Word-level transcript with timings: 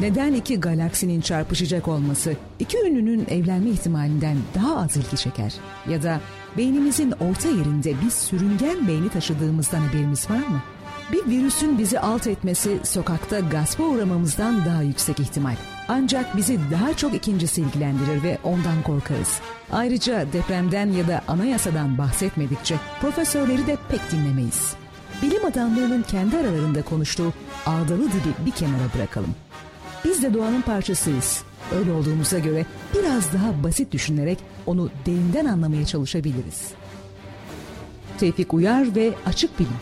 Neden 0.00 0.32
iki 0.32 0.60
galaksinin 0.60 1.20
çarpışacak 1.20 1.88
olması 1.88 2.36
iki 2.58 2.78
ünlünün 2.78 3.26
evlenme 3.30 3.70
ihtimalinden 3.70 4.36
daha 4.54 4.76
az 4.76 4.96
ilgi 4.96 5.16
çeker? 5.16 5.54
Ya 5.88 6.02
da 6.02 6.20
beynimizin 6.56 7.10
orta 7.10 7.48
yerinde 7.48 7.94
bir 8.04 8.10
sürüngen 8.10 8.88
beyni 8.88 9.08
taşıdığımızdan 9.08 9.80
haberimiz 9.80 10.30
var 10.30 10.36
mı? 10.36 10.62
Bir 11.12 11.26
virüsün 11.26 11.78
bizi 11.78 12.00
alt 12.00 12.26
etmesi 12.26 12.78
sokakta 12.84 13.40
gaspa 13.40 13.84
uğramamızdan 13.84 14.64
daha 14.64 14.82
yüksek 14.82 15.20
ihtimal. 15.20 15.56
Ancak 15.88 16.36
bizi 16.36 16.58
daha 16.70 16.96
çok 16.96 17.14
ikincisi 17.14 17.60
ilgilendirir 17.60 18.22
ve 18.22 18.38
ondan 18.44 18.82
korkarız. 18.82 19.40
Ayrıca 19.72 20.32
depremden 20.32 20.86
ya 20.86 21.08
da 21.08 21.22
anayasadan 21.28 21.98
bahsetmedikçe 21.98 22.76
profesörleri 23.00 23.66
de 23.66 23.76
pek 23.88 24.12
dinlemeyiz. 24.12 24.74
Bilim 25.22 25.44
adamlarının 25.44 26.02
kendi 26.02 26.36
aralarında 26.36 26.82
konuştuğu 26.82 27.32
ağdalı 27.66 28.12
dili 28.12 28.46
bir 28.46 28.50
kenara 28.50 28.94
bırakalım. 28.96 29.34
Biz 30.04 30.22
de 30.22 30.34
doğanın 30.34 30.62
parçasıyız. 30.62 31.44
Öyle 31.74 31.92
olduğumuza 31.92 32.38
göre 32.38 32.66
biraz 32.94 33.32
daha 33.32 33.62
basit 33.64 33.92
düşünerek 33.92 34.38
onu 34.66 34.90
derinden 35.06 35.44
anlamaya 35.44 35.86
çalışabiliriz. 35.86 36.70
Tevfik 38.18 38.54
Uyar 38.54 38.96
ve 38.96 39.14
Açık 39.26 39.58
Bilim 39.58 39.72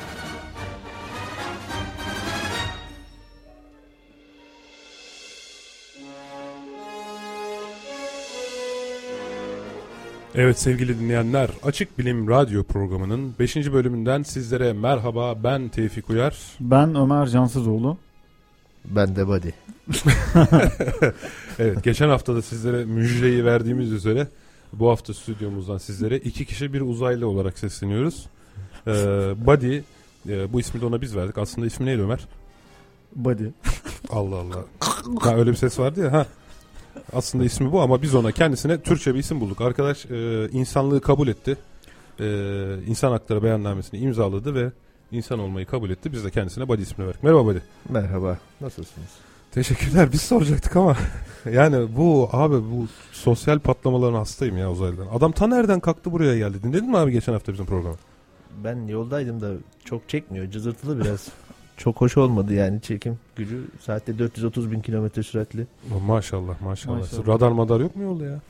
Evet 10.35 10.59
sevgili 10.59 11.01
dinleyenler 11.01 11.51
Açık 11.63 11.99
Bilim 11.99 12.29
Radyo 12.29 12.65
programının 12.65 13.35
5. 13.39 13.57
bölümünden 13.57 14.23
sizlere 14.23 14.73
merhaba 14.73 15.45
ben 15.45 15.69
Tevfik 15.69 16.11
Uyar. 16.11 16.37
Ben 16.61 16.95
Ömer 16.95 17.27
Cansızoğlu. 17.27 17.97
Ben 18.85 19.17
de 19.17 19.29
Badi. 19.29 19.55
evet 21.59 21.85
geçen 21.85 22.09
hafta 22.09 22.35
da 22.35 22.43
sizlere 22.43 22.85
müjdeyi 22.85 23.45
verdiğimiz 23.45 23.93
üzere 23.93 24.29
bu 24.73 24.91
hafta 24.91 25.15
stüdyomuzdan 25.15 25.79
sizlere 25.79 26.17
iki 26.17 26.45
kişi 26.45 26.73
bir 26.73 26.81
uzaylı 26.81 27.29
olarak 27.29 27.59
sesleniyoruz. 27.59 28.27
Ee, 28.87 28.93
Buddy 29.47 29.81
e, 30.29 30.53
bu 30.53 30.61
ismi 30.61 30.81
de 30.81 30.87
ona 30.87 31.01
biz 31.01 31.17
verdik. 31.17 31.39
Aslında 31.39 31.67
ismi 31.67 31.87
neydi 31.87 32.03
Ömer? 32.03 32.21
Buddy. 33.17 33.45
Allah 34.11 34.37
Allah. 34.37 34.65
Ha, 35.21 35.37
öyle 35.37 35.51
bir 35.51 35.57
ses 35.57 35.79
vardı 35.79 36.01
ya. 36.01 36.13
Ha. 36.13 36.27
Aslında 37.13 37.45
ismi 37.45 37.73
bu 37.73 37.81
ama 37.81 38.03
biz 38.03 38.15
ona 38.15 38.33
kendisine 38.33 38.81
Türkçe 38.83 39.15
bir 39.15 39.19
isim 39.19 39.41
bulduk. 39.41 39.61
Arkadaş 39.61 40.07
e, 40.07 40.49
insanlığı 40.53 41.01
kabul 41.01 41.29
etti. 41.29 41.57
E, 42.21 42.27
insan 42.87 43.11
hakları 43.11 43.43
beyannamesini 43.43 44.01
imzaladı 44.01 44.55
ve 44.55 44.73
insan 45.13 45.39
olmayı 45.39 45.67
kabul 45.67 45.91
etti. 45.91 46.13
Biz 46.13 46.25
de 46.25 46.31
kendisine 46.31 46.69
Buddy 46.69 46.83
ismini 46.83 47.09
verdik. 47.09 47.23
Merhaba 47.23 47.47
Buddy. 47.47 47.59
Merhaba. 47.89 48.39
Nasılsınız? 48.61 49.09
Teşekkürler. 49.51 50.13
Biz 50.13 50.23
soracaktık 50.23 50.77
ama 50.77 50.97
yani 51.53 51.97
bu 51.97 52.29
abi 52.33 52.55
bu 52.55 52.87
sosyal 53.13 53.59
patlamaların 53.59 54.15
hastayım 54.15 54.59
ya 54.59 54.71
uzaylıdan. 54.71 55.07
Adam 55.07 55.33
ta 55.33 55.47
nereden 55.47 55.81
kalktı 55.81 56.13
buraya 56.13 56.39
geldi. 56.39 56.63
Dinledin 56.63 56.91
mi 56.91 56.99
abi 56.99 57.13
geçen 57.13 57.33
hafta 57.33 57.53
bizim 57.53 57.67
programı? 57.67 57.97
Ben 58.65 58.87
yoldaydım 58.87 59.41
da 59.41 59.53
çok 59.85 60.09
çekmiyor. 60.09 60.51
Cızırtılı 60.51 61.05
biraz. 61.05 61.29
çok 61.77 62.01
hoş 62.01 62.17
olmadı 62.17 62.55
yani 62.55 62.81
çekim 62.81 63.19
gücü. 63.37 63.65
Saatte 63.81 64.19
430 64.19 64.73
bin 64.73 64.81
kilometre 64.81 65.23
süratli. 65.23 65.67
Maşallah 66.07 66.61
maşallah. 66.61 66.99
Maşallah. 66.99 67.27
Radar 67.27 67.51
madar 67.51 67.81
yok 67.81 67.97
mu 67.97 68.03
yolda 68.03 68.25
ya? 68.25 68.41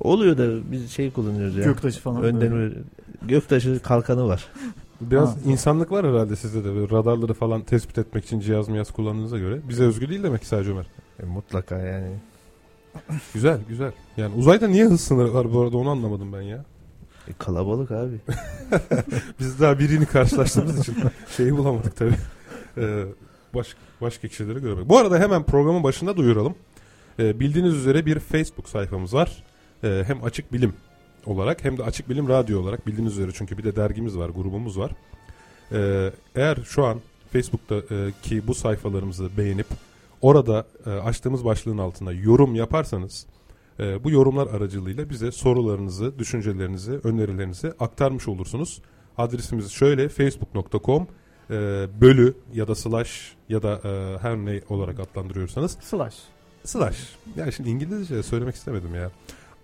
Oluyor 0.00 0.38
da 0.38 0.72
biz 0.72 0.90
şey 0.90 1.10
kullanıyoruz 1.10 1.56
ya. 1.56 1.64
Göktaşı 1.64 2.00
falan. 2.00 2.22
Önden 2.22 2.52
böyle. 2.52 2.54
öyle. 2.54 2.74
Göktaşı 3.22 3.80
kalkanı 3.82 4.28
var. 4.28 4.48
Biraz 5.00 5.34
Ha. 5.36 5.38
insanlık 5.46 5.92
var 5.92 6.06
herhalde 6.06 6.36
sizde 6.36 6.64
de. 6.64 6.74
Böyle 6.74 6.90
radarları 6.90 7.34
falan 7.34 7.62
tespit 7.62 7.98
etmek 7.98 8.24
için 8.24 8.40
cihaz 8.40 8.68
miyaz 8.68 8.90
kullandığınıza 8.90 9.38
göre. 9.38 9.60
Bize 9.68 9.84
özgü 9.84 10.08
değil 10.08 10.22
demek 10.22 10.40
ki 10.40 10.46
sadece 10.46 10.70
Ömer. 10.70 10.86
E, 11.22 11.26
mutlaka 11.26 11.78
yani. 11.78 12.16
Güzel 13.34 13.60
güzel. 13.68 13.92
Yani 14.16 14.34
uzayda 14.34 14.68
niye 14.68 14.84
hız 14.84 15.00
sınırı 15.00 15.34
var 15.34 15.52
bu 15.52 15.60
arada 15.60 15.76
onu 15.76 15.90
anlamadım 15.90 16.32
ben 16.32 16.42
ya. 16.42 16.64
E, 17.28 17.32
kalabalık 17.38 17.90
abi. 17.90 18.20
Biz 19.40 19.60
daha 19.60 19.78
birini 19.78 20.06
karşılaştığımız 20.06 20.78
için 20.78 20.96
şeyi 21.36 21.56
bulamadık 21.56 21.96
tabii. 21.96 22.14
Ee, 22.78 23.04
baş, 23.54 23.76
başka 24.00 24.28
kişileri 24.28 24.60
göremedik. 24.60 24.88
Bu 24.88 24.98
arada 24.98 25.18
hemen 25.18 25.42
programın 25.42 25.82
başında 25.82 26.16
duyuralım. 26.16 26.54
Ee, 27.18 27.40
bildiğiniz 27.40 27.74
üzere 27.74 28.06
bir 28.06 28.18
Facebook 28.18 28.68
sayfamız 28.68 29.14
var. 29.14 29.44
Ee, 29.84 30.02
hem 30.06 30.24
Açık 30.24 30.52
Bilim 30.52 30.72
olarak 31.26 31.64
hem 31.64 31.78
de 31.78 31.82
Açık 31.82 32.08
Bilim 32.08 32.28
Radyo 32.28 32.60
olarak 32.60 32.86
bildiğiniz 32.86 33.18
üzere 33.18 33.30
çünkü 33.34 33.58
bir 33.58 33.64
de 33.64 33.76
dergimiz 33.76 34.18
var, 34.18 34.28
grubumuz 34.28 34.78
var. 34.78 34.90
Ee, 35.72 36.12
eğer 36.34 36.56
şu 36.64 36.84
an 36.84 37.00
Facebook'taki 37.32 38.46
bu 38.46 38.54
sayfalarımızı 38.54 39.36
beğenip 39.36 39.66
orada 40.22 40.66
e, 40.86 40.90
açtığımız 40.90 41.44
başlığın 41.44 41.78
altına 41.78 42.12
yorum 42.12 42.54
yaparsanız 42.54 43.26
e, 43.80 44.04
bu 44.04 44.10
yorumlar 44.10 44.46
aracılığıyla 44.46 45.10
bize 45.10 45.32
sorularınızı, 45.32 46.18
düşüncelerinizi, 46.18 46.92
önerilerinizi 46.92 47.72
aktarmış 47.80 48.28
olursunuz. 48.28 48.82
Adresimiz 49.18 49.70
şöyle 49.70 50.08
facebook.com 50.08 51.06
e, 51.50 51.54
bölü 52.00 52.34
ya 52.54 52.68
da 52.68 52.74
slash 52.74 53.34
ya 53.48 53.62
da 53.62 53.80
e, 53.84 54.18
her 54.18 54.36
ne 54.36 54.60
olarak 54.68 55.00
adlandırıyorsanız 55.00 55.78
Slash. 55.80 56.14
slash. 56.64 57.16
Yani 57.36 57.52
şimdi 57.52 57.70
İngilizce 57.70 58.22
söylemek 58.22 58.54
istemedim 58.54 58.94
ya. 58.94 59.10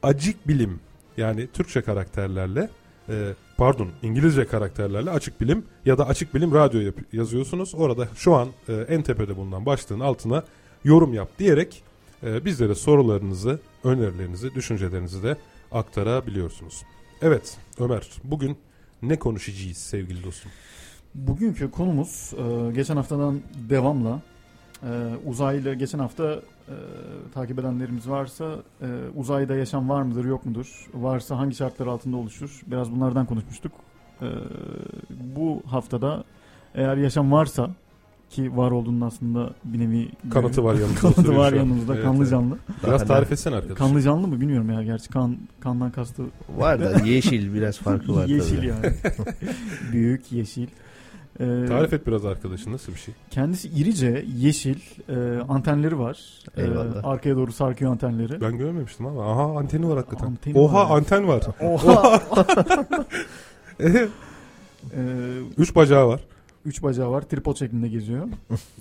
Acık 0.02 0.48
bilim 0.48 0.80
yani 1.20 1.46
Türkçe 1.52 1.82
karakterlerle 1.82 2.68
e, 3.08 3.34
pardon 3.56 3.88
İngilizce 4.02 4.46
karakterlerle 4.46 5.10
açık 5.10 5.40
bilim 5.40 5.64
ya 5.84 5.98
da 5.98 6.06
açık 6.06 6.34
bilim 6.34 6.54
radyo 6.54 6.80
yap- 6.80 7.12
yazıyorsunuz. 7.14 7.74
Orada 7.74 8.08
şu 8.16 8.34
an 8.34 8.48
e, 8.68 8.72
en 8.72 9.02
tepede 9.02 9.36
bulunan 9.36 9.66
başlığın 9.66 10.00
altına 10.00 10.44
yorum 10.84 11.14
yap 11.14 11.28
diyerek 11.38 11.82
e, 12.22 12.44
bizlere 12.44 12.74
sorularınızı, 12.74 13.60
önerilerinizi, 13.84 14.54
düşüncelerinizi 14.54 15.22
de 15.22 15.36
aktarabiliyorsunuz. 15.72 16.82
Evet 17.22 17.58
Ömer 17.78 18.10
bugün 18.24 18.56
ne 19.02 19.18
konuşacağız 19.18 19.76
sevgili 19.76 20.24
dostum? 20.24 20.50
Bugünkü 21.14 21.70
konumuz 21.70 22.32
e, 22.38 22.72
geçen 22.72 22.96
haftadan 22.96 23.40
devamla 23.68 24.20
e, 24.82 24.88
uzaylı 25.26 25.74
geçen 25.74 25.98
hafta 25.98 26.42
e, 26.70 26.74
takip 27.34 27.58
edenlerimiz 27.58 28.08
varsa 28.10 28.44
e, 28.82 28.86
uzayda 29.16 29.54
yaşam 29.56 29.88
var 29.88 30.02
mıdır 30.02 30.24
yok 30.24 30.46
mudur? 30.46 30.86
Varsa 30.94 31.38
hangi 31.38 31.54
şartlar 31.54 31.86
altında 31.86 32.16
oluşur? 32.16 32.60
Biraz 32.66 32.92
bunlardan 32.92 33.26
konuşmuştuk. 33.26 33.72
E, 34.22 34.26
bu 35.36 35.62
haftada 35.66 36.24
eğer 36.74 36.96
yaşam 36.96 37.32
varsa 37.32 37.70
ki 38.30 38.56
var 38.56 38.70
olduğunun 38.70 39.00
aslında 39.00 39.50
bir 39.64 39.78
nevi 39.78 40.08
Kanıtı 40.30 40.64
var 40.64 40.74
yanımızda. 40.74 41.00
kanıtı 41.00 41.36
var 41.36 41.52
yanımızda 41.52 41.94
Evet, 41.94 42.04
kanlı 42.04 42.18
evet. 42.22 42.30
canlı. 42.30 42.58
Biraz 42.86 43.06
tarif 43.06 43.32
etsene 43.32 43.54
arkadaşım. 43.54 43.86
Kanlı 43.86 44.02
canlı 44.02 44.26
mı 44.26 44.40
bilmiyorum 44.40 44.70
ya 44.70 44.82
gerçi 44.82 45.08
kan 45.08 45.36
kandan 45.60 45.90
kastı 45.90 46.22
Var 46.56 46.80
da 46.80 47.06
yeşil 47.06 47.54
biraz 47.54 47.78
farkı 47.78 48.16
var 48.16 48.26
yeşil 48.28 48.56
tabii. 48.56 48.66
yani. 48.66 48.92
Büyük 49.92 50.32
yeşil. 50.32 50.66
Ee, 51.40 51.44
Tarif 51.68 51.92
et 51.92 52.06
biraz 52.06 52.24
arkadaşın 52.26 52.72
nasıl 52.72 52.92
bir 52.92 52.98
şey? 52.98 53.14
Kendisi 53.30 53.68
irice, 53.68 54.24
yeşil, 54.36 54.76
e, 55.08 55.38
antenleri 55.48 55.98
var. 55.98 56.18
E, 56.56 56.62
Eyvallah. 56.62 57.04
arkaya 57.04 57.36
doğru 57.36 57.52
sarkıyor 57.52 57.90
antenleri. 57.90 58.40
Ben 58.40 58.58
görmemiştim 58.58 59.06
ama 59.06 59.32
aha 59.32 59.58
anteni 59.58 59.88
var 59.88 59.96
hakikaten. 59.96 60.26
Anteni 60.26 60.58
Oha 60.58 60.90
var. 60.90 60.96
anten 60.96 61.28
var. 61.28 61.42
Oha! 61.60 62.20
e, 63.80 64.08
Üç 65.58 65.74
bacağı 65.74 66.08
var. 66.08 66.20
üç 66.64 66.82
bacağı 66.82 67.10
var, 67.10 67.22
tripod 67.22 67.56
şeklinde 67.56 67.88
geziyor. 67.88 68.26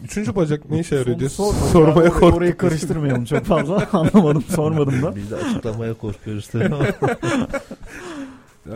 Üçüncü 0.03 0.35
bacak 0.35 0.69
ne 0.69 0.79
işe 0.79 0.95
yarıyor 0.95 1.19
diye 1.19 1.29
Sor- 1.29 1.53
sorma. 1.53 1.67
sormaya 1.67 2.07
Or- 2.09 2.11
korktum. 2.19 2.33
Orayı 2.37 2.57
karıştırmayalım 2.57 3.25
çok 3.25 3.43
fazla. 3.45 3.87
Anlamadım, 3.93 4.41
sormadım 4.41 5.01
da. 5.01 5.15
Biz 5.15 5.31
de 5.31 5.35
açıklamaya 5.35 5.93
korkuyoruz 5.93 6.47
tabii. 6.47 6.75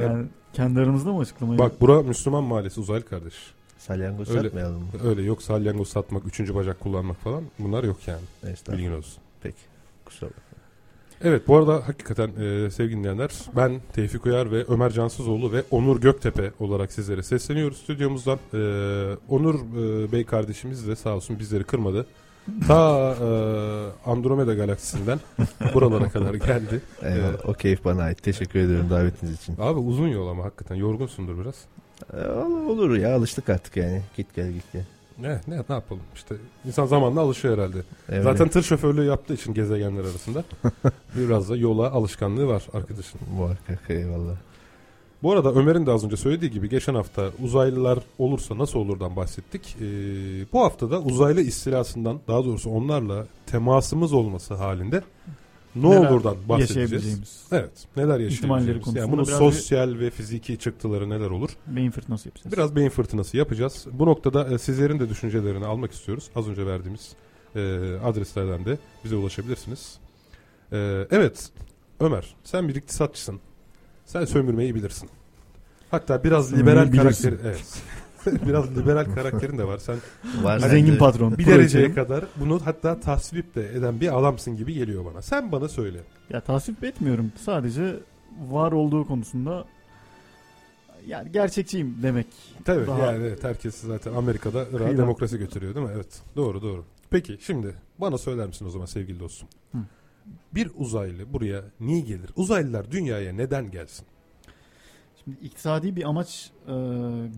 Yani 0.02 0.26
kendi 0.54 0.80
aramızda 0.80 1.14
mı 1.14 1.20
açıklamayı? 1.20 1.60
Bak 1.60 1.82
bura 1.82 2.02
Müslüman 2.04 2.44
mahallesi 2.44 2.80
uzaylı 2.80 3.06
kardeş. 3.06 3.34
Salyangoz 3.88 4.30
Öyle. 4.30 4.42
satmayalım 4.42 4.82
mı? 4.82 4.88
Öyle 5.04 5.22
yok 5.22 5.42
salyangoz 5.42 5.88
satmak, 5.88 6.26
üçüncü 6.26 6.56
bacak 6.56 6.80
kullanmak 6.80 7.18
falan 7.18 7.44
bunlar 7.60 7.84
yok 7.84 7.98
yani. 8.08 8.22
Bilgin 8.72 8.92
olsun. 8.92 9.24
Peki. 9.42 9.58
Kusura 10.06 10.30
bakma. 10.30 10.44
Evet 11.24 11.48
bu 11.48 11.58
arada 11.58 11.88
hakikaten 11.88 12.28
e, 12.28 12.72
sevgili 12.72 12.98
dinleyenler 12.98 13.32
ben 13.56 13.82
Tevfik 13.94 14.26
Uyar 14.26 14.52
ve 14.52 14.66
Ömer 14.68 14.90
Cansızoğlu 14.90 15.52
ve 15.52 15.64
Onur 15.72 16.02
Göktepe 16.02 16.52
olarak 16.60 16.92
sizlere 16.92 17.24
sesleniyoruz 17.24 17.78
stüdyomuzdan. 17.78 18.40
E, 18.54 18.58
Onur 19.30 19.56
e, 19.56 20.12
Bey 20.12 20.26
kardeşimiz 20.26 20.88
de 20.88 20.96
sağ 20.96 21.16
olsun 21.16 21.40
bizleri 21.40 21.64
kırmadı. 21.64 22.06
Ta 22.68 23.16
e, 23.22 24.10
Andromeda 24.10 24.54
galaksisinden 24.54 25.20
buralara 25.74 26.10
kadar 26.10 26.34
geldi. 26.34 26.82
Eyvallah. 27.02 27.50
O 27.50 27.54
keyif 27.54 27.86
bana 27.86 28.02
ait. 28.02 28.24
Teşekkür 28.24 28.60
ederim 28.60 28.90
davetiniz 28.90 29.42
için. 29.42 29.56
Abi 29.60 29.80
uzun 29.80 30.08
yol 30.08 30.28
ama 30.28 30.44
hakikaten 30.44 30.76
yorgunsundur 30.76 31.40
biraz. 31.40 31.56
Ee, 32.14 32.28
olur, 32.70 32.98
ya 32.98 33.16
alıştık 33.16 33.50
artık 33.50 33.78
yani. 33.78 34.02
Git 34.18 34.36
gel 34.36 34.52
git 34.52 34.74
gel. 34.74 34.86
Ne, 35.20 35.30
ne, 35.48 35.64
ne 35.70 35.76
yapalım 35.76 36.02
işte 36.16 36.36
insan 36.66 36.86
zamanla 36.86 37.22
alışıyor 37.22 37.58
herhalde. 37.58 37.78
Evet. 38.10 38.24
Zaten 38.24 38.48
tır 38.50 38.64
şoförlüğü 38.64 39.06
yaptığı 39.06 39.34
için 39.34 39.54
gezegenler 39.54 40.02
arasında 40.02 40.44
biraz 41.16 41.50
da 41.50 41.56
yola 41.56 41.92
alışkanlığı 41.92 42.48
var 42.48 42.64
arkadaşın. 42.74 43.20
Muhakkak 43.38 43.90
eyvallah. 43.90 44.36
Bu 45.24 45.32
arada 45.32 45.54
Ömer'in 45.54 45.86
de 45.86 45.92
az 45.92 46.06
önce 46.06 46.18
söylediği 46.18 46.52
gibi 46.52 46.70
geçen 46.70 46.96
hafta 46.96 47.30
uzaylılar 47.44 48.00
olursa 48.18 48.58
nasıl 48.58 48.80
olurdan 48.80 49.16
bahsettik. 49.16 49.76
Ee, 49.82 49.86
bu 50.54 50.60
hafta 50.60 50.92
da 50.92 51.02
uzaylı 51.02 51.42
istilasından 51.42 52.20
daha 52.28 52.46
doğrusu 52.46 52.70
onlarla 52.70 53.28
temasımız 53.46 54.14
olması 54.14 54.54
halinde 54.54 55.02
ne 55.76 55.90
Neler 55.90 56.10
olurdan 56.10 56.38
bahsedeceğiz. 56.50 57.44
Evet 57.52 57.72
neler 57.98 58.20
yaşayabileceğimiz. 58.20 58.96
Yani 58.96 59.12
bunun 59.12 59.24
sosyal 59.24 60.00
ve 60.00 60.10
fiziki 60.10 60.58
çıktıları 60.58 61.10
neler 61.10 61.30
olur. 61.30 61.50
Beyin 61.68 61.92
fırtınası 61.92 62.28
yapacağız. 62.28 62.54
Biraz 62.54 62.76
beyin 62.76 62.90
fırtınası 62.90 63.38
yapacağız. 63.38 63.88
Bu 63.92 64.06
noktada 64.06 64.48
e, 64.48 64.58
sizlerin 64.58 65.00
de 65.00 65.10
düşüncelerini 65.10 65.66
almak 65.66 65.92
istiyoruz. 65.92 66.30
Az 66.36 66.48
önce 66.48 66.66
verdiğimiz 66.66 67.12
e, 67.56 67.60
adreslerden 68.04 68.66
de 68.66 68.78
bize 69.04 69.16
ulaşabilirsiniz. 69.16 69.98
E, 70.72 71.08
evet 71.12 71.52
Ömer 72.00 72.36
sen 72.44 72.68
bir 72.68 72.76
iktisatçısın. 72.76 73.40
Sen 74.06 74.26
sömürmeyi 74.26 74.76
bilirsin. 74.76 75.10
Hatta 75.92 76.24
biraz 76.24 76.54
liberal 76.54 76.92
bilirsin. 76.92 76.98
karakteri 76.98 77.36
evet. 77.44 77.84
biraz 78.48 78.78
liberal 78.78 79.06
karakterin 79.16 79.58
de 79.58 79.68
var. 79.68 79.78
Sen 79.78 79.96
Var 80.44 80.60
Zengin 80.60 80.86
sende. 80.86 80.98
patron. 80.98 81.38
bir 81.38 81.46
dereceye 81.46 81.94
kadar 81.94 82.26
bunu 82.40 82.60
hatta 82.66 83.00
tasvip 83.00 83.56
de 83.56 83.74
eden 83.76 84.02
bir 84.02 84.20
adamsın 84.20 84.56
gibi 84.58 84.74
geliyor 84.74 85.06
bana. 85.06 85.22
Sen 85.22 85.52
bana 85.52 85.68
söyle. 85.70 86.00
Ya 86.30 86.42
tasvip 86.42 86.84
etmiyorum. 86.84 87.32
Sadece 87.36 87.96
var 88.50 88.72
olduğu 88.72 89.08
konusunda 89.08 89.66
yani 91.08 91.32
gerçekçiyim 91.32 91.96
demek. 92.04 92.28
Tabii 92.66 92.88
Daha- 92.88 93.00
yani 93.12 93.28
evet, 93.28 93.44
herkes 93.44 93.76
zaten 93.76 94.14
Amerika'da 94.14 94.66
Kıyıdan- 94.70 94.98
demokrasi 94.98 95.38
götürüyor 95.38 95.76
değil 95.76 95.86
mi? 95.86 95.92
Evet. 95.96 96.22
Doğru 96.36 96.62
doğru. 96.62 96.86
Peki 97.10 97.38
şimdi 97.42 97.76
bana 97.98 98.18
söyler 98.18 98.48
misin 98.48 98.66
o 98.66 98.70
zaman 98.70 98.86
sevgili 98.86 99.20
dostum? 99.20 99.48
Hı. 99.72 99.78
Bir 100.56 100.72
uzaylı 100.76 101.34
buraya 101.34 101.62
niye 101.80 102.00
gelir? 102.00 102.30
Uzaylılar 102.36 102.92
dünyaya 102.92 103.34
neden 103.34 103.72
gelsin? 103.72 104.06
Şimdi 105.24 105.38
iktisadi 105.42 105.96
bir 105.96 106.04
amaç 106.10 106.52
e, 106.68 106.74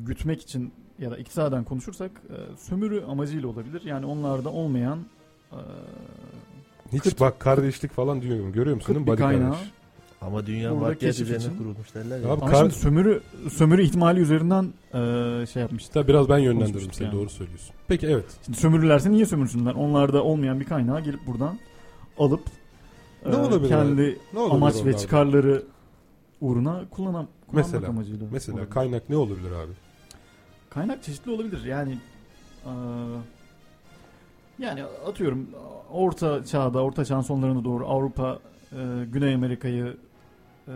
gütmek 0.06 0.42
için 0.42 0.74
ya 1.00 1.12
da 1.12 1.18
iktisaden 1.18 1.64
konuşursak 1.64 2.12
e, 2.30 2.58
sömürü 2.58 3.04
amacıyla 3.06 3.48
olabilir. 3.48 3.82
Yani 3.86 4.06
onlarda 4.06 4.50
olmayan 4.50 5.00
e, 5.52 5.58
Hiç 6.94 7.04
Kıt- 7.04 7.20
bak 7.20 7.40
kardeşlik 7.40 7.92
falan 7.92 8.22
diyorum. 8.22 8.52
Görüyor 8.52 8.76
musun? 8.76 8.94
kıt 8.94 9.08
bir 9.08 9.16
kaynağı. 9.16 9.56
Ama 10.22 10.46
dünya 10.46 10.70
Burada 10.72 10.82
maddiyat 10.82 11.00
keşif 11.00 11.22
üzerine 11.22 11.44
için- 11.44 11.58
kurulmuş 11.58 11.96
derler 11.96 12.20
ya. 12.20 12.26
Abi 12.28 12.42
Ama 12.42 12.52
kar- 12.52 12.60
şimdi 12.62 12.74
sömürü 12.74 13.22
sömürü 13.52 13.84
ihtimali 13.84 14.20
üzerinden 14.20 14.64
e, 14.94 15.46
şey 15.46 15.62
yapmıştı. 15.62 15.94
Tabii 15.94 16.08
biraz 16.08 16.30
ben 16.30 16.38
yönlendiririm 16.38 16.94
seni 16.94 17.06
yani. 17.08 17.16
doğru 17.18 17.30
söylüyorsun. 17.30 17.76
Peki 17.88 18.08
evet. 18.08 18.26
Şimdi 18.46 18.58
sömürürlerse 18.58 19.12
niye 19.12 19.26
sömürsünler? 19.26 19.74
Onlarda 19.74 20.24
olmayan 20.24 20.60
bir 20.60 20.66
kaynağı 20.66 21.02
gelip 21.02 21.28
buradan 21.28 21.60
alıp 22.18 22.42
Ne 23.26 23.36
e, 23.36 23.38
olabilir 23.38 23.70
kendi 23.70 24.18
Ne 24.34 24.40
olabilir 24.40 24.56
amaç 24.56 24.86
ve 24.86 24.98
çıkarları 24.98 25.64
uğruna 26.42 26.84
kullanan 26.90 27.28
kullanmak 27.48 27.72
Mesela- 27.74 27.88
amacıyla. 27.90 28.28
Mesela 28.32 28.56
olabilir. 28.58 28.72
kaynak 28.72 29.10
ne 29.10 29.18
olabilir 29.18 29.52
abi? 29.52 29.72
Kaynak 30.70 31.04
çeşitli 31.04 31.32
olabilir. 31.32 31.64
Yani 31.66 31.98
eee, 32.66 32.72
yani 34.60 34.84
atıyorum 34.84 35.48
orta 35.92 36.46
çağda, 36.46 36.84
orta 36.84 37.06
çağın 37.06 37.22
sonlarına 37.22 37.64
doğru 37.64 37.88
Avrupa 37.88 38.40
eee, 38.72 38.80
Güney 39.12 39.34
Amerika'yı 39.36 39.98
eee, 40.68 40.74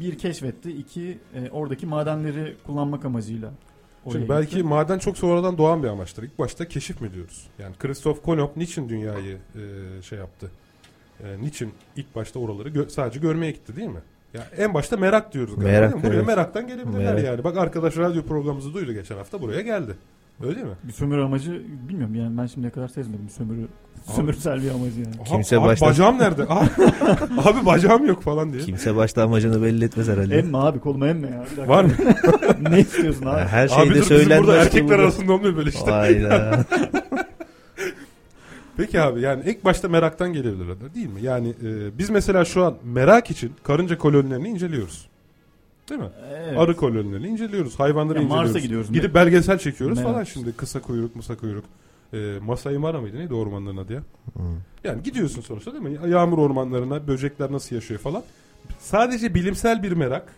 bir 0.00 0.18
keşfetti, 0.18 0.70
iki 0.72 1.18
eee, 1.34 1.50
oradaki 1.50 1.86
madenleri 1.86 2.56
kullanmak 2.66 3.04
amacıyla. 3.04 3.48
oraya 4.04 4.12
Şimdi 4.12 4.24
gitti. 4.24 4.30
belki 4.30 4.62
maden 4.62 4.98
çok 4.98 5.18
sonradan 5.18 5.58
doğan 5.58 5.82
bir 5.82 5.88
amaçtır. 5.88 6.22
İlk 6.22 6.38
başta 6.38 6.68
keşif 6.68 7.00
mi 7.00 7.14
diyoruz? 7.14 7.46
Yani 7.58 7.74
Christoph 7.78 8.22
Kolomb 8.22 8.50
niçin 8.56 8.88
dünyayı 8.88 9.38
e, 9.54 10.02
şey 10.02 10.18
yaptı? 10.18 10.50
E, 11.24 11.40
niçin 11.42 11.74
ilk 11.96 12.14
başta 12.14 12.38
oraları 12.40 12.68
gö- 12.68 12.88
sadece 12.90 13.20
görmeye 13.20 13.52
gitti 13.52 13.76
değil 13.76 13.88
mi? 13.88 14.00
Ya 14.34 14.46
en 14.58 14.74
başta 14.74 14.96
merak 14.96 15.34
diyoruz 15.34 15.54
galiba. 15.56 15.70
Merak, 15.72 15.92
değil 15.92 16.02
mi? 16.04 16.08
Buraya 16.08 16.16
evet. 16.16 16.26
meraktan 16.26 16.66
gelebilirler 16.66 17.14
Merak. 17.14 17.24
yani. 17.24 17.44
Bak 17.44 17.56
arkadaş 17.56 17.96
radyo 17.96 18.22
programımızı 18.22 18.74
duydu 18.74 18.92
geçen 18.92 19.16
hafta 19.16 19.40
buraya 19.42 19.60
geldi. 19.60 19.94
Öyle 20.42 20.54
değil 20.56 20.66
mi? 20.66 20.72
bir 20.84 20.92
sömürü 20.92 21.22
amacı 21.22 21.62
bilmiyorum 21.88 22.14
yani 22.14 22.38
ben 22.38 22.46
şimdiye 22.46 22.70
kadar 22.72 22.88
sezmedim 22.88 23.26
bir 23.26 23.32
sömürü 23.32 23.68
sömürsel 24.16 24.62
bir 24.62 24.70
amacı 24.70 25.00
yani. 25.00 25.14
Aha, 25.16 25.24
Kimse 25.24 25.58
abi 25.58 25.66
baştan- 25.66 25.88
bacağım 25.88 26.18
nerede? 26.18 26.42
Abi, 26.42 26.68
abi 27.48 27.66
bacağım 27.66 28.06
yok 28.06 28.22
falan 28.22 28.52
diye. 28.52 28.62
Kimse 28.62 28.96
başta 28.96 29.22
amacını 29.22 29.62
belli 29.62 29.84
etmez 29.84 30.08
herhalde. 30.08 30.38
Emme 30.38 30.58
abi 30.58 30.78
koluma 30.80 31.08
emme 31.08 31.26
ya. 31.26 31.44
Bir 31.52 31.56
dakika. 31.56 31.68
Var 31.68 31.84
mı? 31.84 31.90
ne 32.70 32.80
istiyorsun 32.80 33.26
abi? 33.26 33.40
Her 33.40 33.64
abi 33.64 33.68
şeyde 33.70 33.84
dur 33.88 33.94
bizim 33.94 34.04
söylenmez. 34.04 34.46
burada 34.46 34.56
erkekler 34.62 34.88
burada. 34.88 35.02
arasında 35.02 35.32
olmuyor 35.32 35.56
böyle 35.56 35.70
işte. 35.70 35.90
Hayda. 35.90 36.64
Peki 38.78 39.00
abi 39.00 39.20
yani 39.20 39.42
ilk 39.46 39.64
başta 39.64 39.88
meraktan 39.88 40.32
gelebilirler 40.32 40.94
değil 40.94 41.08
mi? 41.08 41.22
Yani 41.22 41.48
e, 41.48 41.98
biz 41.98 42.10
mesela 42.10 42.44
şu 42.44 42.64
an 42.64 42.76
merak 42.84 43.30
için 43.30 43.52
karınca 43.62 43.98
kolonilerini 43.98 44.48
inceliyoruz. 44.48 45.08
Değil 45.90 46.00
mi? 46.00 46.08
Evet. 46.32 46.58
Arı 46.58 46.76
kolonilerini 46.76 47.26
inceliyoruz. 47.28 47.80
Hayvanları 47.80 48.18
Ya 48.18 48.24
inceliyoruz. 48.24 48.50
Mars'a 48.50 48.58
gidiyoruz. 48.58 48.92
Gidip 48.92 49.14
belgesel 49.14 49.58
çekiyoruz 49.58 49.98
Merak. 49.98 50.12
falan 50.12 50.24
şimdi. 50.24 50.52
Kısa 50.52 50.80
kuyruk, 50.80 51.16
musa 51.16 51.36
kuyruk. 51.36 51.64
E, 52.12 52.38
Masai 52.46 52.78
Mara 52.78 53.00
mıydı 53.00 53.18
neydi 53.18 53.34
ormanların 53.34 53.76
adı 53.76 53.92
ya? 53.92 54.02
Hmm. 54.32 54.42
Yani 54.84 55.02
gidiyorsun 55.02 55.42
sonuçta 55.42 55.72
değil 55.72 55.84
mi? 55.84 56.10
Yağmur 56.10 56.38
ormanlarına 56.38 57.06
böcekler 57.06 57.52
nasıl 57.52 57.74
yaşıyor 57.74 58.00
falan. 58.00 58.22
Sadece 58.78 59.34
bilimsel 59.34 59.82
bir 59.82 59.92
merak 59.92 60.34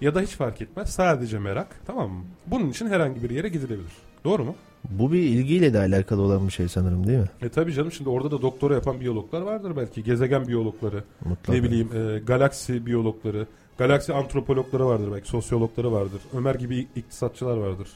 ya 0.00 0.14
da 0.14 0.20
hiç 0.20 0.30
fark 0.30 0.62
etmez. 0.62 0.90
Sadece 0.90 1.38
merak 1.38 1.80
tamam 1.86 2.10
mı? 2.10 2.24
Bunun 2.46 2.70
için 2.70 2.86
herhangi 2.88 3.22
bir 3.22 3.30
yere 3.30 3.48
gidilebilir. 3.48 3.92
Doğru 4.24 4.44
mu? 4.44 4.54
Bu 4.90 5.12
bir 5.12 5.18
ilgiyle 5.22 5.72
de 5.72 5.78
alakalı 5.78 6.22
olan 6.22 6.46
bir 6.46 6.52
şey 6.52 6.68
sanırım 6.68 7.06
değil 7.06 7.18
mi? 7.18 7.28
E 7.42 7.48
tabii 7.48 7.72
canım 7.72 7.92
şimdi 7.92 8.10
orada 8.10 8.30
da 8.30 8.42
doktora 8.42 8.74
yapan 8.74 9.00
biyologlar 9.00 9.40
vardır 9.40 9.76
belki. 9.76 10.04
Gezegen 10.04 10.48
biyologları, 10.48 11.04
Mutlaka. 11.24 11.52
ne 11.52 11.62
bileyim 11.62 11.88
e, 11.96 12.18
galaksi 12.18 12.86
biyologları, 12.86 13.46
galaksi 13.78 14.14
antropologları 14.14 14.86
vardır 14.86 15.08
belki, 15.12 15.28
sosyologları 15.28 15.92
vardır. 15.92 16.20
Ömer 16.34 16.54
gibi 16.54 16.86
iktisatçılar 16.96 17.56
vardır. 17.56 17.88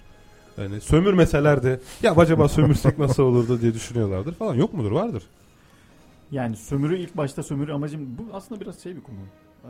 Yani 0.58 0.80
sömürmeseler 0.80 1.62
de 1.62 1.80
ya 2.02 2.14
acaba 2.16 2.48
sömürsek 2.48 2.98
nasıl 2.98 3.22
olurdu 3.22 3.60
diye 3.60 3.74
düşünüyorlardır 3.74 4.34
falan. 4.34 4.54
Yok 4.54 4.74
mudur? 4.74 4.92
Vardır. 4.92 5.22
Yani 6.32 6.56
sömürü 6.56 6.98
ilk 6.98 7.16
başta 7.16 7.42
sömürü 7.42 7.72
amacım 7.72 8.00
bu 8.18 8.36
aslında 8.36 8.60
biraz 8.60 8.82
şey 8.82 8.96
bir 8.96 9.00
konu. 9.00 9.16
Ee, 9.64 9.68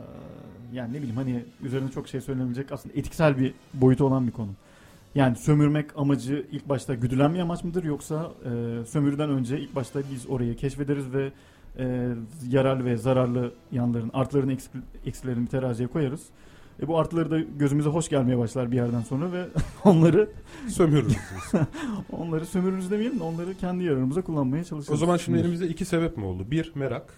yani 0.73 0.93
ne 0.93 0.97
bileyim 0.97 1.15
hani 1.15 1.45
üzerine 1.63 1.91
çok 1.91 2.07
şey 2.07 2.21
söylenebilecek 2.21 2.71
aslında 2.71 2.95
etiksel 2.95 3.37
bir 3.37 3.53
boyutu 3.73 4.05
olan 4.05 4.27
bir 4.27 4.31
konu. 4.31 4.49
Yani 5.15 5.35
sömürmek 5.35 5.97
amacı 5.97 6.45
ilk 6.51 6.69
başta 6.69 6.93
güdülen 6.93 7.33
bir 7.33 7.39
amaç 7.39 7.63
mıdır 7.63 7.83
yoksa 7.83 8.31
e, 8.45 8.85
sömürüden 8.85 9.29
önce 9.29 9.59
ilk 9.59 9.75
başta 9.75 9.99
biz 10.11 10.29
orayı 10.29 10.55
keşfederiz 10.55 11.13
ve 11.13 11.31
e, 11.77 12.09
yararlı 12.49 12.85
ve 12.85 12.97
zararlı 12.97 13.53
yanların, 13.71 14.11
artılarını 14.13 14.53
eksik- 14.53 14.81
eksilerini 15.05 15.47
teraziye 15.47 15.87
koyarız. 15.87 16.21
E, 16.81 16.87
bu 16.87 16.99
artıları 16.99 17.31
da 17.31 17.39
gözümüze 17.39 17.89
hoş 17.89 18.09
gelmeye 18.09 18.37
başlar 18.37 18.71
bir 18.71 18.75
yerden 18.75 19.01
sonra 19.01 19.31
ve 19.31 19.45
onları 19.83 20.29
Sömürürüz. 20.67 21.17
onları 22.11 22.45
sömürürüz 22.45 22.91
demeyelim 22.91 23.19
de 23.19 23.23
onları 23.23 23.53
kendi 23.57 23.83
yararımıza 23.83 24.21
kullanmaya 24.21 24.63
çalışırız. 24.63 24.93
o 24.93 24.97
zaman 24.97 25.17
şimdi 25.17 25.37
elimizde 25.39 25.67
iki 25.67 25.85
sebep 25.85 26.17
mi 26.17 26.25
oldu? 26.25 26.45
Bir 26.51 26.71
merak. 26.75 27.13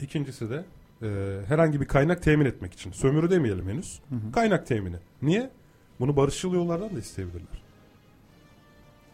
İkincisi 0.00 0.50
de 0.50 0.64
e, 1.02 1.40
herhangi 1.48 1.80
bir 1.80 1.86
kaynak 1.86 2.22
temin 2.22 2.44
etmek 2.44 2.72
için. 2.72 2.92
Sömürü 2.92 3.30
demeyelim 3.30 3.68
henüz. 3.68 4.00
Hı 4.08 4.14
hı. 4.14 4.32
Kaynak 4.32 4.66
temini. 4.66 4.96
Niye? 5.22 5.50
Bunu 6.00 6.16
barışçıl 6.16 6.52
yollardan 6.54 6.96
da 6.96 6.98
isteyebilirler. 6.98 7.62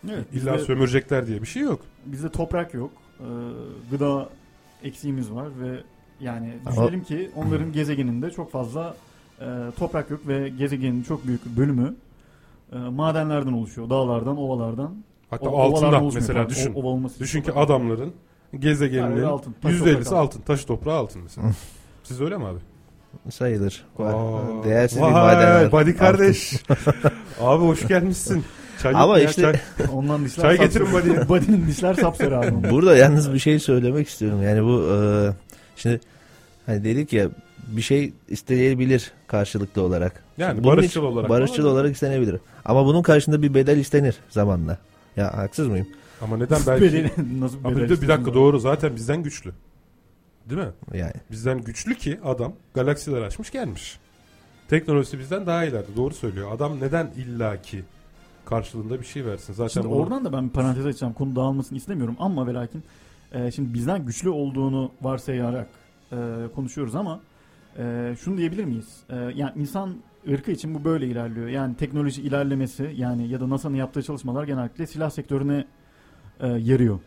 Evet, 0.09 0.27
İlla 0.33 0.55
bizde- 0.55 0.65
sömürecekler 0.65 1.27
diye 1.27 1.43
bir 1.43 1.47
şey 1.47 1.63
yok. 1.63 1.81
Bizde 2.07 2.29
toprak 2.29 2.75
yok. 2.75 2.91
Ee, 3.21 3.25
gıda 3.91 4.29
eksiğimiz 4.83 5.33
var 5.33 5.49
ve 5.61 5.81
yani 6.21 6.55
Ama- 6.67 6.71
düşünelim 6.71 7.05
ki 7.05 7.31
onların 7.37 7.73
gezegeninde 7.73 8.31
çok 8.31 8.53
fazla 8.53 8.97
e, 9.41 9.47
toprak 9.79 10.11
yok 10.11 10.29
ve 10.29 10.49
gezegenin 10.49 11.03
çok 11.03 11.27
büyük 11.27 11.47
bölümü 11.47 11.95
e, 12.73 12.77
madenlerden 12.79 13.53
oluşuyor. 13.53 13.91
Dağlardan, 13.91 14.37
ovalardan. 14.37 14.97
Hatta 15.31 15.51
O- 15.51 15.63
oluşmuyor, 15.63 16.13
mesela 16.15 16.49
düşün. 16.49 16.75
O- 16.75 16.79
ova 16.81 16.89
olması 16.89 17.15
için 17.15 17.25
Düşün 17.25 17.43
ki 17.43 17.53
adamların 17.53 18.13
gezegeninin 18.59 19.17
Yani 19.17 19.27
altın, 19.27 19.55
taş 19.63 19.73
%50'si 19.75 20.05
toprak 20.05 20.13
altın. 20.21 20.41
Taş 20.41 20.65
toprağı 20.65 20.97
altın 20.99 21.23
mesela. 21.23 21.51
Siz 22.03 22.21
öyle 22.21 22.39
mi 22.39 22.45
abi? 22.45 22.59
Sayılır. 23.31 23.85
Aa, 23.99 24.65
Değersiz 24.65 24.99
bir 24.99 25.03
vay, 25.03 25.11
maden. 25.13 25.55
var. 25.65 25.73
Body 25.73 25.95
kardeş. 25.97 26.53
abi 27.41 27.65
hoş 27.65 27.89
gelmişsin. 27.89 28.45
Çay 28.83 28.93
Ama 28.97 29.19
ya, 29.19 29.29
işte- 29.31 29.43
çay. 29.43 29.87
Ondan 29.93 30.25
dişler 30.25 30.43
Çay 30.43 30.59
getirin 30.59 30.93
body'ye. 30.93 31.15
Body'nin 31.29 31.67
dişler 31.67 31.95
sapsarı 31.95 32.39
abi. 32.39 32.71
Burada 32.71 32.97
yalnız 32.97 33.33
bir 33.35 33.39
şey 33.39 33.59
söylemek 33.59 34.09
istiyorum. 34.09 34.43
Yani 34.43 34.65
bu 34.65 34.89
e, 34.93 34.97
şimdi 35.77 36.01
hani 36.67 36.85
dedik 36.85 37.13
ya 37.13 37.29
bir 37.67 37.83
şey 37.83 38.13
isteyebilir 38.29 39.13
karşılıklı 39.27 39.83
olarak. 39.83 40.23
Yani 40.39 40.65
Bunun 40.65 40.77
barışçıl 40.77 41.01
için- 41.01 41.11
olarak. 41.13 41.31
Barışçıl 41.31 41.65
olarak 41.65 41.95
istenebilir. 41.95 42.37
Ama 42.65 42.87
bunun 42.87 43.03
karşında 43.03 43.43
bir 43.43 43.55
bedel 43.55 43.77
istenir 43.77 44.15
zamanla. 44.31 44.79
Ya 45.17 45.37
haksız 45.39 45.69
mıyım? 45.69 45.87
Ama 46.21 46.37
neden 46.37 46.59
belki? 46.67 46.85
Bedeli- 46.85 47.41
nasıl 47.41 47.59
bir 47.59 47.65
Abi 47.69 47.77
bedel 47.77 47.91
bir, 47.91 47.97
de 47.97 48.03
bir 48.03 48.09
dakika 48.09 48.35
doğru 48.35 48.59
zaten 48.59 48.97
bizden 48.97 49.23
güçlü. 49.23 49.53
Değil 50.51 50.61
mi? 50.61 50.73
Yani 50.95 51.13
Bizden 51.31 51.61
güçlü 51.61 51.95
ki 51.95 52.19
adam 52.25 52.53
galaksiler 52.75 53.23
açmış 53.23 53.51
gelmiş. 53.51 53.99
Teknolojisi 54.69 55.19
bizden 55.19 55.47
daha 55.47 55.65
ileride. 55.65 55.97
Doğru 55.97 56.15
söylüyor. 56.15 56.53
Adam 56.53 56.81
neden 56.81 57.07
illaki 57.17 57.85
karşılığında 58.45 59.01
bir 59.01 59.05
şey 59.07 59.27
versin? 59.27 59.53
Zaten 59.53 59.69
Şimdi 59.69 59.87
bunu- 59.89 59.95
oradan 60.03 60.25
da 60.25 60.33
ben 60.33 60.45
bir 60.49 60.53
parantez 60.53 60.87
açacağım. 60.87 61.13
Konu 61.13 61.37
dağılmasını 61.37 61.79
istemiyorum 61.79 62.17
ama 62.19 62.47
ve 62.47 62.55
lakin 62.55 62.83
e, 63.33 63.51
şimdi 63.51 63.75
bizden 63.75 64.07
güçlü 64.07 64.31
olduğunu 64.31 64.93
varsayarak 65.03 65.69
e, 66.13 66.17
konuşuyoruz 66.55 66.95
ama 66.95 67.21
e, 67.79 68.15
şunu 68.21 68.37
diyebilir 68.39 68.65
miyiz? 68.65 68.97
E, 69.11 69.17
yani 69.17 69.53
insan 69.57 69.95
ırkı 70.29 70.51
için 70.51 70.75
bu 70.75 70.85
böyle 70.85 71.07
ilerliyor. 71.07 71.49
Yani 71.49 71.77
teknoloji 71.77 72.23
ilerlemesi 72.23 72.93
yani 72.97 73.29
ya 73.29 73.41
da 73.41 73.51
NASA'nın 73.51 73.77
yaptığı 73.77 74.03
çalışmalar 74.03 74.45
genellikle 74.45 74.87
silah 74.87 75.11
sektörüne 75.11 75.65
e, 76.41 76.47
yarıyor. 76.49 76.99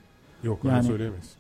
Yok 0.44 0.66
öyle 0.66 0.76
Yani- 0.76 0.86
söyleyemeyiz. 0.88 1.34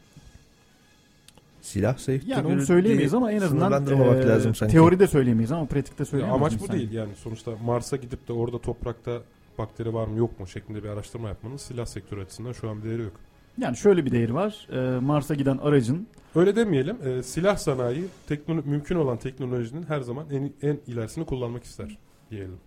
Silah 1.66 1.98
sektörü 1.98 2.32
Yani 2.32 2.48
onu 2.48 2.62
söyleyemeyiz 2.62 3.14
ama 3.14 3.32
en 3.32 3.42
azından 3.42 3.50
sınırlandırmamak 3.68 4.26
e, 4.26 4.28
lazım 4.28 4.56
sanki. 4.56 4.72
teoride 4.74 5.08
söyleyemeyiz 5.08 5.52
ama 5.52 5.66
pratikte 5.66 6.06
söyleyemeyiz. 6.06 6.42
amaç 6.42 6.60
bu 6.60 6.64
insan. 6.64 6.78
değil 6.78 6.92
yani 6.92 7.16
sonuçta 7.16 7.52
Mars'a 7.66 7.96
gidip 7.98 8.28
de 8.28 8.34
orada 8.34 8.60
toprakta 8.60 9.22
bakteri 9.58 9.94
var 9.94 10.08
mı 10.08 10.18
yok 10.18 10.40
mu 10.40 10.48
şeklinde 10.48 10.84
bir 10.84 10.90
araştırma 10.90 11.28
yapmanın 11.28 11.58
silah 11.58 11.86
sektörü 11.86 12.22
açısından 12.22 12.52
şu 12.52 12.70
an 12.70 12.78
bir 12.84 12.90
değeri 12.90 13.02
yok. 13.02 13.14
Yani 13.58 13.78
şöyle 13.78 14.06
bir 14.06 14.12
değeri 14.12 14.34
var. 14.34 14.68
E, 14.72 15.00
Mars'a 15.00 15.34
giden 15.36 15.58
aracın 15.58 16.08
Öyle 16.36 16.56
demeyelim. 16.56 16.98
e, 17.06 17.24
silah 17.24 17.58
sanayi 17.58 18.06
teknolo- 18.30 18.66
mümkün 18.66 18.96
olan 18.96 19.18
teknolojinin 19.18 19.84
her 19.84 20.02
zaman 20.02 20.26
en, 20.32 20.52
en 20.70 20.80
ilerisini 20.88 21.26
kullanmak 21.26 21.64
ister 21.64 21.98
diyelim. 22.32 22.58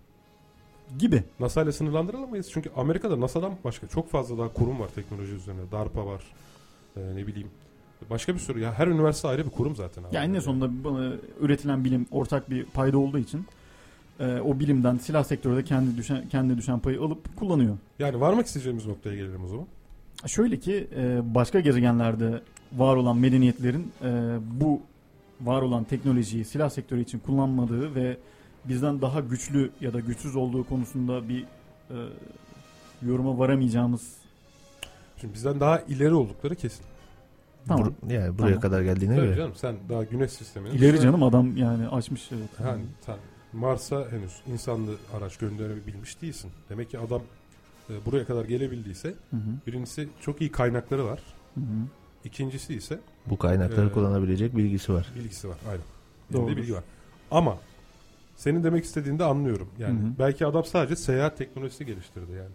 gibi. 0.99 1.23
NASA 1.41 1.63
ile 1.63 1.73
sınırlandıramayız. 1.73 2.51
Çünkü 2.53 2.71
Amerika'da 2.77 3.21
NASA'dan 3.21 3.53
başka 3.65 3.87
çok 3.89 4.11
fazla 4.11 4.39
daha 4.39 4.53
kurum 4.53 4.81
var 4.81 4.89
teknoloji 4.95 5.33
üzerine. 5.33 5.61
DARPA 5.73 6.07
var. 6.07 6.23
e, 6.97 7.01
ne 7.17 7.27
bileyim. 7.27 7.49
Başka 8.11 8.35
bir 8.35 8.39
sürü. 8.39 8.61
Ya 8.61 8.73
her 8.79 8.87
üniversite 8.87 9.29
ayrı 9.29 9.45
bir 9.45 9.51
kurum 9.51 9.77
zaten. 9.77 10.03
abi. 10.03 10.17
Yani 10.17 10.37
en 10.37 10.41
sonunda 10.41 10.71
üretilen 11.41 11.85
bilim 11.85 12.07
ortak 12.11 12.51
bir 12.51 12.65
payda 12.65 12.99
olduğu 12.99 13.19
için 13.19 13.47
e, 14.21 14.41
o 14.41 14.61
bilimden 14.61 14.99
silah 14.99 15.25
sektörü 15.25 15.57
de 15.57 15.65
kendi 15.65 15.97
düşen 15.97 16.29
kendi 16.29 16.57
düşen 16.57 16.81
payı 16.81 17.01
alıp 17.01 17.37
kullanıyor. 17.37 17.77
Yani 17.99 18.21
varmak 18.21 18.47
isteyeceğimiz 18.47 18.87
noktaya 18.87 19.17
gelelim 19.17 19.45
o 19.45 19.49
zaman. 19.49 19.67
Şöyle 20.27 20.59
ki 20.59 20.89
e, 20.97 21.35
başka 21.35 21.61
gezegenlerde 21.61 22.43
var 22.73 22.97
olan 22.97 23.17
medeniyetlerin 23.17 23.93
e, 24.03 24.39
bu 24.61 24.81
var 25.41 25.63
olan 25.63 25.85
teknolojiyi 25.85 26.45
silah 26.45 26.71
sektörü 26.71 27.03
için 27.03 27.19
kullanmadığı 27.19 27.95
ve 27.95 28.17
bizden 28.65 29.01
daha 29.01 29.21
güçlü 29.21 29.71
ya 29.81 29.93
da 29.93 30.01
güçsüz 30.01 30.37
olduğu 30.37 30.65
konusunda 30.65 31.29
bir 31.29 31.43
e, 31.91 31.97
yoruma 33.03 33.39
varamayacağımız 33.39 34.19
Şimdi 35.21 35.35
bizden 35.35 35.61
daha 35.61 35.81
ileri 35.81 36.15
oldukları 36.15 36.55
kesin. 36.55 36.85
Tamam. 37.69 37.87
Bur- 38.03 38.13
yani 38.13 38.39
buraya 38.39 38.47
Tamam. 38.47 38.61
kadar 38.61 38.83
geldiğine 38.83 39.17
Tabii 39.17 39.27
göre. 39.27 39.37
canım 39.37 39.55
sen 39.55 39.77
daha 39.89 40.05
güneş 40.05 40.33
sisteminin 40.33 40.75
ileri 40.75 41.01
canım 41.01 41.23
adam 41.23 41.57
yani 41.57 41.89
açmış 41.89 42.29
evet. 42.33 42.49
Yani 42.65 42.83
sen 43.07 43.17
Mars'a 43.53 44.11
henüz 44.11 44.33
insanlı 44.53 44.95
araç 45.19 45.37
gönderebilmiş 45.37 46.23
değilsin. 46.23 46.51
Demek 46.71 46.91
ki 46.91 46.99
adam 46.99 47.23
e, 47.91 47.93
buraya 48.07 48.25
kadar 48.27 48.45
gelebildiyse 48.45 49.09
Hı 49.31 49.37
hı, 49.37 49.67
birincisi 49.67 50.09
çok 50.21 50.41
iyi 50.41 50.53
kaynakları 50.53 51.05
var. 51.05 51.21
hı 51.55 51.61
hı. 51.61 51.65
İkincisi 52.25 52.75
ise 52.75 52.99
Bu 53.27 53.39
kaynakları 53.39 53.87
Ee, 53.87 53.93
kullanabilecek 53.93 54.57
bilgisi 54.57 54.93
var. 54.95 55.13
bilgisi 55.17 55.49
var. 55.49 55.57
Aynen. 55.71 55.83
Elinde 56.45 56.57
bilgi 56.61 56.75
var. 56.75 56.85
Ama 57.31 57.59
senin 58.37 58.65
demek 58.65 58.85
istediğini 58.85 59.19
de 59.19 59.25
anlıyorum. 59.25 59.69
Yani 59.79 60.01
Hı 60.01 60.05
hı. 60.07 60.11
belki 60.19 60.47
adam 60.47 60.65
sadece 60.65 60.97
seyahat 60.97 61.39
teknolojisi 61.39 61.87
geliştirdi 61.87 62.33
yani. 62.33 62.51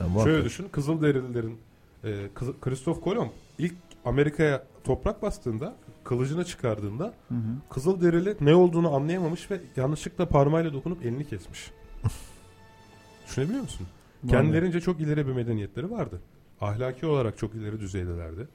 Yani 0.00 0.10
muhakkak. 0.12 0.32
Şöyle 0.32 0.44
düşün. 0.44 0.68
Kızılderililerin 0.72 1.58
e, 2.04 2.28
Kız- 2.34 2.60
Christoph 2.60 3.00
Kolomb 3.04 3.30
ilk 3.58 3.74
Amerika'ya 4.06 4.62
toprak 4.84 5.22
bastığında 5.22 5.76
kılıcını 6.04 6.44
çıkardığında 6.44 7.04
Hı 7.28 7.34
hı. 7.34 7.70
Kızılderili 7.70 8.36
ne 8.40 8.54
olduğunu 8.54 8.94
anlayamamış 8.94 9.50
ve 9.50 9.60
yanlışlıkla 9.76 10.28
parmağıyla 10.28 10.72
dokunup 10.72 11.04
elini 11.04 11.28
kesmiş. 11.28 11.70
Düşünebiliyor 13.26 13.62
musun? 13.62 13.86
Var 14.24 14.30
Kendilerince 14.30 14.80
çok 14.80 15.00
ileri 15.00 15.26
bir 15.26 15.32
medeniyetleri 15.32 15.90
vardı. 15.90 16.20
Ahlaki 16.60 17.06
olarak 17.06 17.38
çok 17.38 17.54
ileri 17.54 17.80
düzeydelerdi. 17.80 18.48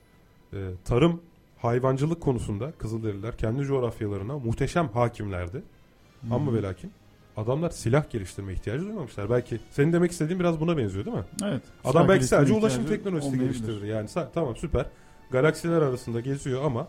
Ee, 0.53 0.58
tarım, 0.86 1.22
hayvancılık 1.58 2.22
konusunda 2.22 2.72
Kızılderililer 2.72 3.38
kendi 3.38 3.63
coğrafyalarına 3.63 4.39
muhteşem 4.39 4.88
hakimlerdi. 4.88 5.58
Hı 5.58 6.34
Ama 6.34 6.53
ve 6.53 6.62
lakin 6.62 6.91
adamlar 7.38 7.70
silah 7.70 8.10
geliştirme 8.10 8.53
ihtiyacı 8.53 8.86
duymamışlar. 8.86 9.29
Belki 9.29 9.60
senin 9.72 9.93
demek 9.93 10.12
istediğin 10.12 10.39
biraz 10.39 10.60
buna 10.60 10.77
benziyor 10.77 11.05
değil 11.05 11.17
mi? 11.17 11.24
Evet. 11.43 11.62
Adam 11.84 12.08
belki 12.08 12.25
sadece 12.25 12.53
ulaşım 12.53 12.86
teknolojisi 12.86 13.39
geliştirdi. 13.39 13.88
Yani 13.88 14.10
tamam 14.34 14.55
süper. 14.55 14.86
Galaksiler 15.31 15.81
arasında 15.81 16.19
geziyor 16.19 16.63
ama 16.63 16.88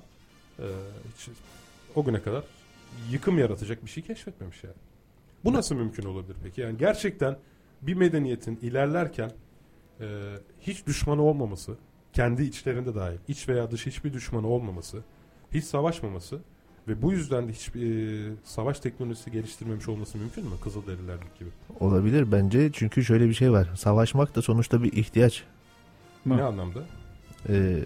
e, 0.59 0.67
hiç 1.15 1.29
o 1.95 2.05
güne 2.05 2.23
kadar 2.23 2.45
yıkım 3.11 3.39
yaratacak 3.39 3.85
bir 3.85 3.91
şey 3.91 4.03
keşfetmemiş 4.03 4.65
yani. 4.65 4.75
Bu 5.45 5.53
nasıl 5.53 5.75
mümkün 5.75 6.03
olabilir 6.03 6.37
peki? 6.43 6.61
Yani 6.61 6.77
gerçekten 6.79 7.37
bir 7.83 7.95
medeniyetin 7.95 8.59
ilerlerken 8.63 9.31
e, 10.01 10.35
hiç 10.61 10.87
düşmanı 10.87 11.23
olmaması, 11.23 11.77
kendi 12.13 12.43
içlerinde 12.43 12.95
dahil, 12.95 13.19
iç 13.29 13.49
veya 13.49 13.71
dış 13.71 13.87
hiçbir 13.87 14.13
düşmanı 14.13 14.47
olmaması, 14.47 15.03
hiç 15.55 15.65
savaşmaması 15.65 16.41
ve 16.89 17.03
bu 17.03 17.13
yüzden 17.13 17.49
de 17.49 17.53
hiçbir 17.53 17.81
e, 17.83 18.33
savaş 18.45 18.81
teknolojisi 18.81 19.31
geliştirmemiş 19.31 19.89
olması 19.89 20.19
mümkün 20.19 20.45
mü? 20.45 20.51
Kızılderililerlik 20.65 21.39
gibi. 21.39 21.51
Olabilir 21.81 22.33
bence 22.33 22.73
çünkü 22.73 23.05
şöyle 23.05 23.29
bir 23.29 23.35
şey 23.35 23.53
var. 23.53 23.69
Savaşmak 23.77 24.37
da 24.37 24.43
sonuçta 24.43 24.83
bir 24.83 24.93
ihtiyaç. 24.93 25.45
Ne 26.27 26.43
anlamda? 26.43 26.81
Ee, 27.49 27.79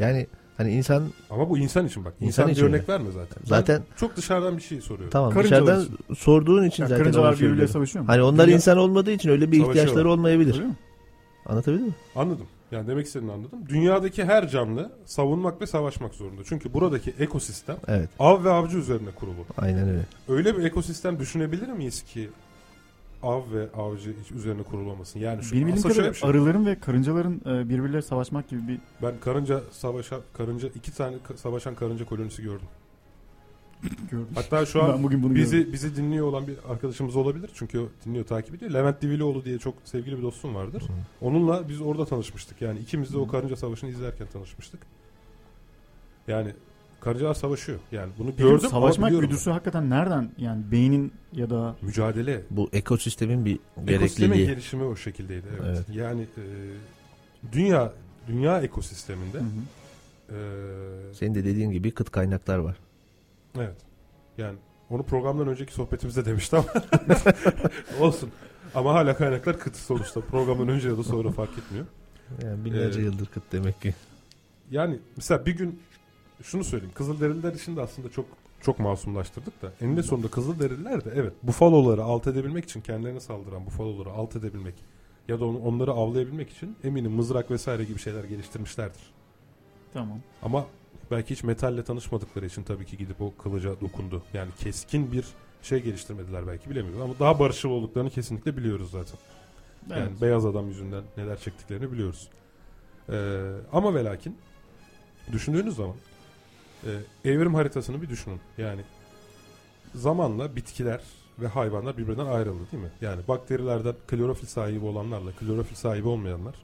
yani 0.00 0.26
hani 0.56 0.72
insan 0.72 1.04
Ama 1.30 1.50
bu 1.50 1.58
insan 1.58 1.86
için 1.86 2.04
bak. 2.04 2.14
İnsan 2.20 2.28
İnsan, 2.48 2.48
için 2.48 2.66
örnek 2.66 2.88
verme 2.88 3.10
zaten. 3.10 3.42
Zaten- 3.44 3.82
Ben 3.92 3.96
çok 3.96 4.16
dışarıdan 4.16 4.56
bir 4.56 4.62
şey 4.62 4.80
soruyorum. 4.80 5.10
tamam 5.10 5.30
Karıncalar 5.32 5.76
dışarıdan 5.80 6.14
sorduğun 6.14 6.64
için 6.64 6.82
Ya 6.82 6.88
zaten 6.88 7.02
karıncalar 7.04 7.36
birbiriyle 7.36 7.68
savaşıyor 7.68 8.04
mu? 8.04 8.08
Hani 8.10 8.22
onlar 8.22 8.46
Dünya- 8.46 8.54
insan 8.56 8.78
olmadığı 8.78 9.10
için 9.12 9.28
öyle 9.30 9.40
bir 9.52 9.56
Savaşıyorlar. 9.56 9.80
ihtiyaçları 9.82 10.10
olmayabilir. 10.10 10.54
Öyle 10.54 10.66
mi? 10.66 10.76
Anlatabildim 11.46 11.86
mi? 11.86 11.94
Anladım. 12.16 12.46
Yani 12.72 12.86
demek 12.88 13.06
istediğini 13.06 13.32
anladım. 13.32 13.58
Dünyadaki 13.68 14.24
her 14.24 14.48
canlı 14.48 14.92
savunmak 15.06 15.60
ve 15.60 15.66
savaşmak 15.66 16.14
zorunda. 16.14 16.42
Çünkü 16.44 16.74
buradaki 16.74 17.14
ekosistem 17.18 17.76
Evet. 17.88 18.08
av 18.18 18.44
ve 18.44 18.50
avcı 18.50 18.78
üzerine 18.78 19.10
kurulu. 19.10 19.34
Aynen 19.58 19.88
öyle. 19.88 20.06
Öyle 20.28 20.58
bir 20.58 20.64
ekosistem 20.64 21.18
düşünebilir 21.18 21.68
miyiz 21.68 22.02
ki 22.02 22.28
av 23.22 23.42
ve 23.52 23.68
avcı 23.76 24.14
hiç 24.24 24.30
üzerine 24.32 24.62
kurulu 24.62 24.90
olmasın? 24.90 25.20
Yani 25.20 25.42
şu 25.42 25.54
Benim 25.56 25.66
bildiğim 25.66 25.82
kadarıyla 25.82 26.10
bir 26.10 26.16
şey. 26.16 26.30
arıların 26.30 26.66
ve 26.66 26.78
karıncaların 26.80 27.34
e, 27.46 27.68
birbirleriyle 27.68 28.02
savaşmak 28.02 28.48
gibi 28.48 28.68
bir 28.68 28.78
Ben 29.02 29.14
karınca 29.20 29.60
savaşan 29.70 30.20
karınca 30.32 30.68
iki 30.68 30.94
tane 30.94 31.16
ka- 31.16 31.36
savaşan 31.36 31.74
karınca 31.74 32.04
kolonisi 32.04 32.42
gördüm. 32.42 32.66
gördüm. 34.10 34.28
Hatta 34.34 34.66
şu 34.66 34.82
an 34.82 34.92
ben 34.92 35.02
bugün 35.02 35.22
bunu 35.22 35.34
gördüm. 35.34 35.42
Bizi 35.44 35.72
bizi 35.72 35.96
dinliyor 35.96 36.26
olan 36.26 36.46
bir 36.46 36.56
arkadaşımız 36.68 37.16
olabilir. 37.16 37.50
Çünkü 37.54 37.78
o 37.78 37.88
dinliyor, 38.04 38.24
takip 38.26 38.54
ediyor. 38.54 38.70
Levent 38.70 39.02
Divilioğlu 39.02 39.44
diye 39.44 39.58
çok 39.58 39.74
sevgili 39.84 40.18
bir 40.18 40.22
dostum 40.22 40.54
vardır. 40.54 40.82
Onunla 41.20 41.68
biz 41.68 41.80
orada 41.80 42.04
tanışmıştık. 42.06 42.62
Yani 42.62 42.78
ikimiz 42.78 43.12
de 43.12 43.18
o 43.18 43.26
Hı. 43.26 43.30
karınca 43.30 43.56
savaşını 43.56 43.90
izlerken 43.90 44.26
tanışmıştık. 44.32 44.80
Yani 46.28 46.52
karıncalar 47.02 47.34
savaşıyor. 47.34 47.78
Yani 47.92 48.12
bunu 48.18 48.30
Peki 48.30 48.42
gördüm 48.42 48.58
ama 48.60 48.68
savaşmak 48.70 49.08
biliyorum 49.10 49.28
güdüsü 49.30 49.50
hakikaten 49.50 49.90
nereden 49.90 50.30
yani 50.38 50.62
beynin 50.72 51.12
ya 51.32 51.50
da 51.50 51.74
ben. 51.80 51.86
mücadele. 51.86 52.42
Bu 52.50 52.68
ekosistemin 52.72 53.44
bir 53.44 53.52
Ekosistemin 53.54 53.86
gerekliliği. 54.28 54.46
gelişimi 54.46 54.84
o 54.84 54.96
şekildeydi. 54.96 55.46
Evet. 55.50 55.62
Evet. 55.66 55.84
Yani 55.94 56.22
e, 56.22 56.44
dünya 57.52 57.92
dünya 58.28 58.60
ekosisteminde 58.60 59.38
Hı 59.38 59.42
hı. 59.42 60.36
e, 61.10 61.14
Senin 61.14 61.34
de 61.34 61.44
dediğin 61.44 61.70
gibi 61.70 61.90
kıt 61.90 62.10
kaynaklar 62.10 62.58
var. 62.58 62.76
evet. 63.58 63.76
Yani 64.38 64.58
onu 64.90 65.02
programdan 65.02 65.48
önceki 65.48 65.72
sohbetimizde 65.74 66.24
demişti 66.24 66.56
ama 66.56 66.66
olsun. 68.00 68.30
Ama 68.74 68.94
hala 68.94 69.16
kaynaklar 69.16 69.58
kıt 69.58 69.76
sonuçta. 69.76 70.20
Programdan 70.20 70.68
önce 70.68 70.88
ya 70.88 70.98
da 70.98 71.02
sonra 71.02 71.30
fark 71.30 71.50
etmiyor. 71.58 71.86
Yani 72.44 72.64
binlerce 72.64 73.00
Ee, 73.00 73.04
yıldır 73.04 73.26
kıt 73.26 73.42
demek 73.52 73.80
ki. 73.82 73.94
Yani 74.70 74.98
mesela 75.16 75.46
bir 75.46 75.56
gün 75.56 75.80
şunu 76.42 76.64
söyleyeyim. 76.64 76.94
Kızılderililer 76.94 77.52
için 77.52 77.76
de 77.76 77.80
aslında 77.80 78.10
çok 78.10 78.26
çok 78.60 78.78
masumlaştırdık 78.78 79.62
da 79.62 79.72
eninde 79.80 80.02
sonunda 80.02 80.28
Kızılderililer 80.28 81.04
de 81.04 81.12
evet 81.14 81.32
bufaloları 81.42 82.02
alt 82.04 82.26
edebilmek 82.26 82.64
için 82.64 82.80
kendilerine 82.80 83.20
saldıran 83.20 83.66
bufaloları 83.66 84.10
alt 84.10 84.36
edebilmek 84.36 84.74
ya 85.28 85.40
da 85.40 85.44
onu, 85.44 85.58
onları 85.58 85.92
avlayabilmek 85.92 86.50
için 86.50 86.76
eminim 86.84 87.12
mızrak 87.12 87.50
vesaire 87.50 87.84
gibi 87.84 87.98
şeyler 87.98 88.24
geliştirmişlerdir. 88.24 89.02
Tamam. 89.92 90.18
Ama 90.42 90.66
belki 91.10 91.34
hiç 91.34 91.44
metalle 91.44 91.84
tanışmadıkları 91.84 92.46
için 92.46 92.62
tabii 92.62 92.86
ki 92.86 92.96
gidip 92.96 93.20
o 93.20 93.32
kılıca 93.42 93.80
dokundu. 93.80 94.22
Yani 94.34 94.50
keskin 94.58 95.12
bir 95.12 95.24
şey 95.62 95.82
geliştirmediler 95.82 96.46
belki 96.46 96.70
bilemiyoruz 96.70 97.00
ama 97.00 97.14
daha 97.18 97.38
barışçıl 97.38 97.68
olduklarını 97.68 98.10
kesinlikle 98.10 98.56
biliyoruz 98.56 98.90
zaten. 98.90 99.18
Yani 99.90 100.08
Evet. 100.10 100.22
beyaz 100.22 100.46
adam 100.46 100.68
yüzünden 100.68 101.02
neler 101.16 101.38
çektiklerini 101.38 101.92
biliyoruz. 101.92 102.28
Ee, 103.08 103.50
ama 103.72 103.94
ve 103.94 104.04
lakin 104.04 104.36
düşündüğünüz 105.32 105.76
zaman 105.76 105.96
e, 106.86 107.30
evrim 107.30 107.54
haritasını 107.54 108.02
bir 108.02 108.08
düşünün. 108.08 108.40
Yani 108.58 108.80
zamanla 109.94 110.56
bitkiler 110.56 111.00
ve 111.38 111.46
hayvanlar 111.46 111.98
birbirinden 111.98 112.26
ayrıldı 112.26 112.72
değil 112.72 112.82
mi? 112.82 112.90
Yani 113.00 113.22
bakterilerden 113.28 113.94
klorofil 114.06 114.46
sahibi 114.46 114.84
olanlarla 114.84 115.32
klorofil 115.32 115.74
sahibi 115.74 116.08
olmayanlar 116.08 116.54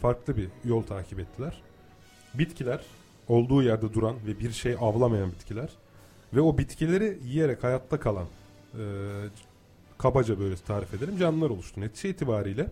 farklı 0.00 0.36
bir 0.36 0.48
yol 0.64 0.82
takip 0.82 1.20
ettiler. 1.20 1.62
Bitkiler 2.34 2.80
olduğu 3.28 3.62
yerde 3.62 3.94
duran 3.94 4.16
ve 4.26 4.38
bir 4.38 4.52
şey 4.52 4.76
avlamayan 4.80 5.32
bitkiler 5.32 5.68
ve 6.34 6.40
o 6.40 6.58
bitkileri 6.58 7.18
yiyerek 7.24 7.64
hayatta 7.64 8.00
kalan 8.00 8.26
e, 8.74 8.82
kabaca 9.98 10.38
böyle 10.38 10.56
tarif 10.56 10.94
edelim 10.94 11.18
canlılar 11.18 11.50
oluştu. 11.50 11.80
Netice 11.80 12.08
itibariyle 12.08 12.66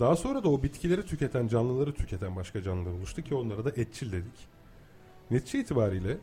daha 0.00 0.16
sonra 0.16 0.44
da 0.44 0.48
o 0.48 0.62
bitkileri 0.62 1.06
tüketen 1.06 1.48
canlıları 1.48 1.94
tüketen 1.94 2.36
başka 2.36 2.62
canlılar 2.62 2.90
oluştu 2.90 3.22
ki 3.22 3.34
onlara 3.34 3.64
da 3.64 3.70
etçil 3.70 4.12
dedik. 4.12 4.55
Netice 5.30 5.60
itibariyle 5.60 6.16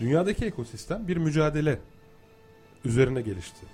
dünyadaki 0.00 0.44
ekosistem 0.44 1.08
bir 1.08 1.16
mücadele 1.16 1.78
üzerine 2.84 3.22
gelişti. 3.22 3.66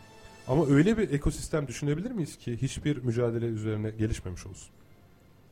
Ama 0.48 0.66
öyle 0.66 0.98
bir 0.98 1.10
ekosistem 1.10 1.68
düşünebilir 1.68 2.10
miyiz 2.10 2.36
ki 2.38 2.62
hiçbir 2.62 2.96
mücadele 2.96 3.46
üzerine 3.46 3.90
gelişmemiş 3.90 4.46
olsun? 4.46 4.68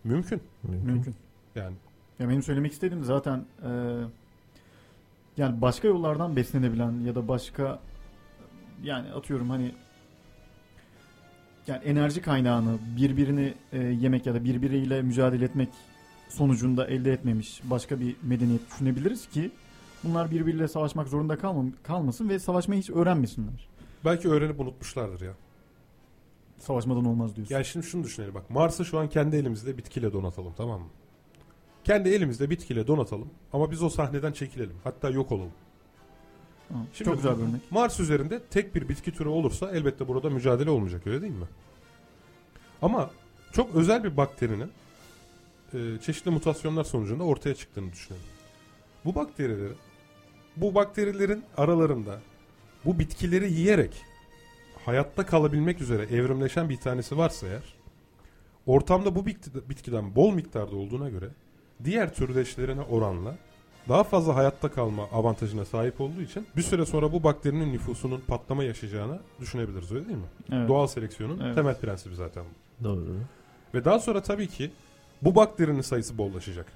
Mümkün. 0.05 0.41
Mümkün. 0.63 0.93
Mümkün. 0.93 1.15
Yani 1.55 1.77
Ya 2.19 2.29
benim 2.29 2.43
söylemek 2.43 2.73
istediğim 2.73 3.05
zaten 3.05 3.45
e, 3.63 3.71
yani 5.37 5.61
başka 5.61 5.89
yollardan 5.89 6.37
beslenebilen 6.37 6.93
ya 7.01 7.15
da 7.15 7.29
başka 7.29 7.81
yani 8.83 9.13
atıyorum 9.13 9.51
hani 9.51 9.75
yani 11.67 11.85
enerji 11.85 12.23
kaynağını 12.23 12.79
birbirini 12.97 13.55
e, 13.73 13.79
yemek 13.79 14.27
ya 14.27 14.35
da 14.35 14.45
birbiriyle 14.45 15.03
mücadele 15.03 15.45
etmek 15.45 15.69
sonucunda 16.29 16.87
elde 16.87 17.13
etmemiş 17.13 17.61
başka 17.65 18.01
bir 18.01 18.17
medeniyet 18.23 18.71
düşünebiliriz 18.71 19.29
ki 19.29 19.51
bunlar 20.05 20.31
birbiriyle 20.31 20.69
savaşmak 20.69 21.09
zorunda 21.09 21.39
kalmam, 21.39 21.73
kalmasın 21.83 22.29
ve 22.29 22.39
savaşmayı 22.39 22.81
hiç 22.81 22.91
öğrenmesinler. 22.91 23.69
belki 24.05 24.29
öğrenip 24.29 24.61
unutmuşlardır 24.61 25.21
ya. 25.21 25.33
Savaşmadan 26.59 27.05
olmaz 27.05 27.37
diyorsun. 27.37 27.55
Yani 27.55 27.65
şimdi 27.65 27.87
şunu 27.87 28.05
düşünelim 28.05 28.35
bak. 28.35 28.51
Mars'ı 28.51 28.85
şu 28.85 28.99
an 28.99 29.09
kendi 29.09 29.37
elimizde 29.37 29.79
bitkiyle 29.79 30.13
donatalım 30.13 30.53
tamam 30.57 30.81
mı? 30.81 30.87
Kendi 31.85 32.09
elimizde 32.09 32.51
bitkiyle 32.51 32.87
donatalım 32.87 33.29
ama 33.53 33.71
biz 33.71 33.83
o 33.83 33.89
sahneden 33.89 34.33
çekilelim. 34.33 34.77
Hatta 34.85 35.11
yok 35.11 35.33
olalım. 35.33 35.53
Ha, 36.73 36.79
Şimdi 36.93 37.11
Çok 37.11 37.17
güzel 37.17 37.39
bir 37.39 37.43
örnek. 37.43 37.61
Mars 37.71 38.01
üzerinde 38.01 38.43
tek 38.51 38.75
bir 38.75 38.89
bitki 38.89 39.13
türü 39.13 39.29
olursa 39.29 39.71
elbette 39.71 40.09
burada 40.09 40.31
mücadele 40.31 40.71
olmayacak 40.71 41.07
öyle 41.07 41.23
değil 41.23 41.33
mi? 41.33 41.47
Ama 42.83 43.11
çok 43.53 43.75
özel 43.75 44.05
bir 44.05 44.17
bakterinin 44.17 44.71
e, 45.75 46.01
çeşitli 46.01 46.31
mutasyonlar 46.31 46.85
sonucunda 46.85 47.25
ortaya 47.25 47.55
çıktığını 47.55 47.93
düşünelim. 47.93 48.25
Bu 49.05 49.15
bakterilerin 49.15 49.77
bu 50.57 50.75
bakterilerin 50.75 51.45
aralarında 51.57 52.21
bu 52.85 52.99
bitkileri 52.99 53.53
yiyerek 53.53 54.03
hayatta 54.85 55.27
kalabilmek 55.27 55.81
üzere 55.81 56.03
evrimleşen 56.03 56.69
bir 56.69 56.77
tanesi 56.77 57.17
varsa 57.19 57.47
eğer 57.47 57.75
ortamda 58.67 59.15
bu 59.15 59.21
bitki- 59.27 59.69
bitkiden 59.69 60.17
bol 60.17 60.33
miktarda 60.35 60.77
olduğuna 60.77 61.09
göre 61.09 61.29
diğer 61.85 62.15
türdeşlerine 62.15 62.81
oranla 62.81 63.37
daha 63.89 64.05
fazla 64.05 64.35
hayatta 64.37 64.71
kalma 64.71 65.03
avantajına 65.13 65.65
sahip 65.65 66.01
olduğu 66.01 66.21
için 66.21 66.47
bir 66.57 66.63
süre 66.63 66.87
sonra 66.87 67.13
bu 67.13 67.23
bakterinin 67.23 67.73
nüfusunun 67.73 68.21
patlama 68.27 68.65
yaşayacağını 68.65 69.19
düşünebiliriz 69.41 69.93
öyle 69.93 70.07
değil 70.09 70.19
mi? 70.19 70.25
Evet. 70.53 70.69
Doğal 70.69 70.87
seleksiyonun 70.87 71.41
Evet. 71.41 71.55
temel 71.55 71.81
prensibi 71.81 72.15
zaten 72.15 72.45
bu. 72.81 72.85
Doğru. 72.85 73.07
Ve 73.75 73.85
daha 73.85 73.99
sonra 73.99 74.23
tabii 74.23 74.47
ki 74.49 74.71
bu 75.23 75.35
bakterinin 75.35 75.81
sayısı 75.81 76.19
bollaşacak. 76.19 76.67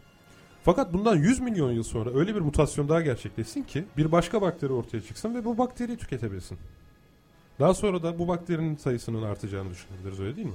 Fakat 0.65 0.93
bundan 0.93 1.17
100 1.17 1.41
milyon 1.41 1.73
yıl 1.73 1.83
sonra 1.83 2.11
öyle 2.15 2.35
bir 2.35 2.41
mutasyon 2.41 2.89
daha 2.89 3.01
gerçekleşsin 3.01 3.63
ki 3.63 3.85
bir 3.97 4.13
başka 4.13 4.43
bakteri 4.43 4.73
ortaya 4.73 5.01
çıksın 5.01 5.35
ve 5.35 5.45
bu 5.45 5.59
bakteriyi 5.59 5.99
tüketebilsin. 5.99 6.59
Daha 7.61 7.75
sonra 7.75 8.03
da 8.03 8.19
bu 8.19 8.29
bakterinin 8.29 8.77
sayısının 8.77 9.23
artacağını 9.23 9.71
düşünebiliriz 9.71 10.21
öyle 10.21 10.37
değil 10.37 10.47
mi? 10.47 10.53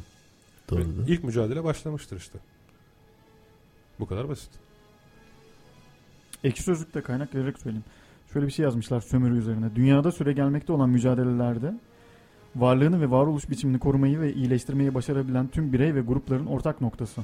Ve 0.71 0.77
Doğru. 0.77 0.83
ilk 1.07 1.23
mücadele 1.23 1.63
başlamıştır 1.63 2.17
işte. 2.17 2.39
Bu 3.99 4.05
kadar 4.05 4.29
basit. 4.29 4.49
Ekşi 6.43 6.63
Sözlük'te 6.63 7.01
kaynak 7.01 7.35
vererek 7.35 7.59
söyleyeyim. 7.59 7.85
Şöyle 8.33 8.47
bir 8.47 8.51
şey 8.51 8.63
yazmışlar 8.63 9.01
sömürü 9.01 9.37
üzerine. 9.37 9.75
Dünyada 9.75 10.11
süre 10.11 10.33
gelmekte 10.33 10.73
olan 10.73 10.89
mücadelelerde 10.89 11.73
varlığını 12.55 13.01
ve 13.01 13.11
varoluş 13.11 13.49
biçimini 13.49 13.79
korumayı 13.79 14.19
ve 14.19 14.33
iyileştirmeyi 14.33 14.93
başarabilen 14.93 15.47
tüm 15.47 15.73
birey 15.73 15.95
ve 15.95 16.01
grupların 16.01 16.45
ortak 16.45 16.81
noktası. 16.81 17.21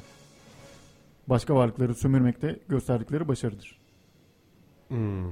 Başka 1.29 1.55
varlıkları 1.55 1.95
sömürmekte 1.95 2.59
gösterdikleri 2.69 3.27
başarıdır. 3.27 3.77
Hmm. 4.87 5.31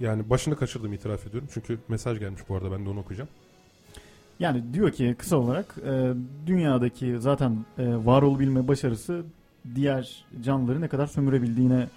Yani 0.00 0.30
başını 0.30 0.56
kaçırdım 0.56 0.92
itiraf 0.92 1.26
ediyorum. 1.26 1.48
Çünkü 1.52 1.78
mesaj 1.88 2.18
gelmiş 2.18 2.42
bu 2.48 2.56
arada 2.56 2.72
ben 2.72 2.84
de 2.84 2.88
onu 2.88 3.00
okuyacağım. 3.00 3.30
Yani 4.38 4.74
diyor 4.74 4.90
ki 4.92 5.14
kısa 5.18 5.36
olarak 5.36 5.74
e, 5.86 6.12
dünyadaki 6.46 7.20
zaten 7.20 7.64
e, 7.78 7.86
var 8.04 8.22
olabilme 8.22 8.68
başarısı 8.68 9.24
diğer 9.74 10.24
canlıları 10.40 10.80
ne 10.80 10.88
kadar 10.88 11.06
sömürebildiğine 11.06 11.88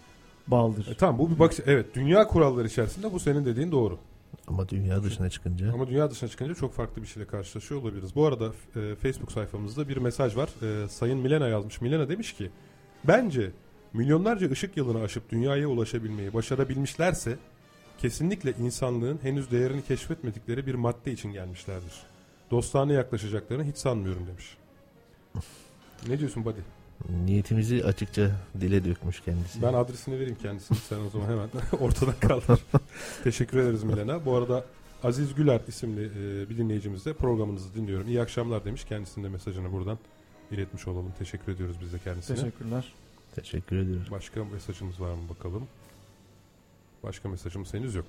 bağlıdır. 0.48 0.88
E, 0.88 0.96
tamam 0.96 1.20
bu 1.20 1.32
bir 1.32 1.40
bakış. 1.40 1.60
Evet 1.66 1.96
dünya 1.96 2.28
kuralları 2.28 2.68
içerisinde 2.68 3.14
bu 3.14 3.20
senin 3.20 3.46
dediğin 3.46 3.72
doğru. 3.72 4.00
Ama 4.48 4.70
dünya 4.70 5.04
dışına 5.04 5.30
çıkınca 5.30 5.74
Ama 5.74 5.88
dünya 5.88 6.12
dışına 6.12 6.30
çıkınca 6.30 6.56
çok 6.56 6.74
farklı 6.74 7.02
bir 7.02 7.08
şeyle 7.08 7.28
karşılaşıyor 7.28 7.82
olabiliriz. 7.82 8.16
Bu 8.16 8.26
arada 8.26 8.46
e, 8.76 8.96
Facebook 8.96 9.32
sayfamızda 9.32 9.90
bir 9.90 9.98
mesaj 9.98 10.38
var. 10.38 10.50
E, 10.62 10.88
Sayın 10.88 11.20
Milena 11.20 11.48
yazmış. 11.48 11.82
Milena 11.82 12.10
demiş 12.10 12.34
ki 12.34 12.50
bence 13.04 13.52
milyonlarca 13.94 14.52
ışık 14.52 14.78
yılını 14.78 15.04
aşıp 15.04 15.30
dünyaya 15.30 15.68
ulaşabilmeyi 15.68 16.34
başarabilmişlerse 16.34 17.38
kesinlikle 17.98 18.54
insanlığın 18.60 19.20
henüz 19.24 19.52
değerini 19.52 19.84
keşfetmedikleri 19.84 20.68
bir 20.68 20.76
madde 20.76 21.12
için 21.12 21.34
gelmişlerdir. 21.34 21.94
Dostane 22.52 22.94
yaklaşacaklarını 22.94 23.64
hiç 23.64 23.78
sanmıyorum 23.78 24.28
demiş. 24.28 24.58
Ne 26.08 26.20
diyorsun 26.20 26.46
buddy? 26.46 26.60
niyetimizi 27.10 27.86
açıkça 27.86 28.32
dile 28.62 28.86
dökmüş 28.86 29.22
kendisi. 29.22 29.62
Ben 29.62 29.74
adresini 29.74 30.16
vereyim 30.16 30.38
kendisine. 30.42 30.78
Sen 30.78 31.00
o 31.00 31.10
zaman 31.10 31.26
hemen 31.30 31.50
ortadan 31.80 32.14
kaldır. 32.20 32.60
Teşekkür 33.24 33.58
ederiz 33.58 33.84
Milena. 33.84 34.26
Bu 34.26 34.36
arada 34.36 34.66
Aziz 35.04 35.36
Güler 35.36 35.62
isimli 35.68 36.06
e, 36.06 36.50
bir 36.50 36.58
dinleyicimiz 36.58 37.06
de 37.06 37.14
programınızı 37.14 37.76
dinliyorum. 37.76 38.08
İyi 38.08 38.22
akşamlar 38.22 38.66
demiş. 38.66 38.84
Kendisinin 38.84 39.26
de 39.26 39.30
mesajını 39.30 39.72
buradan 39.72 39.98
iletmiş 40.52 40.88
olalım. 40.88 41.14
Teşekkür 41.20 41.52
ediyoruz 41.52 41.76
biz 41.82 41.94
de 41.94 42.00
kendisine. 42.00 42.36
Teşekkürler. 42.36 42.94
Teşekkür 43.36 43.78
ediyorum. 43.78 44.06
Başka 44.12 44.46
mesajımız 44.46 45.02
var 45.02 45.14
mı 45.14 45.22
bakalım. 45.30 45.68
Başka 47.04 47.30
mesajımız 47.30 47.74
henüz 47.74 47.96
yok. 47.96 48.06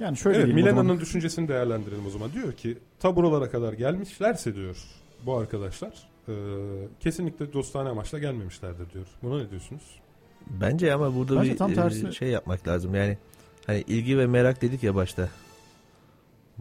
Yani 0.00 0.16
şöyle 0.16 0.36
evet 0.36 0.46
diyeyim 0.46 0.66
o 0.66 0.70
zaman. 0.70 0.84
Milena'nın 0.84 1.00
düşüncesini 1.00 1.48
değerlendirelim 1.48 2.06
o 2.06 2.10
zaman. 2.10 2.32
Diyor 2.32 2.52
ki 2.52 2.78
ta 3.00 3.16
buralara 3.16 3.50
kadar 3.50 3.72
gelmişlerse 3.72 4.54
diyor 4.54 4.76
bu 5.26 5.36
arkadaşlar 5.36 6.08
e, 6.28 6.34
kesinlikle 7.00 7.52
dostane 7.52 7.88
amaçla 7.88 8.18
gelmemişlerdir 8.18 8.90
diyor. 8.92 9.06
Buna 9.22 9.42
ne 9.42 9.50
diyorsunuz? 9.50 9.82
Bence 10.46 10.94
ama 10.94 11.14
burada 11.14 11.36
Bence 11.36 11.52
bir 11.52 11.56
tam 11.56 11.72
e, 11.72 11.74
tersi. 11.74 12.14
şey 12.14 12.28
yapmak 12.28 12.68
lazım. 12.68 12.94
Yani 12.94 13.18
hani 13.66 13.80
ilgi 13.80 14.18
ve 14.18 14.26
merak 14.26 14.62
dedik 14.62 14.82
ya 14.82 14.94
başta. 14.94 15.28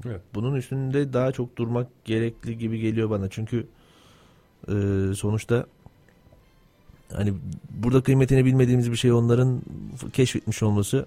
Evet. 0.05 0.21
Bunun 0.33 0.55
üstünde 0.55 1.13
daha 1.13 1.31
çok 1.31 1.57
durmak 1.57 2.05
gerekli 2.05 2.57
gibi 2.57 2.79
geliyor 2.79 3.09
bana. 3.09 3.29
Çünkü 3.29 3.67
e, 4.67 4.73
sonuçta 5.15 5.65
hani 7.13 7.33
burada 7.69 8.01
kıymetini 8.01 8.45
bilmediğimiz 8.45 8.91
bir 8.91 8.97
şey 8.97 9.11
onların 9.11 9.61
keşfetmiş 10.13 10.63
olması 10.63 11.05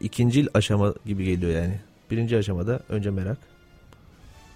ikincil 0.00 0.46
aşama 0.54 0.94
gibi 1.06 1.24
geliyor 1.24 1.52
yani. 1.62 1.80
Birinci 2.10 2.36
aşamada 2.36 2.80
önce 2.88 3.10
merak. 3.10 3.38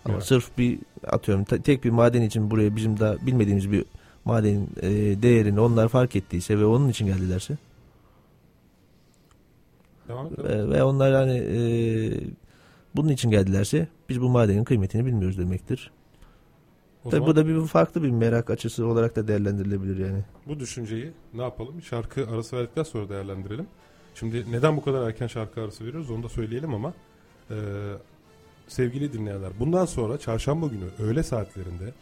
Ama 0.04 0.14
Evet. 0.14 0.24
sırf 0.26 0.58
bir 0.58 0.78
atıyorum 1.06 1.44
te- 1.44 1.62
tek 1.62 1.84
bir 1.84 1.90
maden 1.90 2.22
için 2.22 2.50
buraya 2.50 2.76
bizim 2.76 2.98
daha 3.00 3.26
bilmediğimiz 3.26 3.72
bir 3.72 3.84
madenin 4.24 4.70
e, 4.82 4.90
değerini 5.22 5.60
onlar 5.60 5.88
fark 5.88 6.16
ettiyse 6.16 6.58
ve 6.58 6.64
onun 6.64 6.88
için 6.88 7.06
geldilerse 7.06 7.56
Devam 10.08 10.30
ve, 10.70 10.82
onlar 10.82 11.14
hani 11.14 11.36
e, 11.38 11.60
bunun 12.96 13.08
için 13.08 13.30
geldilerse 13.30 13.88
biz 14.08 14.20
bu 14.20 14.28
madenin 14.28 14.64
kıymetini 14.64 15.06
bilmiyoruz 15.06 15.38
demektir. 15.38 15.90
O 17.04 17.10
Tabii 17.10 17.26
bu 17.26 17.36
da 17.36 17.46
bir 17.46 17.66
farklı 17.66 18.02
bir 18.02 18.10
merak 18.10 18.50
açısı 18.50 18.86
olarak 18.86 19.16
da 19.16 19.28
değerlendirilebilir 19.28 19.98
yani. 19.98 20.24
Bu 20.46 20.60
düşünceyi 20.60 21.12
ne 21.34 21.42
yapalım? 21.42 21.82
Şarkı 21.82 22.28
arası 22.28 22.56
verdikten 22.56 22.82
sonra 22.82 23.08
değerlendirelim. 23.08 23.66
Şimdi 24.14 24.52
neden 24.52 24.76
bu 24.76 24.84
kadar 24.84 25.08
erken 25.08 25.26
şarkı 25.26 25.60
arası 25.60 25.84
veriyoruz 25.84 26.10
onu 26.10 26.22
da 26.22 26.28
söyleyelim 26.28 26.74
ama 26.74 26.94
e, 27.50 27.56
sevgili 28.68 29.12
dinleyenler 29.12 29.50
bundan 29.60 29.84
sonra 29.84 30.18
çarşamba 30.18 30.66
günü 30.66 30.84
öğle 30.98 31.22
saatlerinde 31.22 31.92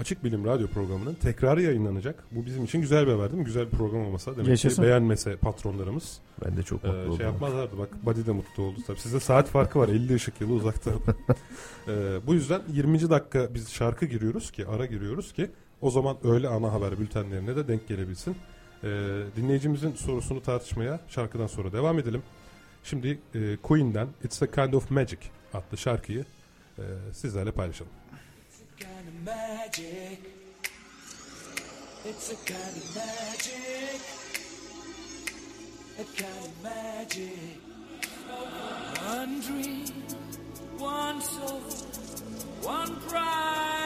Açık 0.00 0.24
Bilim 0.24 0.44
Radyo 0.44 0.66
programının 0.66 1.14
tekrarı 1.14 1.62
yayınlanacak. 1.62 2.24
Bu 2.30 2.46
bizim 2.46 2.64
için 2.64 2.80
güzel 2.80 3.06
bir 3.06 3.12
haber 3.12 3.30
değil 3.30 3.38
mi? 3.38 3.44
Güzel 3.44 3.66
bir 3.66 3.70
program 3.70 4.06
olmasa 4.06 4.32
demek 4.36 4.48
Yaşasın. 4.48 4.82
ki 4.82 4.88
beğenmese 4.88 5.36
patronlarımız 5.36 6.18
Ben 6.44 6.56
de 6.56 6.62
çok 6.62 6.84
e, 6.84 6.86
mutlu 6.86 7.00
oldum. 7.00 7.16
şey 7.16 7.26
yapmazlardı. 7.26 7.78
Bak 7.78 7.88
Buddy 8.06 8.26
de 8.26 8.32
mutlu 8.32 8.62
oldu 8.62 8.78
tabii. 8.86 9.00
Sizde 9.00 9.20
saat 9.20 9.48
farkı 9.48 9.78
var 9.78 9.88
50 9.88 10.14
ışık 10.14 10.40
yılı 10.40 10.52
uzakta. 10.52 10.90
E, 11.88 12.26
bu 12.26 12.34
yüzden 12.34 12.60
20. 12.72 13.10
dakika 13.10 13.54
biz 13.54 13.70
şarkı 13.70 14.06
giriyoruz 14.06 14.50
ki 14.50 14.66
ara 14.66 14.86
giriyoruz 14.86 15.32
ki 15.32 15.50
o 15.80 15.90
zaman 15.90 16.16
öğle 16.24 16.48
ana 16.48 16.72
haber 16.72 16.98
bültenlerine 16.98 17.56
de 17.56 17.68
denk 17.68 17.88
gelebilsin. 17.88 18.36
Ee, 18.84 18.88
dinleyicimizin 19.36 19.92
sorusunu 19.94 20.42
tartışmaya 20.42 21.00
şarkıdan 21.08 21.46
sonra 21.46 21.72
devam 21.72 21.98
edelim. 21.98 22.22
Şimdi 22.84 23.18
e, 23.34 23.56
Queen'den 23.62 24.08
It's 24.24 24.42
a 24.42 24.46
Kind 24.50 24.72
of 24.72 24.90
Magic 24.90 25.18
adlı 25.54 25.76
şarkıyı 25.78 26.24
e, 26.78 26.82
sizlerle 27.12 27.52
paylaşalım. 27.52 27.92
Magic. 29.24 30.18
It's 32.04 32.32
a 32.32 32.36
kind 32.36 32.76
of 32.76 32.96
magic. 32.96 34.00
A 35.98 36.04
kind 36.22 36.44
of 36.44 36.62
magic. 36.62 37.60
One 39.04 39.40
dream, 39.40 39.86
one 40.78 41.20
soul, 41.20 41.60
one 42.62 42.96
prize, 43.08 43.79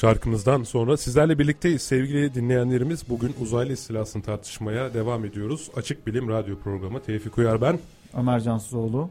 Şarkımızdan 0.00 0.62
sonra 0.62 0.96
sizlerle 0.96 1.38
birlikteyiz 1.38 1.82
sevgili 1.82 2.34
dinleyenlerimiz. 2.34 3.08
Bugün 3.08 3.34
uzaylı 3.40 3.72
istilasını 3.72 4.22
tartışmaya 4.22 4.94
devam 4.94 5.24
ediyoruz. 5.24 5.70
Açık 5.76 6.06
Bilim 6.06 6.28
Radyo 6.28 6.58
Programı 6.58 7.02
Tevfik 7.02 7.38
Uyar 7.38 7.60
ben. 7.60 7.78
Ömer 8.16 8.40
Cansızoğlu. 8.40 9.10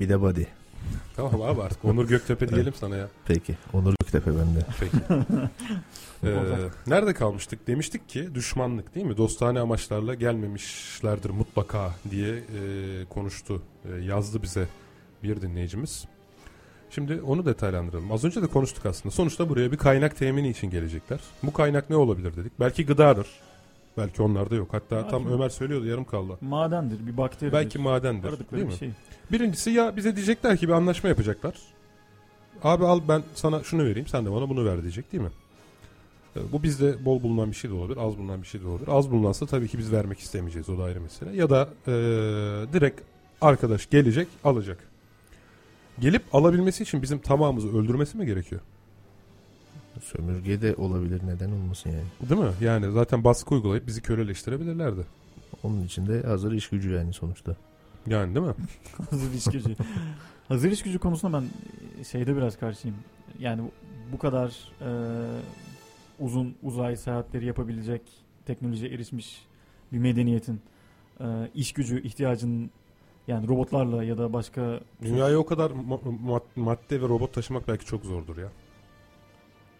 Bir 0.00 0.08
de 0.08 0.20
body. 0.20 0.42
Tamam 1.16 1.42
abi 1.42 1.62
artık 1.62 1.84
Onur 1.84 2.08
Göktepe 2.08 2.48
diyelim 2.48 2.74
sana 2.74 2.96
ya. 2.96 3.08
Peki. 3.26 3.56
Onur 3.72 3.94
Göktepe 4.00 4.30
bende. 4.30 4.66
Peki. 4.80 4.96
Ee, 6.24 6.36
nerede 6.86 7.14
kalmıştık? 7.14 7.66
Demiştik 7.66 8.08
ki 8.08 8.34
düşmanlık 8.34 8.94
değil 8.94 9.06
mi? 9.06 9.16
Dostane 9.16 9.60
amaçlarla 9.60 10.14
gelmemişlerdir 10.14 11.30
mutlaka 11.30 11.94
diye 12.10 12.34
e, 12.36 13.04
konuştu. 13.08 13.62
E, 13.84 14.04
yazdı 14.04 14.42
bize 14.42 14.68
bir 15.22 15.40
dinleyicimiz. 15.40 16.04
Şimdi 16.90 17.20
onu 17.22 17.46
detaylandıralım. 17.46 18.12
Az 18.12 18.24
önce 18.24 18.42
de 18.42 18.46
konuştuk 18.46 18.86
aslında. 18.86 19.14
Sonuçta 19.14 19.48
buraya 19.48 19.72
bir 19.72 19.76
kaynak 19.76 20.16
temini 20.16 20.48
için 20.48 20.70
gelecekler. 20.70 21.20
Bu 21.42 21.52
kaynak 21.52 21.90
ne 21.90 21.96
olabilir 21.96 22.36
dedik. 22.36 22.52
Belki 22.60 22.86
gıdadır. 22.86 23.26
Belki 23.98 24.22
onlarda 24.22 24.54
yok. 24.54 24.68
Hatta 24.72 24.96
Belki 24.96 25.10
tam 25.10 25.22
mi? 25.22 25.32
Ömer 25.32 25.48
söylüyordu 25.48 25.86
yarım 25.86 26.04
kaldı. 26.04 26.32
Madendir, 26.40 27.06
bir 27.06 27.16
bakteridir. 27.16 27.52
Belki 27.56 27.78
madendir. 27.78 28.28
Aradıkları 28.28 28.52
Değil 28.60 28.66
bir 28.66 28.72
mi? 28.72 28.78
şey. 28.78 28.90
Birincisi 29.32 29.70
ya 29.70 29.96
bize 29.96 30.16
diyecekler 30.16 30.56
ki 30.56 30.68
bir 30.68 30.72
anlaşma 30.72 31.08
yapacaklar. 31.08 31.54
Abi 32.62 32.84
al 32.84 33.00
ben 33.08 33.22
sana 33.34 33.62
şunu 33.62 33.84
vereyim 33.84 34.06
sen 34.08 34.26
de 34.26 34.32
bana 34.32 34.48
bunu 34.48 34.64
ver 34.64 34.82
diyecek 34.82 35.12
değil 35.12 35.22
mi? 35.24 35.30
E, 36.36 36.40
Bu 36.52 36.62
bizde 36.62 37.04
bol 37.04 37.22
bulunan 37.22 37.50
bir 37.50 37.56
şey 37.56 37.70
de 37.70 37.74
olabilir, 37.74 37.98
az 38.00 38.18
bulunan 38.18 38.42
bir 38.42 38.46
şey 38.46 38.60
de 38.62 38.66
olabilir. 38.68 38.88
Az 38.92 39.10
bulunansa 39.10 39.46
tabii 39.46 39.68
ki 39.68 39.78
biz 39.78 39.92
vermek 39.92 40.18
istemeyeceğiz 40.18 40.68
o 40.68 40.78
da 40.78 40.82
ayrı 40.84 41.00
mesele. 41.00 41.36
Ya 41.36 41.50
da 41.50 41.68
e, 41.86 41.92
direkt 42.72 43.00
arkadaş 43.40 43.90
gelecek 43.90 44.28
alacak. 44.44 44.87
Gelip 46.00 46.34
alabilmesi 46.34 46.82
için 46.82 47.02
bizim 47.02 47.18
tamamımızı 47.18 47.78
öldürmesi 47.78 48.18
mi 48.18 48.26
gerekiyor? 48.26 48.60
Sömürge 50.02 50.60
de 50.62 50.74
olabilir. 50.74 51.20
Neden 51.26 51.50
olmasın 51.50 51.90
yani. 51.90 52.28
Değil 52.30 52.40
mi? 52.40 52.52
Yani 52.60 52.92
zaten 52.92 53.24
baskı 53.24 53.54
uygulayıp 53.54 53.86
bizi 53.86 54.02
köleleştirebilirlerdi. 54.02 55.00
Onun 55.62 55.84
için 55.84 56.06
de 56.06 56.22
hazır 56.22 56.52
iş 56.52 56.68
gücü 56.68 56.90
yani 56.90 57.12
sonuçta. 57.12 57.56
Yani 58.06 58.34
değil 58.34 58.46
mi? 58.46 58.54
Hazır 59.10 59.32
iş 59.34 59.44
gücü. 59.44 59.76
Hazır 60.48 60.70
iş 60.70 60.82
gücü 60.82 60.98
konusunda 60.98 61.40
ben 61.40 61.48
e, 62.00 62.04
şeyde 62.04 62.36
biraz 62.36 62.58
karşıyım. 62.58 62.96
Yani 63.38 63.62
bu- 63.62 63.70
bu 64.12 64.18
kadar 64.18 64.48
e, 64.80 64.90
uzun 66.20 66.54
uzay 66.62 66.96
seyahatleri 66.96 67.46
yapabilecek 67.46 68.02
teknolojiye 68.46 68.90
erişmiş 68.90 69.44
bir 69.92 69.98
medeniyetin 69.98 70.60
e, 71.20 71.24
iş 71.54 71.72
gücü 71.72 72.02
ihtiyacının 72.02 72.70
yani 73.28 73.48
robotlarla 73.48 74.04
ya 74.04 74.18
da 74.18 74.32
başka 74.32 74.80
Dünyaya 75.02 75.38
o 75.38 75.46
kadar 75.46 75.70
ma- 75.70 76.18
ma- 76.26 76.40
madde 76.56 77.02
ve 77.02 77.08
robot 77.08 77.32
taşımak 77.34 77.68
belki 77.68 77.86
çok 77.86 78.04
zordur 78.04 78.36
ya. 78.36 78.48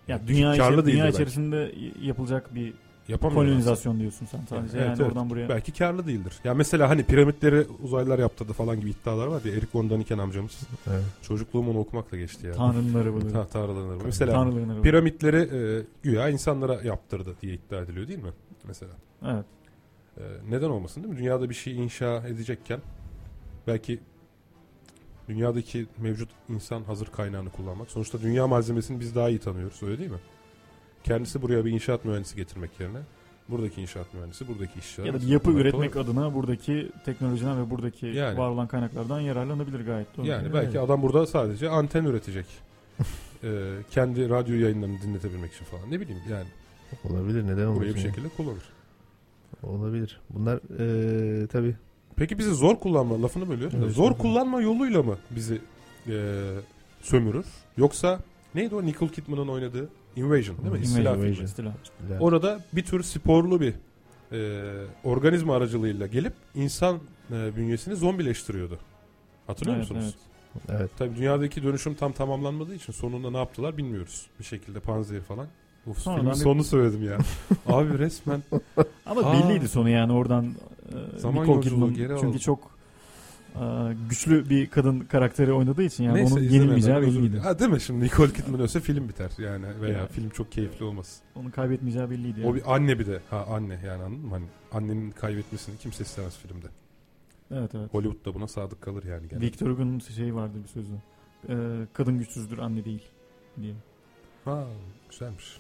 ya 0.09 0.21
dünya, 0.27 0.55
içi- 0.55 0.87
dünya 0.87 1.05
belki. 1.05 1.15
içerisinde 1.15 1.57
y- 1.57 2.07
yapılacak 2.07 2.55
bir 2.55 2.75
kolonizasyon 3.17 4.01
diyorsun 4.01 4.27
sen 4.27 4.41
sadece. 4.49 4.79
Evet, 4.79 4.89
yani 4.89 4.97
evet. 4.99 5.09
oradan 5.11 5.31
buraya. 5.31 5.49
Belki 5.49 5.73
karlı 5.73 6.07
değildir. 6.07 6.33
Ya 6.45 6.55
mesela 6.55 6.91
hani 6.91 7.03
piramitleri 7.03 7.67
uzaylılar 7.83 8.19
yaptırdı 8.19 8.53
falan 8.53 8.81
gibi 8.81 8.91
iddialar 8.91 9.27
var 9.27 9.41
ya. 9.45 9.53
Erik 9.53 9.75
von 9.75 9.91
Daniken 9.91 10.19
amcamız. 10.19 10.61
Evet. 10.91 11.03
Çocukluğum 11.23 11.71
onu 11.71 11.79
okumakla 11.79 12.17
geçti 12.17 12.47
ya. 12.47 12.53
Tanrı'nın 12.53 12.95
arabaları. 12.95 13.33
Ta 13.33 13.47
tanrıların 13.47 13.89
arabası. 13.89 14.07
Mesela 14.07 14.41
arabaları. 14.41 14.83
piramitleri 14.83 15.37
e, 15.37 15.87
güya 16.03 16.29
insanlara 16.29 16.83
yaptırdı 16.83 17.35
diye 17.43 17.55
iddia 17.55 17.81
ediliyor 17.81 18.09
değil 18.09 18.23
mi? 18.23 18.33
Mesela. 18.65 18.93
Evet. 19.27 19.45
E, 20.19 20.23
neden 20.51 20.71
olmasın 20.71 21.03
değil 21.03 21.15
mi? 21.15 21.21
Dünyada 21.21 21.51
bir 21.51 21.55
şey 21.55 21.77
inşa 21.85 22.23
edecekken 22.29 22.81
belki 23.69 24.01
dünyadaki 25.29 25.87
mevcut 25.99 26.29
insan 26.49 26.83
hazır 26.83 27.07
kaynağını 27.07 27.51
kullanmak. 27.51 27.91
Sonuçta 27.91 28.21
dünya 28.23 28.47
malzemesini 28.47 29.01
biz 29.01 29.15
daha 29.15 29.29
iyi 29.29 29.39
tanıyoruz 29.39 29.83
öyle 29.83 29.99
değil 29.99 30.11
mi? 30.11 30.19
Kendisi 31.05 31.43
buraya 31.43 31.65
bir 31.65 31.71
inşaat 31.71 32.05
mühendisi 32.05 32.37
getirmek 32.37 32.81
yerine 32.81 32.99
buradaki 33.49 33.81
inşaat 33.83 34.15
mühendisi 34.15 34.49
buradaki 34.49 34.79
işçiler. 34.79 35.07
Ya 35.07 35.15
da 35.15 35.21
bir 35.21 35.27
yapı 35.27 35.51
üretmek 35.51 35.93
kolay. 35.93 36.05
adına 36.07 36.35
buradaki 36.35 36.91
teknolojiden 37.05 37.63
ve 37.67 37.71
buradaki 37.71 38.07
Yani. 38.07 38.39
var 38.39 38.49
olan 38.49 38.67
kaynaklardan 38.67 39.21
yararlanabilir 39.21 39.87
gayet 39.87 40.17
doğru. 40.17 40.27
Yani 40.27 40.55
belki 40.55 40.81
adam 40.81 41.03
burada 41.03 41.27
sadece 41.27 41.69
anten 41.69 42.05
üretecek. 42.05 42.47
Ee, 43.45 43.73
kendi 43.91 44.29
radyo 44.29 44.57
yayınlarını 44.57 45.03
dinletebilmek 45.03 45.53
için 45.53 45.65
falan. 45.65 45.91
Ne 45.91 46.01
bileyim 46.01 46.23
yani 46.31 46.47
Olabilir. 47.05 47.43
Neden 47.45 47.53
olmasın? 47.57 47.77
burayı 47.77 47.95
bir 47.95 48.01
şekilde 48.01 48.29
kullanır. 48.29 48.63
Olabilir. 49.63 50.21
Bunlar 50.31 50.61
eee 50.79 51.47
tabii 51.47 51.77
Peki 52.19 52.39
bizi 52.39 52.51
zor 52.55 52.77
kullanma 52.77 53.23
lafını 53.23 53.49
bölüyor. 53.49 53.73
Evet, 53.79 53.93
zor 53.93 54.11
evet. 54.11 54.19
kullanma 54.19 54.61
yoluyla 54.63 55.03
mı 55.03 55.17
bizi 55.31 55.61
e, 56.09 56.13
sömürür? 57.03 57.47
Yoksa 57.77 58.21
neydi 58.55 58.75
o 58.75 58.87
Nicole 58.87 59.11
Kidman'ın 59.11 59.49
oynadığı 59.49 59.89
Invasion 60.17 60.57
değil 60.59 60.73
mi? 60.73 60.79
İstila 60.79 61.13
filmi. 61.13 61.27
Invasion. 61.27 61.45
İstila. 61.47 61.73
Orada 62.21 62.65
bir 62.73 62.85
tür 62.85 63.03
sporlu 63.03 63.61
bir 63.61 63.75
e, 64.33 64.63
organizma 65.05 65.57
aracılığıyla 65.57 66.07
gelip 66.07 66.33
insan 66.55 66.99
e, 67.33 67.57
bünyesini 67.57 67.97
zombileştiriyordu. 67.97 68.79
Hatırlıyor 69.47 69.77
Evet, 69.79 69.91
musunuz? 69.91 70.15
evet. 70.69 70.81
evet. 70.81 70.91
Tabii 70.99 71.17
dünyadaki 71.17 71.63
dönüşüm 71.63 71.95
tam 71.95 72.13
tamamlanmadığı 72.13 72.75
için 72.75 72.93
sonunda 72.93 73.31
ne 73.31 73.37
yaptılar 73.37 73.77
bilmiyoruz. 73.77 74.27
Bir 74.41 74.45
şekilde 74.45 74.81
panzehir 74.81 75.21
falan. 75.21 75.47
Uf, 75.87 75.99
Sonradan 75.99 76.21
filmin 76.23 76.35
bir- 76.39 76.41
sonunu 76.45 76.65
söyledim 76.65 77.05
ya. 77.05 77.19
Abi 77.67 77.99
resmen 77.99 78.43
Ama 79.07 79.21
Aa. 79.21 79.33
belliydi 79.33 79.69
sonu 79.69 79.89
yani 79.89 80.13
oradan 80.13 80.47
e, 80.93 81.19
Zaman 81.19 81.43
Nicole 81.43 81.61
Kidman 81.61 81.89
çünkü 81.95 82.15
aldı. 82.15 82.39
çok 82.39 82.71
e, 83.55 83.63
güçlü 84.09 84.51
bir 84.51 84.67
kadın 84.71 85.01
karakteri 85.01 85.53
oynadığı 85.53 85.83
için 85.83 86.05
yani 86.05 86.17
neyse 86.17 86.35
onun 86.35 86.43
yenilmeyeceği 86.43 86.97
belliydi. 87.03 87.39
Ha 87.39 87.59
değil 87.59 87.71
mi 87.71 87.81
şimdi 87.81 88.05
Nicole 88.05 88.33
Kidman 88.33 88.61
ölse 88.61 88.81
film 88.81 89.09
biter 89.09 89.31
yani 89.39 89.67
veya 89.81 89.99
Ya. 89.99 90.07
film 90.07 90.31
çok 90.31 90.53
keyifli 90.53 90.85
olmaz. 90.85 91.21
Onun 91.35 91.51
kaybetmeyeceği 91.51 92.11
belliydi. 92.11 92.41
Yani. 92.41 92.51
O 92.51 92.55
bir 92.55 92.75
anne 92.75 92.99
bir 92.99 93.07
de. 93.07 93.21
Ha 93.31 93.47
anne 93.51 93.81
yani 93.87 94.03
anladın 94.03 94.25
mı? 94.27 94.31
Hani 94.31 94.45
annenin 94.73 95.11
kaybetmesini 95.11 95.79
kimse 95.79 96.05
istemez 96.05 96.37
filmde. 96.39 96.67
Evet 97.51 97.75
evet. 97.75 97.95
Hollywood 97.95 98.25
da 98.27 98.35
buna 98.35 98.49
sadık 98.49 98.81
kalır 98.83 99.05
yani. 99.05 99.29
genelde. 99.29 99.47
Victor 99.47 99.71
Hugo'nun 99.71 99.99
şeyi 99.99 100.35
vardı 100.35 100.59
bir 100.63 100.69
sözü. 100.69 100.93
E, 101.49 101.55
kadın 101.93 102.19
güçsüzdür 102.19 102.59
anne 102.59 102.85
değil 102.85 103.03
diye. 103.61 103.75
Ha 104.45 104.65
güzelmiş. 105.11 105.57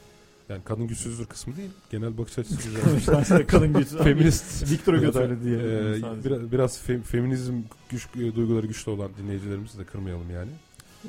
Yani 0.49 0.61
kadın 0.65 0.87
güçsüzdür 0.87 1.27
kısmı 1.27 1.57
değil. 1.57 1.71
Genel 1.91 2.19
bakış 2.19 2.39
açısı 2.39 2.57
güzel. 2.69 3.47
Kadın 3.47 3.73
güçsüz. 3.73 3.99
Feminist. 4.05 4.71
Victor 4.71 4.95
Hugo 4.95 5.07
da, 5.07 5.13
söyledi 5.13 5.45
diye. 5.45 5.59
e, 5.59 6.25
biraz, 6.25 6.53
biraz 6.53 6.83
fem- 6.89 7.03
feminizm 7.03 7.55
güç, 7.89 8.07
e, 8.17 8.35
duyguları 8.37 8.67
güçlü 8.67 8.91
olan 8.93 9.11
dinleyicilerimizi 9.23 9.79
de 9.79 9.85
kırmayalım 9.85 10.31
yani. 10.31 10.51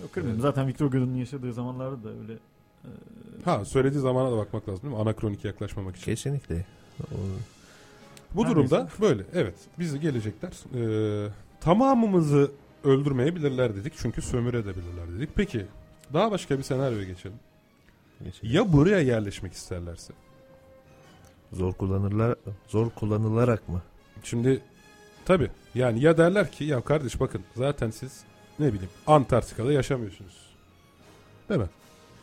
Yok, 0.02 0.14
kırmıyorum. 0.14 0.42
Evet. 0.42 0.56
Zaten 0.56 0.68
Victor 0.68 0.86
Hugo'nun 0.86 1.16
yaşadığı 1.16 1.54
zamanlarda 1.54 2.04
da 2.04 2.10
öyle 2.10 2.34
e, 2.34 2.90
Ha 3.46 3.66
söylediği 3.66 4.02
zamana 4.02 4.32
da 4.32 4.38
bakmak 4.38 4.70
lazım 4.70 4.84
değil 4.84 4.96
mi? 4.96 5.02
Anakronik 5.02 5.46
yaklaşmamak 5.46 5.96
için. 5.96 6.06
Kesinlikle. 6.06 6.66
O- 7.02 7.06
Bu 8.36 8.46
Her 8.46 8.52
durumda 8.52 8.90
böyle. 9.02 9.24
Evet. 9.34 9.56
Bizi 9.80 10.00
gelecekler. 10.00 10.52
Ee, 10.76 11.30
tamamımızı 11.62 12.52
öldürmeyebilirler 12.84 13.76
dedik. 13.76 13.94
Çünkü 13.98 14.22
sömürebilirler 14.22 15.12
dedik. 15.18 15.30
Peki 15.36 15.66
daha 16.14 16.32
başka 16.32 16.58
bir 16.58 16.64
senaryoya 16.64 17.04
geçelim. 17.04 17.36
Geçelim. 18.24 18.56
Ya 18.56 18.74
buraya 18.74 19.00
yerleşmek 19.00 19.54
isterlerse? 19.54 20.14
Zor 21.54 21.74
kullanırlar, 21.74 22.36
zor 22.68 22.90
kullanılarak 22.90 23.70
mı? 23.70 23.82
Şimdi 24.24 24.62
tabi 25.26 25.50
yani 25.76 26.02
ya 26.04 26.18
derler 26.18 26.52
ki 26.52 26.64
ya 26.64 26.82
kardeş 26.82 27.20
bakın 27.20 27.42
zaten 27.56 27.90
siz 27.92 28.24
ne 28.60 28.68
bileyim 28.74 28.90
Antarktika'da 29.08 29.72
yaşamıyorsunuz. 29.74 30.50
Değil 31.50 31.60
mi? 31.62 31.70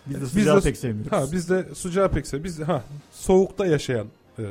Biz 0.07 0.17
de 0.17 0.21
Biz 0.21 0.29
sıcağı 0.31 0.57
de- 0.57 0.61
pek 0.65 0.77
sevmiyoruz. 0.77 1.13
Ha 1.13 1.25
biz 1.33 1.51
de 1.51 1.75
sıcağı 1.75 2.11
pekse 2.11 2.45
biz 2.45 2.59
de 2.59 2.65
ha 2.65 2.85
soğukta 3.13 3.67
yaşayan 3.67 4.07
e, 4.39 4.45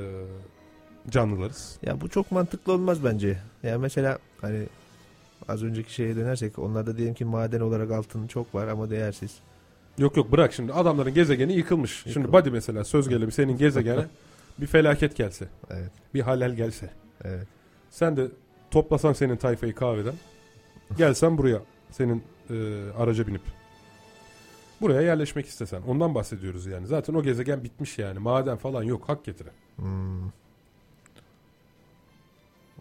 canlılarız. 1.10 1.78
Ya 1.82 2.02
bu 2.02 2.10
çok 2.10 2.32
mantıklı 2.32 2.74
olmaz 2.74 3.04
bence. 3.04 3.40
Yani 3.64 3.78
mesela 3.78 4.20
hani 4.42 4.68
az 5.48 5.64
önceki 5.64 5.94
şeye 5.94 6.16
dönersek 6.16 6.60
onlarda 6.60 6.98
diyelim 6.98 7.14
ki 7.16 7.26
maden 7.26 7.60
olarak 7.60 7.92
altın 7.92 8.28
çok 8.28 8.56
var 8.56 8.68
ama 8.68 8.90
değersiz. 8.90 9.32
Yok 9.98 10.18
yok 10.18 10.32
bırak 10.32 10.54
şimdi 10.54 10.74
adamların 10.74 11.14
gezegeni 11.14 11.54
yıkılmış. 11.54 11.92
Şimdi 12.04 12.10
Yıkılmış. 12.20 12.34
Buddy 12.34 12.50
mesela 12.50 12.84
söz 12.84 13.10
gelimi 13.10 13.32
senin 13.32 13.58
gezegene 13.58 14.06
bir 14.60 14.68
felaket 14.68 15.16
gelse. 15.16 15.48
Evet. 15.70 15.92
Bir 16.14 16.22
halel 16.22 16.56
gelse. 16.56 16.90
Evet. 17.24 17.48
Sen 17.90 18.18
de 18.18 18.28
toplasan 18.72 19.14
senin 19.14 19.36
tayfayı 19.38 19.76
kahveden. 19.76 20.14
Gelsen 20.98 21.38
buraya 21.38 21.62
senin 21.92 22.24
e, 22.50 22.56
araca 22.98 23.28
binip. 23.28 23.42
Buraya 24.82 25.02
yerleşmek 25.02 25.46
istesen. 25.46 25.82
Ondan 25.82 26.16
bahsediyoruz 26.16 26.66
yani. 26.66 26.88
Zaten 26.88 27.14
o 27.14 27.24
gezegen 27.24 27.64
bitmiş 27.64 27.98
yani. 27.98 28.20
Maden 28.20 28.58
falan 28.58 28.84
yok. 28.84 29.10
Hak 29.10 29.26
getire. 29.26 29.50
Hmm. 29.76 30.30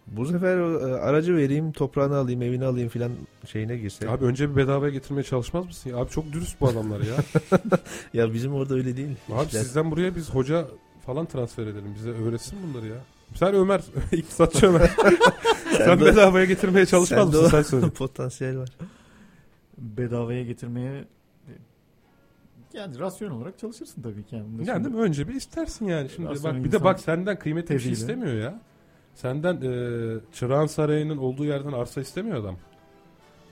Bu 0.07 0.25
sefer 0.25 0.57
e, 0.57 0.95
aracı 0.95 1.35
vereyim, 1.37 1.71
toprağını 1.71 2.15
alayım, 2.17 2.41
evini 2.41 2.65
alayım 2.65 2.89
filan 2.89 3.11
şeyine 3.47 3.77
girse. 3.77 4.09
Abi 4.09 4.25
önce 4.25 4.49
bir 4.51 4.55
bedavaya 4.55 4.91
getirmeye 4.91 5.23
çalışmaz 5.23 5.65
mısın? 5.65 5.89
ya? 5.89 5.97
Abi 5.97 6.09
çok 6.09 6.31
dürüst 6.33 6.61
bu 6.61 6.67
adamlar 6.67 6.99
ya. 6.99 7.15
Ya 8.13 8.33
bizim 8.33 8.53
orada 8.53 8.73
öyle 8.75 8.97
değil. 8.97 9.15
Abi 9.31 9.45
İşler- 9.47 9.59
sizden 9.63 9.91
buraya 9.91 10.15
biz 10.15 10.29
hoca 10.29 10.67
falan 11.05 11.25
transfer 11.25 11.63
edelim. 11.63 11.95
Bize 11.95 12.09
öğretsin 12.09 12.59
bunları 12.67 12.87
ya. 12.87 12.95
Sen 13.35 13.53
Ömer, 13.55 13.81
iktisatçı 14.11 14.67
Ömer. 14.67 14.91
sen 15.77 15.99
de- 15.99 16.05
bedavaya 16.05 16.45
getirmeye 16.45 16.85
çalışmaz 16.85 17.19
Sende 17.31 17.37
mısın? 17.37 17.49
Sen 17.51 17.61
söyle. 17.61 17.89
potansiyel 17.89 18.57
var. 18.57 18.69
Bedavaya 19.77 20.43
getirmeye 20.43 21.05
yani 22.73 22.99
rasyonel 22.99 23.35
olarak 23.35 23.59
çalışırsın 23.59 24.01
tabii 24.01 24.23
ki. 24.25 24.35
Yani, 24.35 24.47
Yani 24.57 24.65
şimdi- 24.65 24.83
değil 24.83 24.95
mi? 24.95 25.01
Önce 25.01 25.27
bir 25.27 25.33
istersin 25.33 25.85
yani. 25.85 26.09
Şimdi 26.15 26.43
bak 26.43 26.63
bir 26.63 26.71
de 26.71 26.83
bak 26.83 26.99
senden 26.99 27.39
kıymetli 27.39 27.75
bir 27.75 27.79
şey 27.79 27.91
istemiyor 27.91 28.33
ya. 28.33 28.59
Senden 29.15 29.55
e, 29.55 29.69
Çırağan 30.33 30.65
Sarayı'nın 30.65 31.17
olduğu 31.17 31.45
yerden 31.45 31.71
arsa 31.71 32.01
istemiyor 32.01 32.37
adam. 32.37 32.55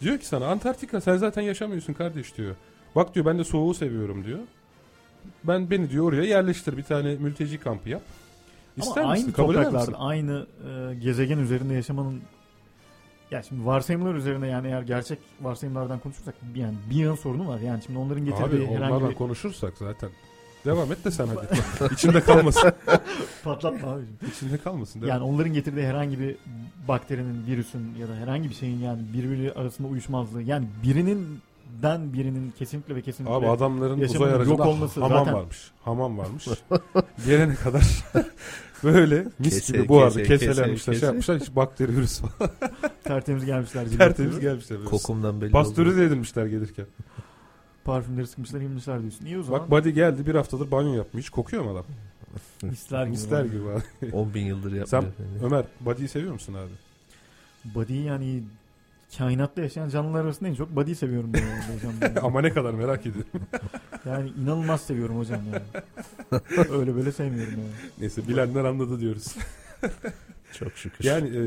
Diyor 0.02 0.18
ki 0.18 0.26
sana 0.28 0.48
Antarktika 0.48 1.02
sen 1.02 1.18
zaten 1.18 1.42
yaşamıyorsun 1.42 1.94
kardeş 1.94 2.38
diyor. 2.38 2.56
Bak 2.96 3.16
diyor 3.16 3.26
ben 3.26 3.40
de 3.40 3.44
soğuğu 3.44 3.74
seviyorum 3.74 4.26
diyor. 4.26 4.40
Ben 5.44 5.70
beni 5.70 5.90
diyor 5.90 6.06
oraya 6.06 6.24
yerleştir 6.24 6.78
bir 6.78 6.84
tane 6.84 7.16
mülteci 7.16 7.60
kampı 7.60 7.90
yap. 7.90 8.02
İster 8.78 9.02
Ama 9.02 9.12
misin? 9.12 9.24
aynı 9.26 9.34
Kabul 9.36 9.54
eder 9.56 9.64
topraklarda, 9.64 9.92
misin? 9.92 9.96
aynı 10.00 10.48
e, 10.70 10.96
gezegen 10.96 11.38
üzerinde 11.38 11.74
yaşamanın 11.74 12.22
ya 13.32 13.44
şimdi 13.44 13.66
varsayımlar 13.66 14.16
üzerine 14.16 14.48
yani 14.48 14.68
eğer 14.68 14.82
gerçek 14.82 15.20
varsayımlardan 15.42 16.00
konuşursak 16.00 16.36
yani 16.56 16.76
bir 16.90 16.96
yan 16.96 17.16
sorunu 17.16 17.48
var. 17.48 17.60
Yani 17.60 17.84
şimdi 17.86 18.00
onların 18.00 18.26
getirdiği 18.26 18.44
Abi 18.46 18.66
herhangi 18.68 18.94
onlardan 18.94 19.10
bir 19.10 19.16
konuşursak 19.16 19.74
zaten. 19.78 20.10
Devam 20.66 20.92
et 20.92 21.06
de 21.06 21.12
sen 21.12 21.28
hadi. 21.28 21.94
İçinde 21.94 22.22
kalmasın. 22.22 22.72
patlatma 23.44 23.92
abicim. 23.92 24.18
İçinde 24.32 24.58
kalmasın. 24.58 25.02
Devam. 25.02 25.10
Yani 25.10 25.24
onların 25.24 25.54
getirdiği 25.54 25.86
herhangi 25.86 26.20
bir 26.20 26.36
bakterinin, 26.88 27.48
virüsün 27.48 27.96
ya 28.00 28.08
da 28.08 28.16
herhangi 28.16 28.50
bir 28.50 28.56
şeyin 28.56 28.80
yani 28.80 29.02
birbiri 29.14 29.54
arasında 29.54 29.88
uyuşmazlığı 29.88 30.42
yani 30.42 30.68
birinin 30.84 31.40
den 31.82 32.14
birinin 32.14 32.52
kesinlikle 32.52 32.96
ve 32.96 33.02
kesinlikle 33.02 33.36
Abi 33.36 33.48
adamların 33.48 34.00
uzay 34.02 34.34
aracında 34.34 34.64
yok 34.64 34.66
olması 34.66 35.02
hamam 35.02 35.18
zaten- 35.20 35.34
varmış. 35.34 35.72
Hamam 35.84 36.18
varmış. 36.18 36.48
Gelene 37.26 37.56
kadar 37.56 37.84
böyle 38.84 39.26
mis 39.40 39.54
Kese, 39.54 39.74
gibi 39.74 39.88
bu 39.88 40.02
arada 40.02 40.24
kese, 40.24 40.48
keselenmişler 40.48 40.94
kese, 40.94 41.00
şey 41.00 41.08
yapmışlar 41.08 41.40
hiç 41.40 41.56
bakteri 41.56 41.98
virüs 41.98 42.20
falan. 42.20 42.52
tertemiz 43.04 43.46
gelmişler. 43.46 43.86
Tertemiz 43.98 44.40
gelmişler. 44.40 44.78
Kokumdan 44.86 45.42
belli. 45.42 45.52
Pastörize 45.52 46.04
edilmişler 46.04 46.46
gelirken. 46.46 46.86
Parfümleri 47.86 48.28
sıkmışlar, 48.28 48.62
yemişler 48.62 49.02
diyorsun. 49.02 49.26
İyi 49.26 49.38
o 49.38 49.44
zaman. 49.44 49.62
Bak 49.62 49.72
Buddy 49.72 49.90
geldi 49.90 50.26
bir 50.26 50.36
haftadır 50.36 50.72
banyo 50.72 50.94
yapmış. 50.94 51.30
Kokuyor 51.30 51.64
mu 51.64 51.72
adam? 51.72 51.86
misler 52.70 53.04
gibi. 53.04 53.12
Misler 53.12 53.46
gibi 53.46 53.64
abi. 53.70 54.12
10 54.14 54.34
bin 54.34 54.46
yıldır 54.46 54.74
yapmıyor. 54.74 54.88
Sen 54.88 55.06
Ömer 55.46 55.66
Buddy'yi 55.82 56.08
seviyor 56.08 56.34
musun 56.34 56.54
abi? 56.54 56.72
Body 57.76 58.02
yani 58.02 58.44
kainatta 59.18 59.62
yaşayan 59.62 59.90
canlılar 59.90 60.26
arasında 60.26 60.50
en 60.50 60.56
çok 60.56 60.76
body'yi 60.76 60.96
seviyorum 60.96 61.34
ben 61.34 61.40
yani 61.40 61.76
hocam. 61.76 61.94
Yani. 62.02 62.20
Ama 62.24 62.42
ne 62.42 62.50
kadar 62.50 62.74
merak 62.74 63.06
ediyorum. 63.06 63.32
yani 64.06 64.30
inanılmaz 64.30 64.82
seviyorum 64.82 65.18
hocam 65.18 65.42
yani. 65.54 66.42
Öyle 66.72 66.96
böyle 66.96 67.12
sevmiyorum 67.12 67.54
yani. 67.54 67.92
Neyse 68.00 68.28
bilenler 68.28 68.64
anladı 68.66 69.00
diyoruz. 69.00 69.36
Çok 70.54 70.72
şükür. 70.72 71.06
Yani 71.06 71.28
e, 71.28 71.42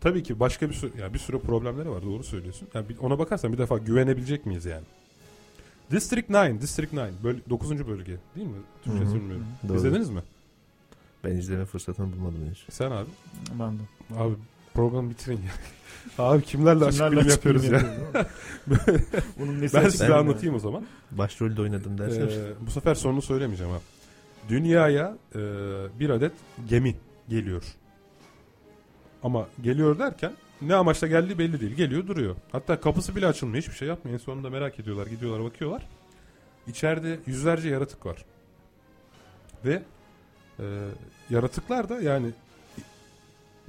tabii 0.00 0.22
ki 0.22 0.40
başka 0.40 0.68
bir 0.68 0.74
sürü, 0.74 0.92
yani 1.00 1.14
bir 1.14 1.18
sürü 1.18 1.38
problemleri 1.38 1.90
var 1.90 2.02
doğru 2.02 2.22
söylüyorsun. 2.22 2.68
Yani 2.74 2.86
ona 3.00 3.18
bakarsan 3.18 3.52
bir 3.52 3.58
defa 3.58 3.78
güvenebilecek 3.78 4.46
miyiz 4.46 4.64
yani? 4.64 4.84
District 5.90 6.28
9, 6.32 6.60
District 6.60 6.92
9, 6.92 7.24
böl 7.24 7.36
9. 7.50 7.86
bölge 7.86 8.16
değil 8.36 8.46
mi? 8.46 8.56
Hı. 8.84 9.14
bilmiyorum. 9.14 9.46
İzlediniz 9.74 10.10
mi? 10.10 10.22
Ben 11.24 11.36
izleme 11.36 11.64
fırsatını 11.64 12.12
bulmadım 12.12 12.44
henüz. 12.46 12.66
Sen 12.70 12.90
abi. 12.90 13.08
Ben 13.58 13.72
de. 13.78 13.82
Abi 14.16 14.34
programı 14.74 15.10
bitirin 15.10 15.36
ya. 15.36 15.52
abi 16.24 16.42
kimlerle 16.42 16.84
açık 16.84 17.00
Kimlerle 17.08 17.30
yapıyoruz 17.30 17.64
ya. 17.64 17.72
yapıyoruz? 17.72 18.26
Bunun 19.38 19.60
nesi 19.60 19.76
Ben 19.76 19.88
size 19.88 20.14
anlatayım 20.14 20.54
o 20.54 20.58
zaman. 20.58 20.86
Başrolde 21.10 21.62
oynadım 21.62 21.98
dersen. 21.98 22.28
Ee, 22.28 22.52
bu 22.66 22.70
sefer 22.70 22.94
sonunu 22.94 23.22
söylemeyeceğim 23.22 23.72
ha. 23.72 23.78
Dünyaya 24.48 25.16
e, 25.34 25.38
bir 26.00 26.10
adet 26.10 26.32
gemi 26.68 26.94
geliyor. 27.28 27.64
Ama 29.22 29.48
geliyor 29.62 29.98
derken 29.98 30.32
ne 30.62 30.74
amaçla 30.74 31.06
geldiği 31.06 31.38
belli 31.38 31.60
değil. 31.60 31.74
Geliyor 31.74 32.06
duruyor. 32.06 32.36
Hatta 32.52 32.80
kapısı 32.80 33.16
bile 33.16 33.26
açılmıyor. 33.26 33.62
Hiçbir 33.62 33.74
şey 33.74 33.88
yapmıyor. 33.88 34.18
En 34.20 34.24
sonunda 34.24 34.50
merak 34.50 34.80
ediyorlar. 34.80 35.06
Gidiyorlar 35.06 35.44
bakıyorlar. 35.44 35.88
İçeride 36.66 37.20
yüzlerce 37.26 37.68
yaratık 37.68 38.06
var. 38.06 38.24
Ve 39.64 39.82
e, 40.58 40.64
yaratıklar 41.30 41.88
da 41.88 42.00
yani 42.00 42.30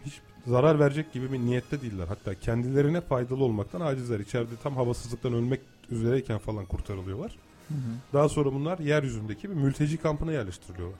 hiç 0.05 0.21
zarar 0.47 0.79
verecek 0.79 1.13
gibi 1.13 1.31
bir 1.31 1.39
niyette 1.39 1.81
değiller. 1.81 2.07
Hatta 2.07 2.35
kendilerine 2.35 3.01
faydalı 3.01 3.43
olmaktan 3.43 3.81
acizler. 3.81 4.19
İçeride 4.19 4.55
tam 4.63 4.75
havasızlıktan 4.75 5.33
ölmek 5.33 5.61
üzereyken 5.89 6.37
falan 6.37 6.65
kurtarılıyorlar. 6.65 7.37
Hı 7.67 7.73
hı. 7.73 7.79
Daha 8.13 8.29
sonra 8.29 8.53
bunlar 8.53 8.79
yeryüzündeki 8.79 9.49
bir 9.49 9.55
mülteci 9.55 9.97
kampına 9.97 10.31
yerleştiriliyorlar. 10.31 10.99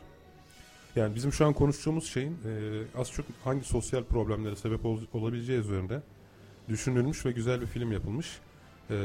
Yani 1.00 1.16
bizim 1.16 1.34
şu 1.34 1.46
an 1.46 1.54
konuştuğumuz 1.54 2.06
şeyin 2.14 2.32
e, 2.32 2.82
az 3.00 3.12
çok 3.12 3.26
hangi 3.44 3.64
sosyal 3.64 4.04
problemlere 4.04 4.56
sebep 4.56 4.86
ol- 4.86 5.02
olabileceği 5.14 5.60
üzerinde 5.60 6.02
düşünülmüş 6.70 7.26
ve 7.26 7.32
güzel 7.32 7.62
bir 7.62 7.66
film 7.66 7.92
yapılmış. 7.92 8.40
E, 8.90 8.96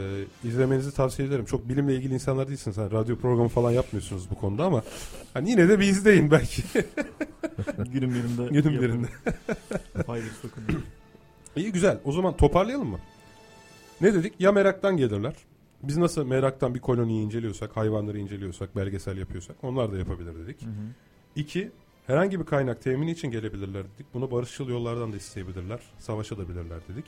izlemenizi 0.45 0.95
tavsiye 0.95 1.29
ederim. 1.29 1.45
Çok 1.45 1.69
bilimle 1.69 1.95
ilgili 1.95 2.15
insanlar 2.15 2.49
değilsiniz. 2.49 2.77
Hani 2.79 2.91
radyo 2.93 3.17
programı 3.17 3.49
falan 3.49 3.71
yapmıyorsunuz 3.71 4.31
bu 4.31 4.35
konuda 4.35 4.65
ama 4.65 4.83
hani 5.35 5.51
yine 5.51 5.69
de 5.69 5.81
bir 5.81 5.85
izleyin 5.89 6.31
belki. 6.31 6.63
Günün 7.93 8.11
birinde. 8.15 8.61
Günün 8.61 8.83
birinde. 8.83 9.07
Faydası 10.07 10.43
dokunuyor. 10.43 10.83
İyi 11.57 11.73
güzel. 11.73 11.99
O 12.05 12.13
zaman 12.13 12.37
toparlayalım 12.37 12.89
mı? 12.89 12.99
Ne 14.01 14.15
dedik? 14.15 14.35
Ya 14.41 14.53
meraktan 14.53 14.97
gelirler. 14.97 15.35
Biz 15.83 15.97
nasıl 15.97 16.27
meraktan 16.27 16.75
bir 16.75 16.81
koloniyi 16.81 17.25
inceliyorsak, 17.25 17.77
hayvanları 17.77 18.19
inceliyorsak, 18.19 18.77
belgesel 18.77 19.19
yapıyorsak 19.19 19.57
onlar 19.63 19.93
da 19.93 19.99
yapabilir 19.99 20.35
dedik. 20.45 20.63
Hı 20.63 20.67
hı. 20.67 20.73
İki, 21.37 21.71
herhangi 22.07 22.41
bir 22.41 22.45
kaynak 22.47 22.83
temini 22.83 23.11
için 23.11 23.31
gelebilirler 23.31 23.85
dedik. 23.95 24.07
Bunu 24.15 24.31
barışçıl 24.31 24.69
yollardan 24.69 25.13
da 25.13 25.17
isteyebilirler. 25.17 25.81
Savaşabilirler 25.99 26.81
dedik. 26.89 27.05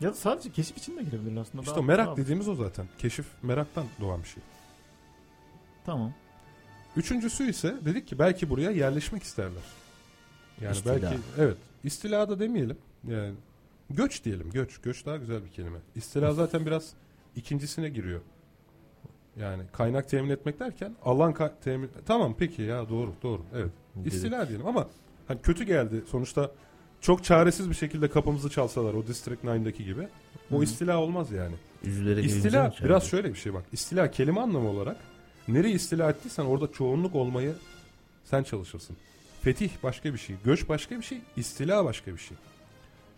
Ya 0.00 0.10
da 0.10 0.14
sadece 0.14 0.52
keşif 0.52 0.76
için 0.78 0.96
de 0.96 1.02
girebilirler 1.02 1.40
aslında. 1.40 1.62
İşte 1.62 1.74
Daha- 1.74 1.82
merak 1.82 2.06
daha- 2.06 2.16
dediğimiz 2.16 2.48
o 2.48 2.54
zaten. 2.54 2.86
Keşif 2.98 3.26
meraktan 3.42 3.84
doğan 4.00 4.22
bir 4.22 4.28
şey. 4.28 4.42
Tamam. 5.86 6.14
Üçüncüsü 6.96 7.50
ise 7.50 7.74
dedik 7.84 8.08
ki 8.08 8.18
belki 8.18 8.50
buraya 8.50 8.70
yerleşmek 8.70 9.22
isterler. 9.22 9.62
Yani 10.60 10.72
İstila. 10.76 11.02
belki 11.02 11.18
evet 11.38 11.56
istila 11.84 12.28
da 12.28 12.38
demeyelim. 12.38 12.78
Yani 13.08 13.34
göç 13.90 14.24
diyelim. 14.24 14.50
Göç. 14.50 14.78
Göç 14.78 15.06
daha 15.06 15.16
güzel 15.16 15.44
bir 15.44 15.50
kelime. 15.50 15.78
İstila 15.94 16.32
zaten 16.32 16.66
biraz 16.66 16.92
ikincisine 17.36 17.88
giriyor. 17.88 18.20
Yani 19.36 19.62
kaynak 19.72 20.08
temin 20.08 20.30
etmek 20.30 20.60
derken 20.60 20.96
alan 21.04 21.34
temin 21.64 21.90
tamam 22.06 22.34
peki 22.38 22.62
ya 22.62 22.88
doğru 22.88 23.12
doğru 23.22 23.42
evet 23.54 23.70
İstila 24.04 24.48
diyelim 24.48 24.66
ama 24.66 24.88
hani 25.28 25.40
kötü 25.42 25.64
geldi. 25.64 26.02
Sonuçta 26.10 26.50
çok 27.00 27.24
çaresiz 27.24 27.70
bir 27.70 27.74
şekilde 27.74 28.10
kapımızı 28.10 28.50
çalsalar 28.50 28.94
o 28.94 29.06
District 29.06 29.44
9'daki 29.44 29.84
gibi. 29.84 30.08
O 30.52 30.58
Hı. 30.58 30.64
istila 30.64 30.98
olmaz 30.98 31.32
yani. 31.32 31.54
Üzülerek 31.84 32.24
İstila 32.24 32.74
biraz 32.84 33.04
şöyle 33.04 33.28
bir 33.28 33.38
şey 33.38 33.54
bak. 33.54 33.64
İstila 33.72 34.10
kelime 34.10 34.40
anlamı 34.40 34.68
olarak 34.68 34.96
nereyi 35.48 35.74
istila 35.74 36.10
ettiysen 36.10 36.44
orada 36.44 36.72
çoğunluk 36.72 37.14
olmayı 37.14 37.54
sen 38.24 38.42
çalışırsın. 38.42 38.96
Fetih 39.42 39.70
başka 39.82 40.12
bir 40.12 40.18
şey. 40.18 40.36
Göç 40.44 40.68
başka 40.68 40.96
bir 40.98 41.02
şey. 41.02 41.18
istila 41.36 41.84
başka 41.84 42.12
bir 42.12 42.18
şey. 42.18 42.36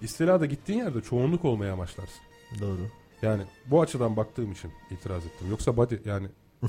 İstila 0.03 0.41
da 0.41 0.47
gittiğin 0.47 0.79
yerde 0.79 1.01
çoğunluk 1.01 1.45
olmaya 1.45 1.73
amaçlarsın. 1.73 2.21
Doğru. 2.61 2.89
Yani 3.23 3.43
bu 3.67 3.81
açıdan 3.81 4.17
baktığım 4.17 4.53
için 4.53 4.73
itiraz 4.91 5.27
ettim. 5.27 5.47
Yoksa 5.51 5.77
body 5.77 5.95
yani 6.05 6.29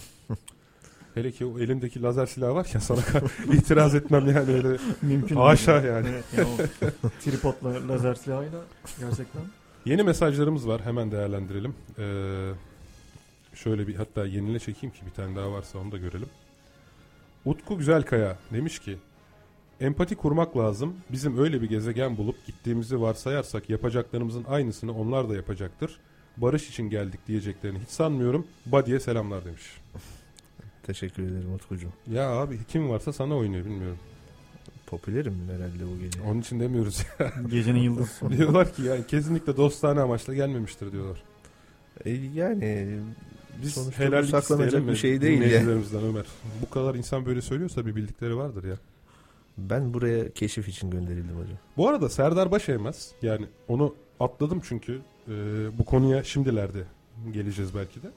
hele 1.18 1.32
ki 1.32 1.46
o 1.46 1.60
elimdeki 1.60 2.02
lazer 2.02 2.26
silahı 2.26 2.56
varken 2.56 2.80
sana 2.80 3.00
itiraz 3.54 3.96
etmem 3.96 4.28
yani 4.28 4.52
öyle 4.54 4.78
Mümkün 5.02 5.36
Haşa 5.36 5.84
değil. 5.84 5.94
yani. 5.94 6.08
Evet, 6.36 6.48
o 7.04 7.10
tripodla 7.24 7.88
lazer 7.88 8.16
silahıyla 8.16 8.60
gerçekten. 9.00 9.42
Yeni 9.86 10.04
mesajlarımız 10.04 10.68
var. 10.68 10.82
Hemen 10.82 11.12
değerlendirelim. 11.12 11.76
Ee, 12.00 12.50
şöyle 13.54 13.88
bir 13.88 13.96
hatta 13.96 14.26
yenile 14.26 14.60
çekeyim 14.60 14.96
ki 14.96 15.02
bir 15.06 15.12
tane 15.12 15.36
daha 15.36 15.52
varsa 15.52 15.80
onu 15.80 15.92
da 15.92 15.98
görelim. 15.98 16.30
Utku 17.46 17.78
Güzelkaya 17.78 18.38
demiş 18.54 18.80
ki 18.80 18.98
empati 19.82 20.16
kurmak 20.16 20.58
lazım. 20.58 20.94
Bizim 21.12 21.40
öyle 21.40 21.62
bir 21.62 21.70
gezegen 21.70 22.18
bulup 22.18 22.46
gittiğimizi 22.46 23.02
varsayarsak 23.02 23.70
yapacaklarımızın 23.70 24.44
aynısını 24.44 24.98
onlar 24.98 25.30
da 25.30 25.36
yapacaktır. 25.36 26.00
Barış 26.38 26.70
için 26.70 26.90
geldik 26.90 27.20
diyeceklerini 27.28 27.80
hiç 27.80 27.90
sanmıyorum. 27.90 28.48
Badiye 28.66 29.00
selamlar 29.00 29.46
demiş. 29.46 29.64
Teşekkür 30.88 31.24
ederim 31.24 31.54
Utkucuğum. 31.54 31.92
Ya 32.12 32.30
abi 32.30 32.60
kim 32.68 32.90
varsa 32.90 33.14
sana 33.14 33.38
oynuyor 33.38 33.66
bilmiyorum. 33.66 33.98
Popülerim 34.86 35.38
herhalde 35.48 35.96
bu 35.96 36.00
gece. 36.00 36.22
Onun 36.22 36.42
için 36.42 36.60
demiyoruz. 36.60 37.04
Gecenin 37.52 37.80
yıldızı. 37.80 38.30
diyorlar 38.38 38.74
ki 38.74 38.82
yani 38.82 39.08
kesinlikle 39.08 39.58
dostane 39.58 40.02
amaçla 40.02 40.34
gelmemiştir 40.34 40.92
diyorlar. 40.92 41.24
E, 42.06 42.12
yani 42.12 43.00
Biz 43.64 43.74
Sonuçta 43.74 44.04
helallik 44.04 44.30
saklanacak 44.30 44.88
bir 44.88 44.96
şey 44.96 45.22
değil 45.22 45.42
ya. 45.42 45.62
Ömer. 46.10 46.26
Bu 46.62 46.70
kadar 46.70 46.96
insan 46.96 47.26
böyle 47.26 47.42
söylüyorsa 47.42 47.86
bir 47.86 47.96
bildikleri 47.96 48.38
vardır 48.38 48.64
ya. 48.64 48.76
ben 49.58 49.94
buraya 49.94 50.32
keşif 50.34 50.68
için 50.68 50.90
gönderildim 50.90 51.36
hocam. 51.36 51.58
Bu 51.78 51.90
arada 51.90 52.10
Serdar 52.10 52.52
Başeymez 52.52 53.12
yani 53.22 53.46
onu 53.68 53.96
atladım 54.20 54.62
çünkü 54.64 55.02
e, 55.28 55.34
bu 55.78 55.86
konuya 55.86 56.24
şimdilerde 56.24 56.84
geleceğiz 57.34 57.76
belki 57.76 58.04
de. 58.04 58.08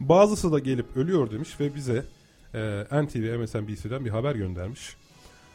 Bazısı 0.00 0.52
da 0.52 0.58
gelip 0.58 0.96
ölüyor 0.96 1.30
demiş 1.30 1.60
ve 1.60 1.74
bize 1.74 2.04
e, 2.54 2.84
NTV 3.04 3.42
MSNBC'den 3.42 4.04
bir 4.04 4.10
haber 4.10 4.34
göndermiş. 4.34 4.96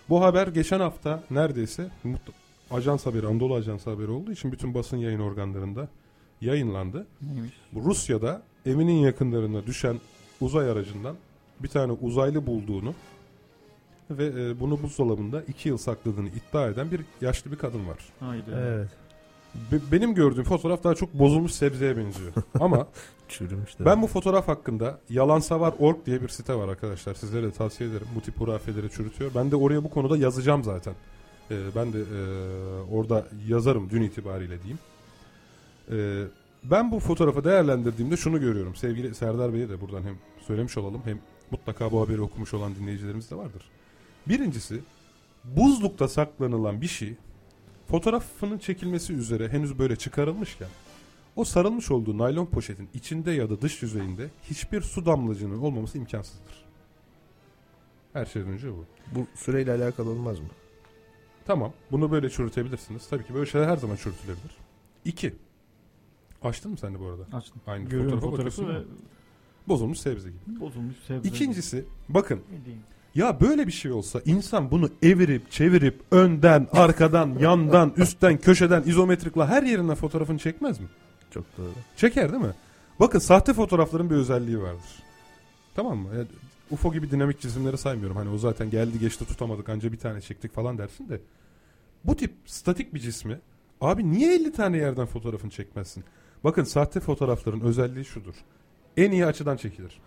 Bu 0.09 0.21
haber 0.21 0.47
geçen 0.47 0.79
hafta 0.79 1.23
neredeyse 1.31 1.89
ajans 2.71 3.05
haberi, 3.05 3.27
Anadolu 3.27 3.55
Ajans 3.55 3.87
haberi 3.87 4.11
olduğu 4.11 4.31
için 4.31 4.51
bütün 4.51 4.73
basın 4.73 4.97
yayın 4.97 5.19
organlarında 5.19 5.87
yayınlandı. 6.41 7.07
Neymiş? 7.21 7.53
Bu 7.71 7.89
Rusya'da 7.89 8.41
evinin 8.65 8.99
yakınlarına 8.99 9.65
düşen 9.65 9.99
uzay 10.41 10.71
aracından 10.71 11.15
bir 11.59 11.67
tane 11.67 11.91
uzaylı 11.91 12.47
bulduğunu 12.47 12.93
ve 14.09 14.25
e, 14.25 14.59
bunu 14.59 14.83
buzdolabında 14.83 15.41
iki 15.41 15.69
yıl 15.69 15.77
sakladığını 15.77 16.29
iddia 16.29 16.67
eden 16.67 16.91
bir 16.91 17.01
yaşlı 17.21 17.51
bir 17.51 17.57
kadın 17.57 17.87
var. 17.87 17.97
Haydi. 18.19 18.51
Evet. 18.55 18.89
Be- 19.71 19.91
benim 19.91 20.15
gördüğüm 20.15 20.43
fotoğraf 20.43 20.83
daha 20.83 20.95
çok 20.95 21.13
bozulmuş 21.13 21.51
sebzeye 21.51 21.97
benziyor. 21.97 22.31
Ama 22.59 22.87
Çürümüş 23.29 23.79
de. 23.79 23.85
ben 23.85 24.01
bu 24.01 24.07
fotoğraf 24.07 24.47
hakkında 24.47 24.99
yalansavar.org 25.09 26.05
diye 26.05 26.21
bir 26.21 26.27
site 26.27 26.55
var 26.55 26.67
arkadaşlar. 26.67 27.13
Sizlere 27.13 27.43
de 27.47 27.51
tavsiye 27.51 27.89
ederim. 27.89 28.07
Bu 28.15 28.21
tip 28.21 28.39
hurafeleri 28.39 28.89
çürütüyor. 28.89 29.31
Ben 29.35 29.51
de 29.51 29.55
oraya 29.55 29.83
bu 29.83 29.89
konuda 29.89 30.17
yazacağım 30.17 30.63
zaten. 30.63 30.93
Ee, 31.51 31.55
ben 31.75 31.93
de 31.93 31.99
e, 31.99 32.19
orada 32.91 33.27
yazarım 33.47 33.89
dün 33.89 34.01
itibariyle 34.01 34.57
diyeyim. 34.63 34.79
Ee, 35.91 36.23
ben 36.63 36.91
bu 36.91 36.99
fotoğrafı 36.99 37.43
değerlendirdiğimde 37.43 38.17
şunu 38.17 38.39
görüyorum. 38.39 38.75
Sevgili 38.75 39.15
Serdar 39.15 39.53
Bey'e 39.53 39.69
de 39.69 39.81
buradan 39.81 40.03
hem 40.03 40.15
söylemiş 40.47 40.77
olalım 40.77 41.01
hem 41.05 41.19
mutlaka 41.51 41.91
bu 41.91 42.01
haberi 42.01 42.21
okumuş 42.21 42.53
olan 42.53 42.75
dinleyicilerimiz 42.75 43.31
de 43.31 43.35
vardır. 43.35 43.63
Birincisi 44.27 44.79
buzlukta 45.43 46.07
saklanılan 46.07 46.81
bir 46.81 46.87
şey 46.87 47.15
fotoğrafının 47.91 48.57
çekilmesi 48.57 49.13
üzere 49.13 49.49
henüz 49.49 49.79
böyle 49.79 49.95
çıkarılmışken 49.95 50.67
o 51.35 51.43
sarılmış 51.43 51.91
olduğu 51.91 52.17
naylon 52.17 52.45
poşetin 52.45 52.89
içinde 52.93 53.31
ya 53.31 53.49
da 53.49 53.61
dış 53.61 53.81
yüzeyinde 53.83 54.29
hiçbir 54.43 54.81
su 54.81 55.05
damlacığının 55.05 55.59
olmaması 55.61 55.97
imkansızdır. 55.97 56.65
Her 58.13 58.25
şeyden 58.25 58.49
önce 58.49 58.71
bu. 58.71 58.85
Bu 59.15 59.27
süreyle 59.35 59.71
alakalı 59.71 60.09
olmaz 60.09 60.39
mı? 60.39 60.47
Tamam. 61.45 61.73
Bunu 61.91 62.11
böyle 62.11 62.29
çürütebilirsiniz. 62.29 63.07
Tabii 63.09 63.25
ki 63.25 63.33
böyle 63.33 63.45
şeyler 63.51 63.67
her 63.67 63.77
zaman 63.77 63.95
çürütülebilir. 63.95 64.57
İki. 65.05 65.35
Açtın 66.43 66.71
mı 66.71 66.77
sen 66.77 66.93
de 66.93 66.99
bu 66.99 67.05
arada? 67.05 67.37
Açtım. 67.37 67.61
Aynı 67.67 67.89
Görüyorum 67.89 68.19
fotoğrafa 68.19 68.49
fotoğrafı 68.49 68.79
ve 68.79 68.87
Bozulmuş 69.67 69.99
sebze 69.99 70.29
gibi. 70.29 70.59
bozulmuş 70.59 70.95
sebze. 71.07 71.29
İkincisi 71.29 71.85
bakın 72.09 72.41
Ne 72.51 72.65
diyeyim? 72.65 72.83
Ya 73.15 73.41
böyle 73.41 73.67
bir 73.67 73.71
şey 73.71 73.91
olsa 73.91 74.21
insan 74.25 74.71
bunu 74.71 74.89
evirip 75.03 75.51
çevirip 75.51 76.01
önden, 76.11 76.67
arkadan, 76.71 77.35
yandan, 77.39 77.93
üstten, 77.97 78.37
köşeden, 78.37 78.83
izometrikle 78.83 79.45
her 79.45 79.63
yerinden 79.63 79.95
fotoğrafını 79.95 80.37
çekmez 80.37 80.79
mi? 80.79 80.87
Çok 81.31 81.57
doğru. 81.57 81.71
Çeker 81.97 82.31
değil 82.31 82.43
mi? 82.43 82.53
Bakın 82.99 83.19
sahte 83.19 83.53
fotoğrafların 83.53 84.09
bir 84.09 84.15
özelliği 84.15 84.61
vardır. 84.61 85.03
Tamam 85.75 85.97
mı? 85.97 86.09
Yani 86.15 86.27
UFO 86.71 86.93
gibi 86.93 87.11
dinamik 87.11 87.41
çizimleri 87.41 87.77
saymıyorum. 87.77 88.17
Hani 88.17 88.29
o 88.29 88.37
zaten 88.37 88.69
geldi 88.69 88.99
geçti 88.99 89.25
tutamadık 89.25 89.69
anca 89.69 89.91
bir 89.91 89.97
tane 89.97 90.21
çektik 90.21 90.53
falan 90.53 90.77
dersin 90.77 91.09
de. 91.09 91.21
Bu 92.03 92.15
tip 92.15 92.33
statik 92.45 92.93
bir 92.93 92.99
cismi 92.99 93.39
abi 93.81 94.11
niye 94.11 94.35
50 94.35 94.51
tane 94.51 94.77
yerden 94.77 95.05
fotoğrafını 95.05 95.51
çekmezsin? 95.51 96.03
Bakın 96.43 96.63
sahte 96.63 96.99
fotoğrafların 96.99 97.61
özelliği 97.61 98.05
şudur. 98.05 98.33
En 98.97 99.11
iyi 99.11 99.25
açıdan 99.25 99.57
çekilir. 99.57 99.99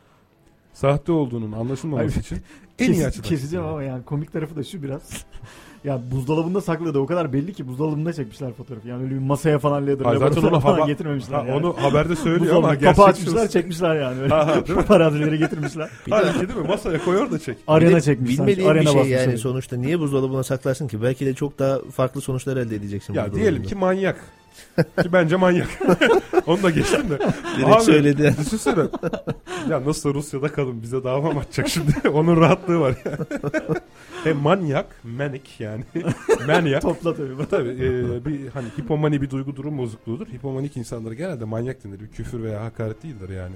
Sahte 0.72 1.12
olduğunun 1.12 1.52
anlaşılmaması 1.52 2.08
Hayır. 2.08 2.20
için 2.24 2.38
en 2.78 2.92
iyi 2.92 3.06
açıdan 3.06 3.28
Keseceğim 3.28 3.66
ama 3.66 3.82
yani 3.82 4.04
komik 4.04 4.32
tarafı 4.32 4.56
da 4.56 4.64
şu 4.64 4.82
biraz. 4.82 5.02
ya 5.84 6.00
buzdolabında 6.10 6.60
sakladı 6.60 6.98
o 6.98 7.06
kadar 7.06 7.32
belli 7.32 7.52
ki 7.52 7.68
buzdolabında 7.68 8.12
çekmişler 8.12 8.52
fotoğrafı. 8.52 8.88
Yani 8.88 9.02
öyle 9.02 9.14
bir 9.14 9.20
masaya 9.20 9.58
falan 9.58 9.86
leather 9.86 10.04
Hayır, 10.04 10.18
zaten 10.18 10.42
onu 10.42 10.60
falan 10.60 10.78
hava- 10.78 10.86
getirmemişler 10.86 11.38
Ha, 11.38 11.44
yani. 11.48 11.66
onu 11.66 11.76
haberde 11.82 12.16
söylüyor 12.16 12.56
ama 12.56 12.68
Buzdolabı 12.68 12.84
kapağı 12.84 13.06
açmışlar 13.06 13.48
çekmişler 13.48 14.00
yani. 14.00 14.20
Öyle 14.20 14.34
Ha? 14.34 14.64
Paparazileri 14.74 15.38
getirmişler. 15.44 15.90
Bir 16.06 16.12
de 16.12 16.14
Halbuki 16.16 16.48
değil 16.48 16.60
mi? 16.60 16.68
Masaya 16.68 17.04
koyuyor 17.04 17.30
da 17.30 17.38
çek. 17.38 17.58
Arena 17.66 18.00
çekmişler. 18.00 18.46
Bilmediğin 18.46 18.68
arena 18.68 18.94
bir 18.94 19.02
şey 19.02 19.10
yani 19.10 19.38
sonuçta. 19.38 19.76
Niye 19.76 19.98
buzdolabına 20.00 20.42
saklarsın 20.42 20.88
ki? 20.88 21.02
Belki 21.02 21.26
de 21.26 21.34
çok 21.34 21.58
daha 21.58 21.78
farklı 21.78 22.20
sonuçlar 22.20 22.56
elde 22.56 22.76
edeceksin. 22.76 23.14
Ya 23.14 23.34
diyelim 23.34 23.62
ki 23.62 23.74
manyak. 23.74 24.20
Ki 24.76 25.12
bence 25.12 25.36
manyak. 25.36 25.68
Onu 26.46 26.62
da 26.62 26.70
geçtim 26.70 27.11
de. 27.11 27.18
Direkt 27.57 27.76
Abi, 27.76 27.82
söyledi. 27.82 28.34
Düşünsene. 28.40 28.88
ya 29.70 29.86
nasıl 29.86 30.14
Rusya'da 30.14 30.48
kadın 30.48 30.82
bize 30.82 31.05
dava 31.05 31.30
mı 31.32 31.40
açacak 31.40 31.68
şimdi? 31.68 32.09
Onun 32.09 32.40
rahatlığı 32.40 32.80
var 32.80 32.94
ya. 33.05 33.18
Hem 34.24 34.36
manyak, 34.36 34.86
manic 35.05 35.50
yani. 35.59 35.84
manyak. 36.46 36.82
Topla 36.82 37.14
tabii. 37.14 37.38
bu. 37.38 37.46
Tabii 37.46 37.70
e, 37.70 38.24
bir 38.24 38.48
hani 38.48 38.68
hipomani 38.78 39.22
bir 39.22 39.30
duygu 39.30 39.57
durum 39.57 39.78
bozukluğudur. 39.78 40.26
Hipomanik 40.26 40.76
insanlara 40.76 41.14
genelde 41.14 41.44
manyak 41.44 41.84
denir. 41.84 42.00
Bir 42.00 42.09
küfür 42.09 42.42
veya 42.42 42.64
hakaret 42.64 43.03
değildir 43.03 43.28
yani. 43.28 43.55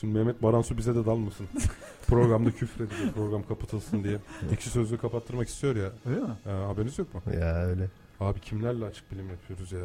Şimdi 0.00 0.18
Mehmet 0.18 0.42
Baransu 0.42 0.76
bize 0.76 0.94
de 0.94 1.06
dalmasın. 1.06 1.46
Programda 2.06 2.50
küfür 2.50 2.84
ediyor. 2.84 3.12
Program 3.14 3.42
kapatılsın 3.48 4.04
diye. 4.04 4.18
Ekşi 4.52 4.70
sözlüğü 4.70 4.98
kapattırmak 4.98 5.48
istiyor 5.48 5.76
ya. 5.76 5.90
Öyle 6.06 6.20
mi? 6.20 6.26
Ha, 6.44 6.68
haberiniz 6.68 6.98
yok 6.98 7.14
mu? 7.14 7.20
Ya 7.40 7.66
öyle. 7.66 7.88
Abi 8.20 8.40
kimlerle 8.40 8.84
açık 8.84 9.12
bilim 9.12 9.30
yapıyoruz 9.30 9.72
ya. 9.72 9.80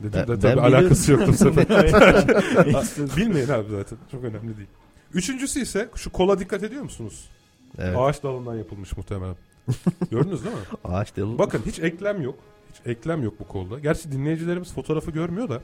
Dedim 0.00 0.24
Ben- 0.28 0.28
de 0.28 0.38
tabii 0.38 0.60
alakası 0.60 1.12
yoktu 1.12 1.26
bu 1.28 1.36
sefer. 1.36 1.66
Bilmeyin 3.16 3.48
abi 3.48 3.70
zaten. 3.70 3.98
Çok 4.12 4.24
önemli 4.24 4.56
değil. 4.56 4.68
Üçüncüsü 5.14 5.60
ise 5.60 5.88
şu 5.94 6.12
kola 6.12 6.38
dikkat 6.38 6.62
ediyor 6.62 6.82
musunuz? 6.82 7.28
Evet. 7.78 7.96
Ağaç 7.98 8.22
dalından 8.22 8.54
yapılmış 8.54 8.96
muhtemelen. 8.96 9.36
Gördünüz 10.10 10.44
değil 10.44 10.56
mi? 10.56 10.62
Ağaç 10.84 11.16
dalı. 11.16 11.38
Bakın 11.38 11.62
hiç 11.66 11.78
eklem 11.78 12.22
yok. 12.22 12.38
Hiç 12.72 12.86
eklem 12.86 13.22
yok 13.22 13.34
bu 13.40 13.48
kolda. 13.48 13.78
Gerçi 13.78 14.12
dinleyicilerimiz 14.12 14.72
fotoğrafı 14.72 15.10
görmüyor 15.10 15.48
da 15.48 15.60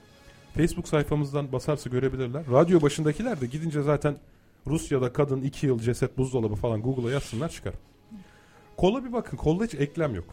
Facebook 0.57 0.89
sayfamızdan 0.89 1.53
basarsa 1.53 1.91
görebilirler. 1.91 2.43
Radyo 2.53 2.83
başındakiler 2.83 3.41
de 3.41 3.47
gidince 3.47 3.83
zaten 3.83 4.17
Rusya'da 4.67 5.13
kadın 5.13 5.43
2 5.43 5.67
yıl 5.67 5.79
ceset 5.79 6.19
buzdolabı 6.19 6.55
falan 6.55 6.83
Google'a 6.83 7.11
yazsınlar 7.11 7.49
çıkar. 7.49 7.75
Kola 8.77 9.05
bir 9.05 9.13
bakın. 9.13 9.37
Kolda 9.37 9.65
hiç 9.65 9.75
eklem 9.75 10.15
yok. 10.15 10.25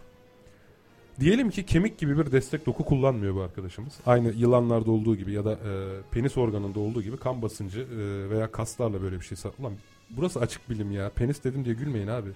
Diyelim 1.20 1.49
ki 1.49 1.66
kemik 1.66 1.97
gibi 1.97 2.18
bir 2.18 2.32
destek 2.32 2.66
doku 2.66 2.86
kullanmıyor 2.86 3.36
bu 3.36 3.41
arkadaşımız. 3.41 3.93
Aynı 4.05 4.32
yılanlarda 4.32 4.91
olduğu 4.91 5.16
gibi 5.16 5.32
ya 5.32 5.45
da 5.45 5.51
e, 5.51 6.01
penis 6.11 6.38
organında 6.38 6.80
olduğu 6.80 7.01
gibi 7.01 7.18
kan 7.18 7.41
basıncı 7.41 7.80
e, 7.82 8.30
veya 8.30 8.51
kaslarla 8.51 9.01
böyle 9.01 9.20
bir 9.20 9.26
şey. 9.26 9.38
Ulan 9.59 9.74
burası 10.09 10.39
açık 10.39 10.70
bilim 10.70 10.91
ya. 10.91 11.09
Penis 11.09 11.43
dedim 11.43 11.66
diye 11.66 11.76
gülmeyin 11.76 12.07
abi. 12.07 12.30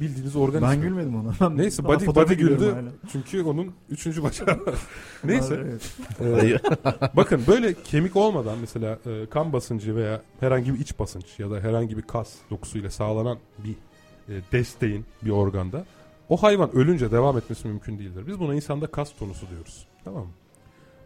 Bildiğiniz 0.00 0.36
organ 0.36 0.62
ben 0.62 0.70
ismi. 0.70 0.82
gülmedim 0.82 1.16
ona. 1.16 1.32
Ben 1.40 1.56
Neyse 1.58 1.84
body, 1.88 2.06
body 2.06 2.34
güldü. 2.34 2.70
hala. 2.70 2.92
Çünkü 3.12 3.42
onun 3.42 3.72
üçüncü 3.90 4.22
bacağı 4.22 4.46
var. 4.46 4.74
Neyse. 5.24 5.64
Evet. 5.64 5.94
Ee, 6.20 6.58
bakın 7.16 7.42
böyle 7.46 7.74
kemik 7.74 8.16
olmadan 8.16 8.58
mesela 8.60 8.98
e, 9.06 9.26
kan 9.30 9.52
basıncı 9.52 9.96
veya 9.96 10.22
herhangi 10.40 10.74
bir 10.74 10.78
iç 10.78 10.98
basınç 10.98 11.24
ya 11.38 11.50
da 11.50 11.60
herhangi 11.60 11.96
bir 11.96 12.02
kas 12.02 12.32
dokusuyla 12.50 12.90
sağlanan 12.90 13.38
bir 13.58 13.74
e, 14.34 14.40
desteğin 14.52 15.04
bir 15.22 15.30
organda 15.30 15.84
o 16.30 16.36
hayvan 16.36 16.76
ölünce 16.76 17.10
devam 17.10 17.38
etmesi 17.38 17.68
mümkün 17.68 17.98
değildir. 17.98 18.26
Biz 18.26 18.40
buna 18.40 18.54
insanda 18.54 18.86
kas 18.86 19.12
tonusu 19.18 19.50
diyoruz. 19.50 19.86
Tamam 20.04 20.22
mı? 20.22 20.32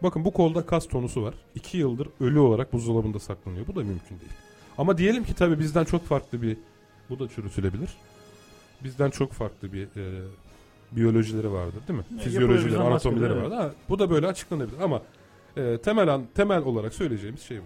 Bakın 0.03 0.25
bu 0.25 0.33
kolda 0.33 0.65
kas 0.65 0.87
tonusu 0.87 1.23
var. 1.23 1.33
İki 1.55 1.77
yıldır 1.77 2.07
ölü 2.19 2.39
olarak 2.39 2.73
buzdolabında 2.73 3.19
saklanıyor. 3.19 3.67
Bu 3.67 3.75
da 3.75 3.79
mümkün 3.79 4.19
değil. 4.19 4.31
Ama 4.77 4.97
diyelim 4.97 5.23
ki 5.23 5.33
tabii 5.33 5.59
bizden 5.59 5.83
çok 5.83 6.05
farklı 6.05 6.41
bir 6.41 6.57
bu 7.09 7.19
da 7.19 7.27
çürütülebilir. 7.27 7.89
Bizden 8.83 9.09
çok 9.09 9.31
farklı 9.31 9.73
bir 9.73 9.83
e, 9.83 10.21
biyolojileri 10.91 11.51
vardır 11.51 11.81
değil 11.87 11.99
mi? 11.99 12.19
Fizyolojileri, 12.19 12.81
anatomileri 12.81 13.33
evet. 13.33 13.43
vardır. 13.43 13.55
Ha, 13.55 13.71
bu 13.89 13.99
da 13.99 14.09
böyle 14.09 14.27
açıklanabilir 14.27 14.79
ama 14.79 15.01
e, 15.57 15.77
temel 15.77 16.13
an, 16.13 16.23
temel 16.35 16.63
olarak 16.63 16.93
söyleyeceğimiz 16.93 17.41
şey 17.41 17.57
bu. 17.57 17.63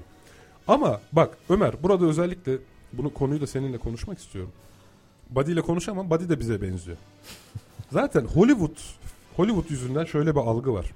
Ama 0.67 1.01
bak 1.11 1.37
Ömer 1.49 1.83
burada 1.83 2.05
özellikle 2.05 2.57
bunu 2.93 3.13
konuyu 3.13 3.41
da 3.41 3.47
seninle 3.47 3.77
konuşmak 3.77 4.19
istiyorum. 4.19 4.51
Buddy 5.29 5.51
ile 5.51 5.61
konuşamam. 5.61 6.09
Buddy 6.09 6.29
de 6.29 6.39
bize 6.39 6.61
benziyor. 6.61 6.97
Zaten 7.91 8.25
Hollywood 8.25 8.77
Hollywood 9.35 9.69
yüzünden 9.69 10.05
şöyle 10.05 10.35
bir 10.35 10.39
algı 10.39 10.73
var. 10.73 10.91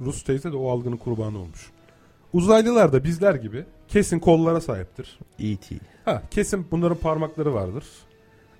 Rus 0.00 0.22
teyze 0.22 0.52
de 0.52 0.56
o 0.56 0.70
algının 0.70 0.96
kurbanı 0.96 1.38
olmuş. 1.38 1.70
uzaylılar 2.32 2.92
da 2.92 3.04
bizler 3.04 3.34
gibi 3.34 3.64
kesin 3.88 4.18
kollara 4.18 4.60
sahiptir. 4.60 5.18
E.T. 5.38 5.76
Ha 6.04 6.22
kesin 6.30 6.66
bunların 6.70 6.96
parmakları 6.96 7.54
vardır. 7.54 7.84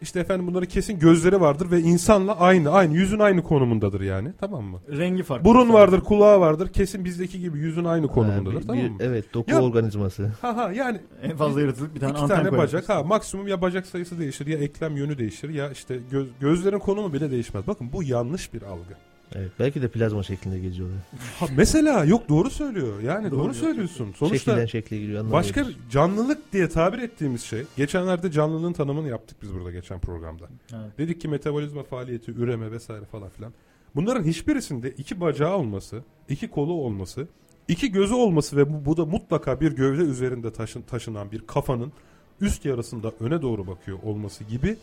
İşte 0.02 0.20
efendim 0.20 0.46
bunların 0.46 0.68
kesin 0.68 0.98
gözleri 0.98 1.40
vardır 1.40 1.70
ve 1.70 1.80
insanla 1.80 2.38
aynı 2.40 2.70
aynı 2.70 2.94
yüzün 2.94 3.18
aynı 3.18 3.42
konumundadır 3.42 4.00
yani 4.00 4.28
tamam 4.40 4.64
mı? 4.64 4.80
Rengi 4.90 5.22
farklı. 5.22 5.44
Burun 5.44 5.72
vardır, 5.72 6.00
kulağı 6.00 6.40
vardır. 6.40 6.68
Kesin 6.68 7.04
bizdeki 7.04 7.40
gibi 7.40 7.58
yüzün 7.58 7.84
aynı 7.84 8.08
konumundadır 8.08 8.54
Ha, 8.54 8.60
bir- 8.60 8.66
tamam 8.66 8.84
bir- 8.84 8.90
mı? 8.90 8.96
Evet 9.00 9.34
doku 9.34 9.50
Ya- 9.50 9.62
organizması. 9.62 10.32
Ha 10.42 10.56
ha 10.56 10.72
yani 10.74 11.00
En 11.22 11.36
fazla 11.36 11.60
yaratılık 11.60 11.94
bir 11.94 12.00
tane 12.00 12.12
iki 12.12 12.20
anten 12.20 12.36
tane 12.44 12.58
bacak 12.58 12.88
ha 12.88 13.02
maksimum 13.02 13.48
ya 13.48 13.62
bacak 13.62 13.86
sayısı 13.86 14.18
değişir 14.18 14.46
ya 14.46 14.58
eklem 14.58 14.96
yönü 14.96 15.18
değişir 15.18 15.48
ya 15.48 15.70
işte 15.70 15.98
göz, 16.10 16.26
gözlerin 16.40 16.78
konumu 16.78 17.12
bile 17.12 17.30
değişmez. 17.30 17.66
Bakın 17.66 17.92
bu 17.92 18.02
yanlış 18.02 18.54
bir 18.54 18.62
algı. 18.62 18.94
Evet, 19.34 19.50
belki 19.58 19.82
de 19.82 19.88
plazma 19.88 20.22
şeklinde 20.22 20.58
geziyorlar. 20.58 20.98
Ha, 21.40 21.46
mesela 21.56 22.04
yok 22.04 22.28
doğru 22.28 22.50
söylüyor. 22.50 23.00
Yani 23.02 23.30
doğru, 23.30 23.44
Doğru. 23.44 23.54
söylüyorsun. 23.54 24.12
Sonuçta 24.16 24.38
Şekilden 24.38 24.66
şekle 24.66 24.98
giriyor. 24.98 25.32
başka 25.32 25.60
anlamıyoruz. 25.60 25.90
canlılık 25.90 26.52
diye 26.52 26.68
tabir 26.68 26.98
ettiğimiz 26.98 27.42
şey 27.42 27.62
geçenlerde 27.76 28.30
canlılığın 28.30 28.72
tanımını 28.72 29.08
yaptık 29.08 29.36
biz 29.42 29.54
burada 29.54 29.70
geçen 29.70 30.00
programda. 30.00 30.44
Evet. 30.72 30.98
Dedik 30.98 31.20
ki 31.20 31.28
metabolizma 31.28 31.82
faaliyeti, 31.82 32.30
üreme 32.30 32.72
vesaire 32.72 33.04
falan 33.04 33.28
filan. 33.28 33.52
Bunların 33.94 34.24
hiçbirisinde 34.24 34.90
iki 34.90 35.20
bacağı 35.20 35.56
olması, 35.56 36.02
iki 36.28 36.48
kolu 36.50 36.72
olması, 36.72 37.28
iki 37.68 37.92
gözü 37.92 38.14
olması 38.14 38.56
ve 38.56 38.72
bu, 38.72 38.84
bu 38.84 38.96
da 38.96 39.04
mutlaka 39.06 39.60
bir 39.60 39.72
gövde 39.72 40.02
üzerinde 40.02 40.52
taşın, 40.52 40.82
taşınan 40.82 41.32
bir 41.32 41.40
kafanın 41.46 41.92
üst 42.40 42.64
yarısında 42.64 43.12
öne 43.20 43.42
doğru 43.42 43.66
bakıyor 43.66 43.98
olması 44.02 44.44
gibi 44.44 44.76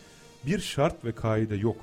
bir 0.45 0.59
şart 0.59 1.05
ve 1.05 1.11
kaide 1.11 1.55
yok. 1.55 1.75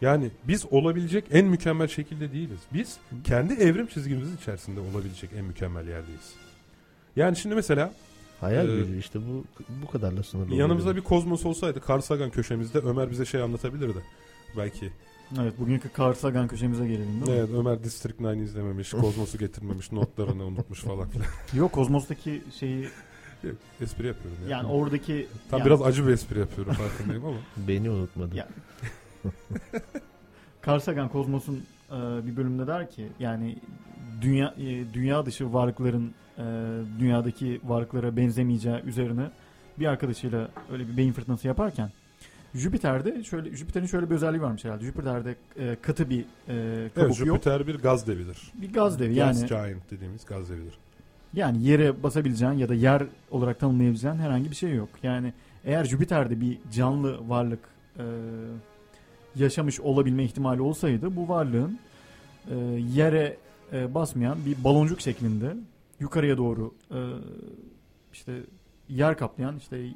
Yani 0.00 0.30
biz 0.48 0.66
olabilecek 0.70 1.24
en 1.30 1.46
mükemmel 1.46 1.88
şekilde 1.88 2.32
değiliz. 2.32 2.58
Biz 2.72 2.96
kendi 3.24 3.52
evrim 3.54 3.86
çizgimizin 3.86 4.36
içerisinde 4.36 4.80
olabilecek 4.80 5.30
en 5.38 5.44
mükemmel 5.44 5.88
yerdeyiz. 5.88 6.34
Yani 7.16 7.36
şimdi 7.36 7.54
mesela 7.54 7.92
Hayal 8.40 8.68
Ee, 8.68 8.76
gücü 8.76 8.98
işte 8.98 9.18
bu 9.18 9.44
bu 9.82 9.90
kadarla 9.90 10.22
sınırlı. 10.22 10.54
yanımızda 10.54 10.90
oluyor. 10.90 11.04
bir 11.04 11.08
kozmos 11.08 11.46
olsaydı 11.46 11.80
Carl 11.88 12.00
Sagan 12.00 12.30
köşemizde 12.30 12.78
Ömer 12.78 13.10
bize 13.10 13.24
şey 13.24 13.42
anlatabilirdi. 13.42 13.98
Belki 14.56 14.92
Evet 15.40 15.58
bugünkü 15.58 15.90
Carl 15.98 16.12
Sagan 16.14 16.48
köşemize 16.48 16.86
gelelim 16.86 17.06
değil 17.26 17.32
mi? 17.32 17.38
Evet 17.38 17.48
Ömer 17.58 17.84
District 17.84 18.18
9 18.22 18.36
izlememiş, 18.42 18.90
Kozmos'u 18.90 19.38
getirmemiş, 19.38 19.92
notlarını 19.92 20.44
unutmuş 20.44 20.80
falan 20.80 21.08
filan. 21.08 21.26
Yok 21.54 21.72
Kozmos'taki 21.72 22.42
şeyi 22.58 22.88
espri 23.80 24.06
yapıyorum 24.06 24.38
ya. 24.44 24.48
yani 24.50 24.66
oradaki 24.68 25.26
Tam 25.50 25.58
yani 25.58 25.66
biraz 25.66 25.82
acı 25.82 26.06
bir 26.06 26.12
espri 26.12 26.38
yapıyorum 26.38 26.72
farkındayım 26.74 27.24
ama. 27.24 27.36
Beni 27.68 27.90
unutmadı. 27.90 28.36
Ya- 28.36 28.48
Carl 30.66 30.78
Sagan 30.78 31.08
Kozmos'un 31.08 31.62
e, 31.90 32.26
bir 32.26 32.36
bölümünde 32.36 32.66
der 32.66 32.90
ki 32.90 33.08
yani 33.18 33.58
dünya 34.20 34.54
e, 34.58 34.94
dünya 34.94 35.26
dışı 35.26 35.52
varlıkların 35.52 36.14
e, 36.38 36.42
dünyadaki 36.98 37.60
varlıklara 37.64 38.16
benzemeyeceği 38.16 38.80
üzerine 38.82 39.30
bir 39.78 39.86
arkadaşıyla 39.86 40.48
öyle 40.72 40.88
bir 40.88 40.96
beyin 40.96 41.12
fırtınası 41.12 41.46
yaparken 41.48 41.90
Jüpiter'de 42.54 43.24
şöyle 43.24 43.56
Jüpiter'in 43.56 43.86
şöyle 43.86 44.10
bir 44.10 44.14
özelliği 44.14 44.42
varmış 44.42 44.64
herhalde. 44.64 44.84
Jüpiter'de 44.84 45.34
e, 45.58 45.76
katı 45.82 46.10
bir 46.10 46.20
e, 46.20 46.24
kabuk 46.94 47.08
Evet 47.08 47.26
yok. 47.26 47.36
Jüpiter 47.36 47.66
bir 47.66 47.74
gaz 47.74 48.06
devidir. 48.06 48.52
Bir 48.54 48.72
gaz 48.72 48.98
devi 48.98 49.14
Gas 49.14 49.40
yani. 49.40 49.48
giant 49.48 49.90
dediğimiz 49.90 50.24
gaz 50.24 50.50
devidir. 50.50 50.78
Yani 51.34 51.62
yere 51.62 52.02
basabileceğin 52.02 52.52
ya 52.52 52.68
da 52.68 52.74
yer 52.74 53.02
olarak 53.30 53.60
tanımlayabileceğin 53.60 54.14
herhangi 54.14 54.50
bir 54.50 54.56
şey 54.56 54.74
yok. 54.74 54.88
Yani 55.02 55.32
eğer 55.64 55.84
Jüpiter'de 55.84 56.40
bir 56.40 56.58
canlı 56.72 57.28
varlık 57.28 57.60
e, 57.98 58.04
yaşamış 59.36 59.80
olabilme 59.80 60.24
ihtimali 60.24 60.62
olsaydı 60.62 61.16
bu 61.16 61.28
varlığın 61.28 61.78
e, 62.50 62.54
yere 62.94 63.36
e, 63.72 63.94
basmayan 63.94 64.38
bir 64.46 64.64
baloncuk 64.64 65.00
şeklinde 65.00 65.56
yukarıya 66.00 66.38
doğru 66.38 66.74
e, 66.90 66.98
işte 68.12 68.32
yer 68.88 69.18
kaplayan 69.18 69.56
işte 69.56 69.76
e, 69.78 69.90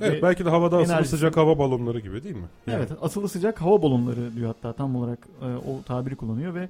ve- 0.00 0.22
belki 0.22 0.44
de 0.44 0.50
havada 0.50 0.76
asılı 0.78 0.94
enerjisi- 0.96 1.04
sıcak 1.10 1.36
hava 1.36 1.58
balonları 1.58 2.00
gibi 2.00 2.24
değil 2.24 2.36
mi? 2.36 2.48
Yani 2.66 2.76
Evet, 2.78 2.90
asılı 3.02 3.28
sıcak 3.28 3.60
hava 3.60 3.82
balonları 3.82 4.36
diyor 4.36 4.46
hatta 4.46 4.72
tam 4.72 4.96
olarak 4.96 5.18
e, 5.42 5.44
o 5.46 5.82
tabiri 5.86 6.16
kullanıyor 6.16 6.54
ve 6.54 6.68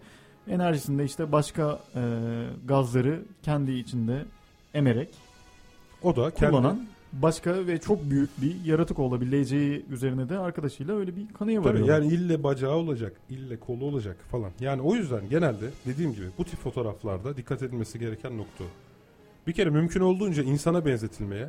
enerjisinde 0.48 1.04
işte 1.04 1.32
başka 1.32 1.78
e, 1.94 2.00
gazları 2.66 3.22
kendi 3.42 3.72
içinde 3.72 4.24
emerek 4.74 5.08
O 6.02 6.16
da 6.16 6.30
kendi 6.30 6.50
kullanan 6.50 6.86
başka 7.12 7.66
ve 7.66 7.80
çok 7.80 8.10
büyük 8.10 8.42
bir 8.42 8.64
yaratık 8.64 8.98
olabileceği 8.98 9.84
üzerine 9.90 10.28
de 10.28 10.38
arkadaşıyla 10.38 10.96
öyle 10.96 11.16
bir 11.16 11.28
kanıya 11.28 11.62
Tabii 11.62 11.72
varıyor. 11.72 11.88
yani 11.88 12.06
ille 12.14 12.42
bacağı 12.42 12.74
olacak, 12.76 13.12
ille 13.30 13.60
kolu 13.60 13.84
olacak 13.84 14.16
falan. 14.30 14.50
Yani 14.60 14.82
o 14.82 14.94
yüzden 14.94 15.28
genelde 15.28 15.70
dediğim 15.86 16.14
gibi 16.14 16.26
bu 16.38 16.44
tip 16.44 16.58
fotoğraflarda 16.58 17.36
dikkat 17.36 17.62
edilmesi 17.62 17.98
gereken 17.98 18.38
nokta. 18.38 18.64
Bir 19.46 19.52
kere 19.52 19.70
mümkün 19.70 20.00
olduğunca 20.00 20.42
insana 20.42 20.86
benzetilmeye 20.86 21.48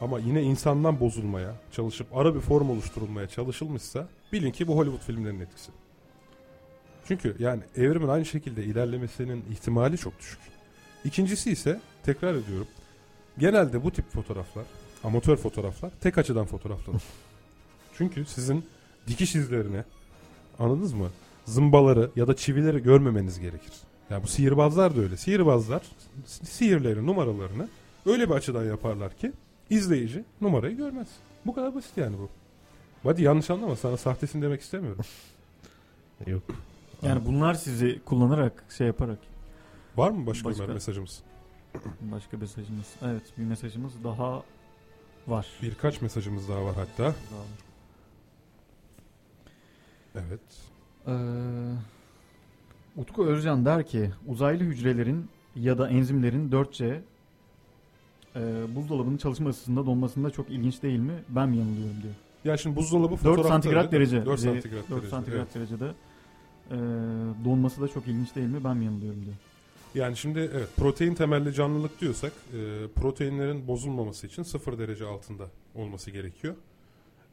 ama 0.00 0.18
yine 0.18 0.42
insandan 0.42 1.00
bozulmaya 1.00 1.54
çalışıp 1.72 2.16
ara 2.16 2.34
bir 2.34 2.40
form 2.40 2.70
oluşturulmaya 2.70 3.28
çalışılmışsa 3.28 4.08
bilin 4.32 4.50
ki 4.50 4.66
bu 4.66 4.76
Hollywood 4.76 5.02
filmlerinin 5.06 5.40
etkisi. 5.40 5.72
Çünkü 7.04 7.36
yani 7.38 7.62
evrimin 7.76 8.08
aynı 8.08 8.24
şekilde 8.24 8.64
ilerlemesinin 8.64 9.44
ihtimali 9.50 9.98
çok 9.98 10.18
düşük. 10.20 10.38
İkincisi 11.04 11.50
ise 11.50 11.80
tekrar 12.02 12.34
ediyorum. 12.34 12.66
Genelde 13.38 13.84
bu 13.84 13.90
tip 13.90 14.10
fotoğraflar, 14.10 14.64
amatör 15.04 15.36
fotoğraflar 15.36 15.90
tek 16.00 16.18
açıdan 16.18 16.46
fotoğraflanır. 16.46 17.02
Çünkü 17.98 18.24
sizin 18.24 18.64
dikiş 19.06 19.34
izlerini 19.34 19.84
anladınız 20.58 20.92
mı? 20.92 21.08
Zımbaları 21.44 22.10
ya 22.16 22.26
da 22.28 22.36
çivileri 22.36 22.82
görmemeniz 22.82 23.40
gerekir. 23.40 23.72
Yani 24.10 24.22
bu 24.22 24.26
sihirbazlar 24.26 24.96
da 24.96 25.00
öyle. 25.00 25.16
Sihirbazlar 25.16 25.82
si- 26.26 26.46
sihirleri, 26.46 27.06
numaralarını 27.06 27.68
öyle 28.06 28.28
bir 28.30 28.34
açıdan 28.34 28.64
yaparlar 28.64 29.16
ki 29.16 29.32
izleyici 29.70 30.24
numarayı 30.40 30.76
görmez. 30.76 31.08
Bu 31.46 31.54
kadar 31.54 31.74
basit 31.74 31.96
yani 31.96 32.16
bu. 32.18 32.28
Hadi 33.02 33.22
yanlış 33.22 33.50
anlama 33.50 33.76
sana 33.76 33.96
sahtesin 33.96 34.42
demek 34.42 34.60
istemiyorum. 34.60 35.04
Yok. 36.26 36.42
Yani 37.02 37.26
bunlar 37.26 37.54
sizi 37.54 38.00
kullanarak 38.04 38.64
şey 38.78 38.86
yaparak 38.86 39.18
Var 39.96 40.10
mı 40.10 40.26
başka, 40.26 40.48
Başka? 40.48 40.66
Mesajımız? 40.66 41.22
Başka 42.00 42.36
mesajımız. 42.36 42.94
Evet 43.02 43.22
bir 43.38 43.44
mesajımız 43.44 44.04
daha 44.04 44.42
var. 45.26 45.46
Birkaç 45.62 46.02
mesajımız 46.02 46.48
daha 46.48 46.64
var 46.64 46.74
hatta. 46.74 47.02
Daha 47.02 47.40
var. 47.40 47.46
Evet. 50.14 50.40
Ee, 51.06 51.12
Utku 53.00 53.26
Özcan 53.26 53.64
der 53.64 53.86
ki 53.86 54.10
uzaylı 54.26 54.64
hücrelerin 54.64 55.28
ya 55.56 55.78
da 55.78 55.88
enzimlerin 55.88 56.50
4C 56.50 57.00
e, 58.36 58.40
buzdolabının 58.74 59.16
çalışma 59.16 59.50
ısısında 59.50 59.86
donmasında 59.86 60.30
çok 60.30 60.50
ilginç 60.50 60.82
değil 60.82 60.98
mi? 60.98 61.22
Ben 61.28 61.48
mi 61.48 61.56
yanılıyorum 61.56 62.02
diyor. 62.02 62.14
Ya 62.44 62.56
şimdi 62.56 62.76
buzdolabı 62.76 63.10
4 63.12 63.18
fotoğrafta 63.20 63.48
santigrat 63.48 63.92
öyle 63.92 64.10
değil 64.10 64.12
mi? 64.12 64.26
derece. 64.26 64.26
4 64.26 64.36
bize- 64.36 64.52
santigrat 64.52 64.90
4 64.90 64.90
derece. 64.90 65.08
santigrat 65.10 65.40
evet. 65.40 65.54
derecede 65.54 65.94
e, 66.70 66.76
donması 67.44 67.80
da 67.80 67.88
çok 67.88 68.06
ilginç 68.08 68.34
değil 68.36 68.48
mi? 68.48 68.64
Ben 68.64 68.76
mi 68.76 68.84
yanılıyorum 68.84 69.24
diyor. 69.24 69.36
Yani 69.94 70.16
şimdi 70.16 70.38
evet 70.38 70.68
protein 70.76 71.14
temelli 71.14 71.54
canlılık 71.54 72.00
diyorsak 72.00 72.32
e, 72.52 72.88
proteinlerin 73.00 73.68
bozulmaması 73.68 74.26
için 74.26 74.42
sıfır 74.42 74.78
derece 74.78 75.04
altında 75.04 75.44
olması 75.74 76.10
gerekiyor. 76.10 76.54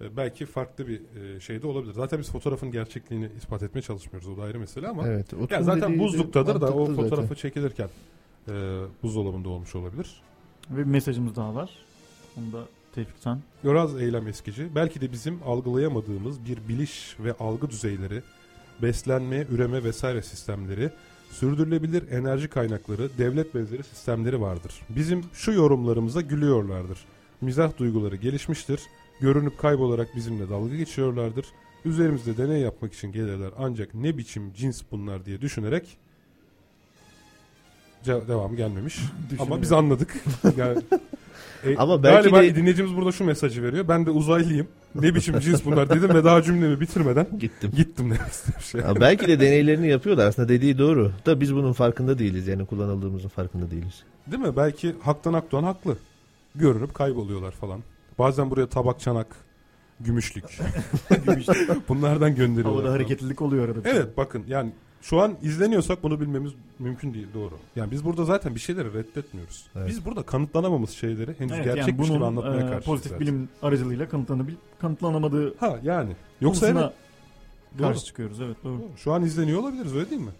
E, 0.02 0.18
belki 0.18 0.46
farklı 0.46 0.88
bir 0.88 1.02
e, 1.36 1.40
şey 1.40 1.62
de 1.62 1.68
olabilir. 1.68 1.94
Zaten 1.94 2.20
biz 2.20 2.32
fotoğrafın 2.32 2.72
gerçekliğini 2.72 3.30
ispat 3.38 3.64
etmeye 3.64 3.82
çalışmıyoruz. 3.82 4.30
O 4.30 4.38
da 4.38 4.44
ayrı 4.44 4.60
mesele 4.60 4.88
ama 4.88 5.08
Evet. 5.08 5.34
Ya 5.50 5.64
zaten 5.64 6.00
buzluktadır 6.00 6.62
da 6.62 6.74
o 6.74 6.78
mantıklı 6.80 6.96
zaten. 6.96 7.10
fotoğrafı 7.10 7.36
çekilirken 7.36 7.90
e, 8.48 8.52
buzdolabında 9.04 9.50
olmuş 9.50 9.76
olabilir. 9.76 10.22
Ve 10.70 10.78
bir 10.78 10.84
mesajımız 10.84 11.36
daha 11.36 11.56
var. 11.56 11.70
Onu 12.38 12.54
da 12.54 12.66
Tevfik 12.96 13.16
sen. 13.20 13.40
Yoraz 13.64 14.02
eylem 14.02 14.28
eskici. 14.28 14.76
Belki 14.76 15.02
de 15.02 15.12
bizim 15.12 15.40
algılayamadığımız 15.46 16.46
bir 16.46 16.68
biliş 16.68 17.16
ve 17.20 17.34
algı 17.34 17.70
düzeyleri, 17.70 18.22
beslenme, 18.82 19.46
üreme 19.52 19.84
vesaire 19.84 20.22
sistemleri, 20.22 20.92
sürdürülebilir 21.30 22.12
enerji 22.12 22.48
kaynakları, 22.48 23.10
devlet 23.18 23.56
benzeri 23.56 23.84
sistemleri 23.84 24.42
vardır. 24.42 24.82
Bizim 24.90 25.24
şu 25.34 25.52
yorumlarımıza 25.52 26.22
gülüyorlardır. 26.22 27.00
Mizah 27.42 27.78
duyguları 27.78 28.16
gelişmiştir. 28.16 28.82
Görünüp 29.22 29.58
kaybolarak 29.58 30.16
bizimle 30.16 30.50
dalga 30.50 30.76
geçiyorlardır. 30.76 31.46
Üzerimizde 31.86 32.38
deney 32.38 32.62
yapmak 32.62 32.94
için 32.94 33.12
gelirler 33.12 33.52
ancak 33.58 33.94
ne 33.94 34.18
biçim 34.18 34.54
cins 34.54 34.82
bunlar 34.92 35.26
diye 35.26 35.42
düşünerek 35.42 35.98
devamı 38.06 38.56
gelmemiş. 38.56 39.00
Ama 39.40 39.62
biz 39.62 39.72
anladık. 39.72 40.14
Yani, 40.58 40.82
e, 41.66 41.76
Ama 41.78 42.04
belki 42.04 42.30
galiba 42.30 42.44
de- 42.44 42.56
dinleyicimiz 42.56 42.96
burada 42.96 43.12
şu 43.12 43.24
mesajı 43.24 43.64
veriyor. 43.64 43.88
Ben 43.88 44.06
de 44.06 44.12
uzaylıyım. 44.12 44.68
Ne 44.96 45.16
biçim 45.16 45.40
cins 45.40 45.66
bunlar 45.66 45.90
dedim 45.90 46.10
ve 46.14 46.24
daha 46.24 46.42
cümlemi 46.42 46.80
bitirmeden 46.80 47.28
Gittim. 47.40 47.72
gittim 47.76 48.06
demek 48.12 48.32
istemiş. 48.32 48.74
Yani. 48.74 48.84
Ha, 48.86 49.02
belki 49.02 49.28
de 49.28 49.40
deneylerini 49.40 49.88
yapıyorlar 49.88 50.28
aslında 50.28 50.50
dediği 50.50 50.78
doğru. 50.78 51.12
Da 51.26 51.42
biz 51.42 51.56
bunun 51.56 51.74
farkında 51.74 52.20
değiliz 52.20 52.48
yani 52.48 52.66
kullanıldığımızın 52.66 53.30
farkında 53.30 53.72
değiliz. 53.72 54.04
Değil 54.32 54.44
mi? 54.44 54.58
Belki 54.58 54.96
Haktan 55.02 55.34
Akdoğan 55.34 55.64
haklı. 55.64 55.98
Görünüp 56.56 56.94
kayboluyorlar 56.94 57.52
falan. 57.52 57.80
Bazen 58.20 58.50
buraya 58.50 58.68
tabak 58.68 59.00
çanak, 59.00 59.28
gümüşlük. 60.00 60.44
Bunlardan 61.90 62.36
gönderiyorlar. 62.36 62.76
Havada 62.84 62.94
hareketlilik 62.94 63.42
oluyor 63.42 63.66
arada. 63.66 63.90
Evet 63.90 64.18
bakın 64.18 64.44
yani 64.48 64.72
şu 65.02 65.22
an 65.22 65.36
izleniyorsak 65.42 66.04
bunu 66.04 66.20
bilmemiz 66.22 66.52
mümkün 66.80 67.14
değil 67.14 67.28
doğru. 67.34 67.54
Yani 67.76 67.92
biz 67.92 68.06
burada 68.06 68.26
zaten 68.26 68.56
bir 68.56 68.60
şeyleri 68.60 68.94
reddetmiyoruz. 68.94 69.66
Evet. 69.76 69.88
Biz 69.90 70.06
burada 70.06 70.24
kanıtlanamamış 70.24 70.90
şeyleri 70.92 71.40
henüz 71.40 71.52
Evet, 71.52 71.66
yani 71.66 71.76
gerçekmiş 71.76 72.08
gibi 72.08 72.18
bunun 72.20 72.28
anlatmaya 72.28 72.58
e, 72.58 72.62
karşıyız. 72.62 72.86
pozitif 72.86 73.12
zaten. 73.12 73.28
bilim 73.28 73.50
aracılığıyla 73.62 74.10
kanıtlanabil 74.10 74.54
kanıtlanamadığı 74.80 75.58
Ha 75.58 75.80
yani. 75.84 76.16
Yoksa 76.42 76.68
evet. 76.68 76.78
karşı 76.78 78.00
Doğru. 78.00 78.06
çıkıyoruz. 78.06 78.42
Evet 78.42 78.58
doğru. 78.64 78.74
Doğru. 78.80 78.88
Şu 78.98 79.14
an 79.14 79.24
izleniyor 79.24 79.60
olabiliriz 79.60 79.96
öyle 79.96 80.10
değil 80.10 80.22
mi? 80.22 80.32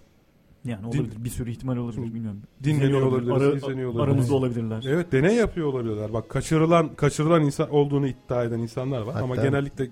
Yani 0.66 0.80
Din- 0.82 1.00
olabilir. 1.00 1.24
Bir 1.24 1.30
sürü 1.30 1.52
ihtimal 1.52 1.78
olabilir 1.78 2.14
bilmiyorum. 2.14 2.42
Dinleniyor 2.64 3.02
olabiliriz, 3.02 3.42
Ara- 3.42 3.56
izleniyor 3.56 3.90
olabiliriz. 3.90 4.10
Aramızda 4.10 4.36
olabilirler. 4.36 4.84
Evet 4.88 5.12
deney 5.12 5.36
yapıyor 5.36 5.68
olabilirler. 5.68 6.14
Bak 6.14 6.30
kaçırılan 6.30 6.96
kaçırılan 6.96 7.44
insan 7.44 7.70
olduğunu 7.70 8.08
iddia 8.08 8.44
eden 8.44 8.60
insanlar 8.60 9.02
var 9.02 9.16
ama 9.22 9.34
Hatta- 9.38 9.44
genellikle 9.46 9.88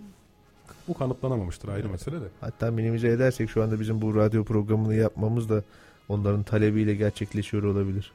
bu 0.87 0.93
kanıtlanamamıştır 0.93 1.67
ayrı 1.69 1.89
mesele 1.89 2.15
de. 2.21 2.25
Hatta 2.41 2.71
minimize 2.71 3.07
edersek 3.07 3.49
şu 3.49 3.63
anda 3.63 3.79
bizim 3.79 4.01
bu 4.01 4.15
radyo 4.15 4.43
programını 4.43 4.95
yapmamız 4.95 5.49
da 5.49 5.63
onların 6.09 6.43
talebiyle 6.43 6.95
gerçekleşiyor 6.95 7.63
olabilir. 7.63 8.11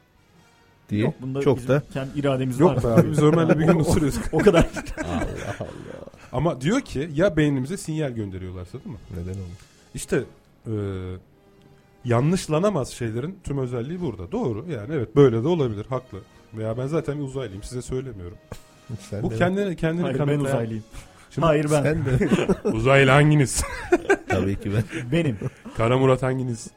Diye. 0.91 1.03
Yok 1.03 1.15
bunda 1.21 1.41
Çok 1.41 1.57
bizim 1.57 1.69
da 1.69 1.83
kendi 1.93 2.19
irademiz 2.19 2.61
Yok 2.61 2.85
var. 2.85 2.97
be 2.97 3.01
abi 3.01 3.11
biz 3.11 3.23
Ömer'le 3.23 3.59
bir 3.59 3.65
gün 3.65 3.79
oturuyoruz. 3.81 4.19
o 4.33 4.39
kadar. 4.39 4.69
Ama 6.33 6.61
diyor 6.61 6.81
ki 6.81 7.11
ya 7.15 7.37
beynimize 7.37 7.77
sinyal 7.77 8.11
gönderiyorlarsa 8.11 8.73
değil 8.79 8.87
mi? 8.91 9.01
neden 9.11 9.33
olmuş? 9.41 9.59
İşte 9.95 10.25
e, 10.67 10.73
yanlışlanamaz 12.05 12.89
şeylerin 12.89 13.39
tüm 13.45 13.59
özelliği 13.59 14.01
burada. 14.01 14.33
Doğru 14.33 14.67
yani 14.73 14.95
evet 14.95 15.17
böyle 15.17 15.45
de 15.45 15.49
olabilir 15.49 15.87
haklı. 15.89 16.19
Veya 16.55 16.79
ben 16.79 16.87
zaten 16.87 17.19
bir 17.19 17.25
uzaylıyım 17.25 17.63
size 17.63 17.83
söylemiyorum. 17.83 18.37
Sen 19.11 19.23
Bu 19.23 19.29
kendini 19.31 19.77
kendini 19.77 20.03
Hayır 20.03 20.19
ben 20.19 20.25
kanıtlayan- 20.29 20.41
uzaylıyım. 20.47 20.85
Şimdi- 21.35 21.47
Hayır 21.47 21.65
ben. 21.71 21.83
Sen 21.83 22.05
de. 22.05 22.29
Uzaylı 22.69 23.11
hanginiz? 23.11 23.63
Tabii 24.29 24.61
ki 24.61 24.73
ben. 24.75 25.13
Benim. 25.13 25.39
Kara 25.77 25.99
Murat 25.99 26.23
hanginiz? 26.23 26.71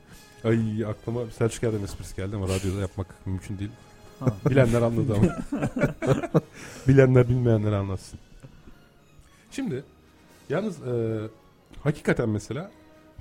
Ay 0.43 0.86
aklıma 0.86 1.22
Selçuk 1.38 1.64
Erdem 1.64 1.84
esprisi 1.84 2.16
geldi 2.16 2.36
ama 2.36 2.47
radyoda 2.47 2.80
yapmak 2.82 3.08
mümkün 3.26 3.60
değil. 3.60 3.72
Ha. 4.20 4.26
Bilenler 4.49 4.82
anladı 4.82 5.14
ama. 5.16 5.28
Bilenler 6.88 7.30
bilmeyenler 7.30 7.72
anlatsın. 7.72 8.20
Şimdi 9.51 9.84
yalnız 10.49 10.82
e, 10.88 11.20
hakikaten 11.84 12.30
mesela 12.30 12.72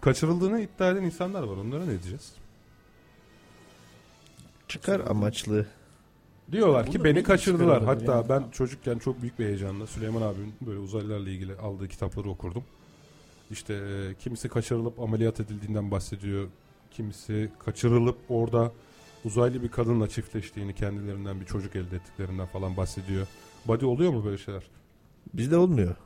kaçırıldığını 0.00 0.60
iddia 0.60 0.90
eden 0.90 1.02
insanlar 1.02 1.42
var. 1.42 1.56
Onlara 1.56 1.80
ne 1.84 1.90
diyeceğiz? 1.90 2.32
Çıkar 4.68 5.00
amaçlı. 5.00 5.66
Diyorlar 6.54 6.86
ki 6.86 7.04
beni 7.04 7.22
kaçırdılar. 7.22 7.84
Hatta 7.84 8.12
yani. 8.12 8.28
ben 8.28 8.50
çocukken 8.50 8.98
çok 8.98 9.22
büyük 9.22 9.38
bir 9.38 9.44
heyecanla 9.44 9.86
Süleyman 9.86 10.22
abinin 10.22 10.54
böyle 10.60 10.78
uzaylılarla 10.78 11.30
ilgili 11.30 11.54
aldığı 11.56 11.88
kitapları 11.88 12.30
okurdum. 12.30 12.64
İşte 13.50 13.74
e, 13.74 14.14
kimisi 14.14 14.48
kaçırılıp 14.48 15.00
ameliyat 15.00 15.40
edildiğinden 15.40 15.90
bahsediyor. 15.90 16.48
Kimisi 16.90 17.50
kaçırılıp 17.64 18.16
orada 18.28 18.72
uzaylı 19.24 19.62
bir 19.62 19.68
kadınla 19.68 20.08
çiftleştiğini, 20.08 20.74
kendilerinden 20.74 21.40
bir 21.40 21.46
çocuk 21.46 21.76
elde 21.76 21.96
ettiklerinden 21.96 22.46
falan 22.46 22.76
bahsediyor. 22.76 23.26
Body 23.66 23.84
oluyor 23.84 24.12
mu 24.12 24.24
böyle 24.24 24.38
şeyler? 24.38 24.62
Bizde 25.34 25.56
olmuyor. 25.56 25.96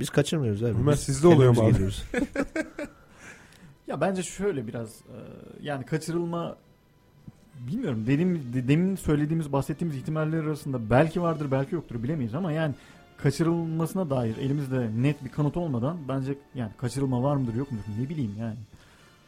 Biz 0.00 0.10
kaçırmıyoruz 0.10 0.62
abi. 0.62 0.78
Ömer, 0.80 0.94
sizde 0.94 1.26
oluyor 1.26 1.56
mu 1.56 1.62
abi? 1.62 1.76
Ya 3.86 4.00
bence 4.00 4.22
şöyle 4.22 4.66
biraz 4.66 4.88
e, 4.88 5.18
yani 5.60 5.86
kaçırılma 5.86 6.56
bilmiyorum 7.60 8.04
dediğim 8.06 8.52
de- 8.52 8.68
demin 8.68 8.96
söylediğimiz 8.96 9.52
bahsettiğimiz 9.52 9.96
ihtimaller 9.96 10.44
arasında 10.44 10.90
belki 10.90 11.22
vardır 11.22 11.46
belki 11.50 11.74
yoktur 11.74 12.02
bilemeyiz 12.02 12.34
ama 12.34 12.52
yani 12.52 12.74
kaçırılmasına 13.16 14.10
dair 14.10 14.36
elimizde 14.36 14.90
net 14.96 15.24
bir 15.24 15.28
kanıt 15.30 15.56
olmadan 15.56 15.96
bence 16.08 16.38
yani 16.54 16.70
kaçırılma 16.78 17.22
var 17.22 17.36
mıdır 17.36 17.54
yok 17.54 17.72
mudur 17.72 18.02
ne 18.02 18.08
bileyim 18.08 18.34
yani. 18.40 18.56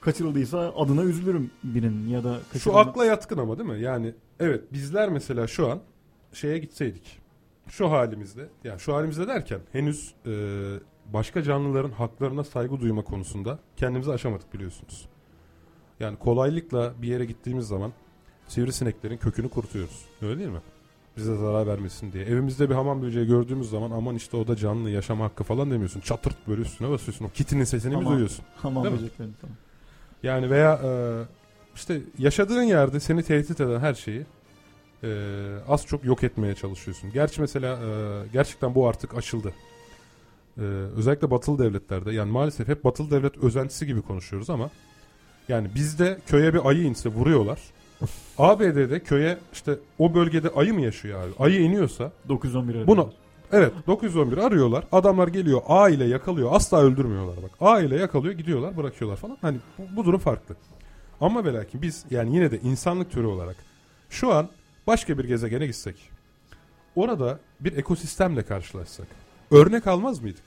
Kaçırıldıysa 0.00 0.72
adına 0.76 1.02
üzülürüm 1.02 1.50
birinin 1.64 2.08
ya 2.08 2.24
da 2.24 2.38
Şu 2.38 2.52
kaçırılma... 2.52 2.80
akla 2.80 3.04
yatkın 3.04 3.38
ama 3.38 3.58
değil 3.58 3.68
mi? 3.70 3.80
Yani 3.80 4.14
evet 4.40 4.72
bizler 4.72 5.08
mesela 5.08 5.46
şu 5.46 5.70
an 5.70 5.80
şeye 6.32 6.58
gitseydik. 6.58 7.18
Şu 7.68 7.90
halimizde 7.90 8.48
yani 8.64 8.80
şu 8.80 8.94
halimizde 8.94 9.28
derken 9.28 9.60
henüz 9.72 10.14
e, 10.26 10.32
başka 11.12 11.42
canlıların 11.42 11.90
haklarına 11.90 12.44
saygı 12.44 12.80
duyma 12.80 13.04
konusunda 13.04 13.58
kendimizi 13.76 14.12
aşamadık 14.12 14.54
biliyorsunuz. 14.54 15.08
Yani 16.00 16.18
kolaylıkla 16.18 16.94
bir 17.02 17.08
yere 17.08 17.24
gittiğimiz 17.24 17.68
zaman 17.68 17.92
sivrisineklerin 18.48 19.16
kökünü 19.16 19.48
kurutuyoruz. 19.48 20.04
Öyle 20.22 20.38
değil 20.38 20.50
mi? 20.50 20.60
Bize 21.16 21.36
zarar 21.36 21.66
vermesin 21.66 22.12
diye. 22.12 22.24
Evimizde 22.24 22.70
bir 22.70 22.74
hamam 22.74 23.02
böceği 23.02 23.26
gördüğümüz 23.26 23.70
zaman 23.70 23.90
aman 23.90 24.14
işte 24.14 24.36
o 24.36 24.46
da 24.46 24.56
canlı 24.56 24.90
yaşama 24.90 25.24
hakkı 25.24 25.44
falan 25.44 25.70
demiyorsun. 25.70 26.00
Çatırt 26.00 26.48
böyle 26.48 26.62
üstüne 26.62 26.90
basıyorsun. 26.90 27.24
O 27.24 27.28
kitinin 27.28 27.64
sesini 27.64 27.90
mi 27.90 27.96
Hamam. 27.96 28.12
duyuyorsun? 28.12 28.44
Hamam 28.56 28.84
mi? 28.86 28.92
böceklerini 28.92 29.32
falan. 29.34 29.54
Yani 30.22 30.50
veya 30.50 30.80
e, 30.84 30.90
işte 31.74 32.00
yaşadığın 32.18 32.62
yerde 32.62 33.00
seni 33.00 33.22
tehdit 33.22 33.60
eden 33.60 33.80
her 33.80 33.94
şeyi 33.94 34.26
e, 35.04 35.08
az 35.68 35.86
çok 35.86 36.04
yok 36.04 36.24
etmeye 36.24 36.54
çalışıyorsun. 36.54 37.12
Gerçi 37.12 37.40
mesela 37.40 37.78
e, 37.78 38.22
gerçekten 38.32 38.74
bu 38.74 38.88
artık 38.88 39.14
aşıldı. 39.14 39.54
E, 40.58 40.60
özellikle 40.96 41.30
batılı 41.30 41.58
devletlerde 41.58 42.12
yani 42.12 42.30
maalesef 42.30 42.68
hep 42.68 42.84
batılı 42.84 43.10
devlet 43.10 43.38
özentisi 43.38 43.86
gibi 43.86 44.02
konuşuyoruz 44.02 44.50
ama 44.50 44.70
yani 45.48 45.68
bizde 45.74 46.18
köye 46.26 46.54
bir 46.54 46.68
ayı 46.68 46.82
inse 46.82 47.08
vuruyorlar. 47.08 47.58
ABD'de 48.38 49.00
köye 49.02 49.38
işte 49.52 49.78
o 49.98 50.14
bölgede 50.14 50.48
ayı 50.48 50.74
mı 50.74 50.80
yaşıyor 50.80 51.22
abi? 51.22 51.32
Ayı 51.38 51.60
iniyorsa 51.60 52.12
911 52.28 52.72
arıyor. 52.72 52.86
Bunu- 52.86 53.12
Evet 53.52 53.72
911 53.86 54.36
arıyorlar. 54.38 54.84
Adamlar 54.92 55.28
geliyor 55.28 55.60
A 55.66 55.88
ile 55.88 56.04
yakalıyor. 56.04 56.48
Asla 56.52 56.80
öldürmüyorlar 56.82 57.36
bak. 57.42 57.50
A 57.60 57.80
ile 57.80 57.96
yakalıyor 57.96 58.34
gidiyorlar 58.34 58.76
bırakıyorlar 58.76 59.16
falan. 59.16 59.38
Hani 59.42 59.58
bu, 59.78 59.96
bu 59.96 60.04
durum 60.04 60.20
farklı. 60.20 60.56
Ama 61.20 61.44
ve 61.44 61.52
lakin 61.52 61.82
biz 61.82 62.04
yani 62.10 62.34
yine 62.34 62.50
de 62.50 62.58
insanlık 62.60 63.10
türü 63.10 63.26
olarak 63.26 63.56
şu 64.10 64.32
an 64.34 64.48
başka 64.86 65.18
bir 65.18 65.24
gezegene 65.24 65.66
gitsek. 65.66 66.10
Orada 66.96 67.38
bir 67.60 67.76
ekosistemle 67.76 68.42
karşılaşsak. 68.42 69.06
Örnek 69.50 69.86
almaz 69.86 70.22
mıydık? 70.22 70.44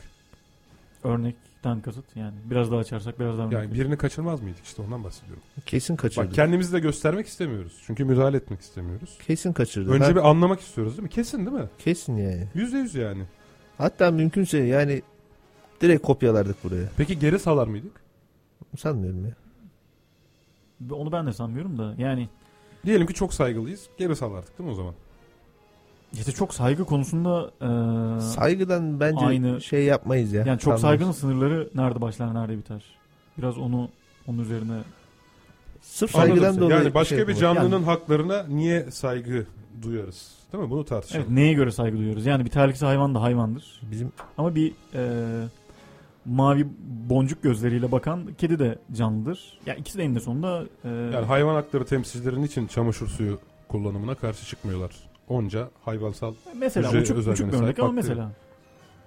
Örnekten 1.66 1.82
kasıt 1.82 2.16
yani 2.16 2.34
biraz 2.46 2.72
daha 2.72 2.80
açarsak 2.80 3.20
biraz 3.20 3.38
daha 3.38 3.54
Yani 3.54 3.74
birini 3.74 3.98
kaçırmaz 3.98 4.42
mıydık 4.42 4.64
işte 4.64 4.82
ondan 4.82 5.04
bahsediyorum. 5.04 5.44
Kesin 5.66 5.96
kaçırdı. 5.96 6.28
Bak 6.28 6.34
kendimizi 6.34 6.74
de 6.74 6.80
göstermek 6.80 7.28
istemiyoruz. 7.28 7.82
Çünkü 7.86 8.06
müdahale 8.06 8.38
etmek 8.38 8.62
istemiyoruz. 8.62 9.18
Kesin 9.28 9.54
kaçırdı. 9.54 9.92
Önce 9.92 10.08
Ben- 10.08 10.16
bir 10.16 10.30
anlamak 10.30 10.60
istiyoruz 10.60 10.94
değil 10.94 11.04
mi? 11.04 11.10
Kesin 11.10 11.46
değil 11.46 11.58
mi? 11.58 11.70
Kesin 11.80 12.18
yani. 12.18 12.48
Yüzde 12.54 12.78
yüz 12.78 12.96
yani. 12.96 13.24
Hatta 13.78 14.12
mümkünse 14.12 14.58
yani 14.58 15.02
direkt 15.82 16.06
kopyalardık 16.06 16.64
buraya. 16.64 16.90
Peki 16.98 17.20
geri 17.20 17.40
salar 17.40 17.68
mıydık? 17.68 18.02
Sanmıyorum 18.78 19.26
ya. 19.26 19.36
Onu 20.96 21.12
ben 21.12 21.28
de 21.28 21.34
sanmıyorum 21.34 21.78
da 21.78 21.96
yani 21.98 22.30
Diyelim 22.86 23.08
ki 23.08 23.14
çok 23.14 23.34
saygılıyız. 23.34 23.90
Geri 23.98 24.16
salardık 24.16 24.60
değil 24.60 24.68
mi 24.70 24.74
o 24.74 24.76
zaman? 24.76 24.94
İşte 26.14 26.32
çok 26.32 26.54
saygı 26.54 26.86
konusunda 26.86 27.52
e, 27.62 28.22
Saygıdan 28.22 29.00
bence 29.00 29.26
aynı- 29.26 29.62
şey 29.62 29.84
yapmayız 29.84 30.34
ya. 30.34 30.40
yani 30.40 30.60
çok 30.60 30.62
Sanmıyoruz. 30.62 30.82
saygının 30.82 31.12
sınırları 31.12 31.70
nerede 31.76 32.02
başlar 32.02 32.34
nerede 32.36 32.58
biter. 32.58 32.84
Biraz 33.38 33.58
onu 33.58 33.90
onun 34.28 34.40
üzerine 34.40 34.78
Sırf 35.82 36.16
Anladım 36.16 36.30
saygıdan 36.38 36.62
dolayı 36.62 36.84
Yani 36.84 36.94
başka 36.94 37.16
şey 37.16 37.28
bir 37.28 37.34
canlının 37.34 37.84
haklarına 37.84 38.44
niye 38.44 38.92
saygı 38.92 39.46
duyarız? 39.82 40.32
Değil 40.54 40.64
mi? 40.64 40.70
Bunu 40.70 40.86
tartışalım. 40.86 41.22
evet 41.28 41.32
neye 41.38 41.54
göre 41.54 41.72
saygı 41.72 41.98
duyuyoruz? 41.98 42.26
Yani 42.26 42.46
bir 42.46 42.50
terlikse 42.50 42.86
hayvan 42.86 43.16
da 43.16 43.22
hayvandır. 43.22 43.82
Bizim 43.92 44.12
Ama 44.38 44.56
bir 44.56 44.74
e, 44.94 45.04
mavi 46.26 46.68
boncuk 47.10 47.44
gözleriyle 47.44 47.92
bakan 47.92 48.34
kedi 48.38 48.60
de 48.60 48.80
canlıdır. 48.94 49.60
Ya 49.66 49.76
ikisi 49.76 49.98
de 49.98 50.04
eninde 50.04 50.20
sonunda 50.20 50.64
e, 50.86 50.90
Yani 50.90 51.26
hayvan 51.26 51.56
hakları 51.56 51.86
temsilcileri 51.86 52.46
için 52.46 52.68
çamaşır 52.68 53.08
suyu 53.08 53.40
kullanımına 53.68 54.16
karşı 54.16 54.46
çıkmıyorlar? 54.46 54.92
Onca 55.32 55.70
hayvansal 55.86 56.34
mesela 56.56 56.94
hücre 56.94 57.14
uçuk, 57.14 57.34
uçuk 57.34 57.54
bir 57.54 57.58
örnek 57.58 57.80
ama 57.80 57.92
mesela. 57.92 58.32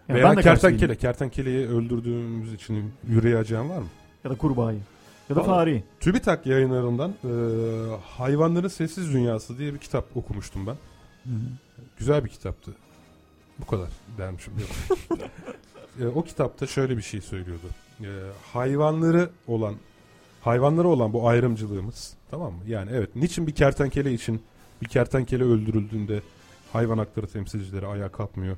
Ya 0.09 0.15
veya 0.15 0.25
ben 0.25 0.37
de 0.37 0.43
kertenkele. 0.43 0.97
Kertenkeleyi 0.97 1.67
öldürdüğümüz 1.69 2.53
için 2.53 2.93
yüreği 3.09 3.37
acıyan 3.37 3.71
var 3.71 3.79
mı? 3.79 3.89
Ya 4.25 4.31
da 4.31 4.35
kurbağayı. 4.35 4.79
Ya 5.31 5.37
da 5.37 5.43
fareyi. 5.43 5.85
TÜBİTAK 6.01 6.47
yayınlarından 6.47 7.11
e, 7.11 7.31
Hayvanların 8.03 8.69
Sessiz 8.69 9.13
Dünyası 9.13 9.59
diye 9.59 9.75
bir 9.75 9.79
kitap 9.79 10.17
okumuştum 10.17 10.67
ben. 10.67 10.77
Güzel 11.99 12.25
bir 12.25 12.31
kitaptı. 12.31 12.71
Bu 13.59 13.67
kadar 13.67 13.89
dermişim. 14.19 14.53
E, 16.01 16.07
o 16.07 16.23
kitapta 16.23 16.67
şöyle 16.67 16.97
bir 16.97 17.03
şey 17.03 17.21
söylüyordu. 17.21 17.67
E, 18.01 18.09
hayvanları 18.53 19.31
olan 19.47 19.75
hayvanlara 20.41 20.89
olan 20.89 21.13
bu 21.13 21.29
ayrımcılığımız 21.29 22.15
tamam 22.31 22.53
mı? 22.53 22.59
Yani 22.67 22.91
evet 22.95 23.17
niçin 23.17 23.47
bir 23.47 23.53
kertenkele 23.53 24.13
için 24.13 24.43
bir 24.85 24.89
kertenkele 24.89 25.45
öldürüldüğünde 25.45 26.21
hayvan 26.73 26.99
hakları 26.99 27.27
temsilcileri 27.27 27.87
ayağa 27.87 28.13
kalkmıyor. 28.13 28.57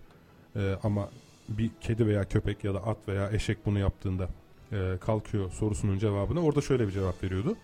E, 0.56 0.74
ama 0.82 1.08
bir 1.48 1.70
kedi 1.80 2.06
veya 2.06 2.24
köpek 2.24 2.64
ya 2.64 2.74
da 2.74 2.86
at 2.86 2.96
veya 3.08 3.30
eşek 3.30 3.66
bunu 3.66 3.78
yaptığında 3.78 4.28
e, 4.72 4.96
kalkıyor 5.00 5.50
sorusunun 5.50 5.98
cevabına 5.98 6.40
orada 6.40 6.60
şöyle 6.60 6.86
bir 6.86 6.92
cevap 6.92 7.24
veriyordu. 7.24 7.56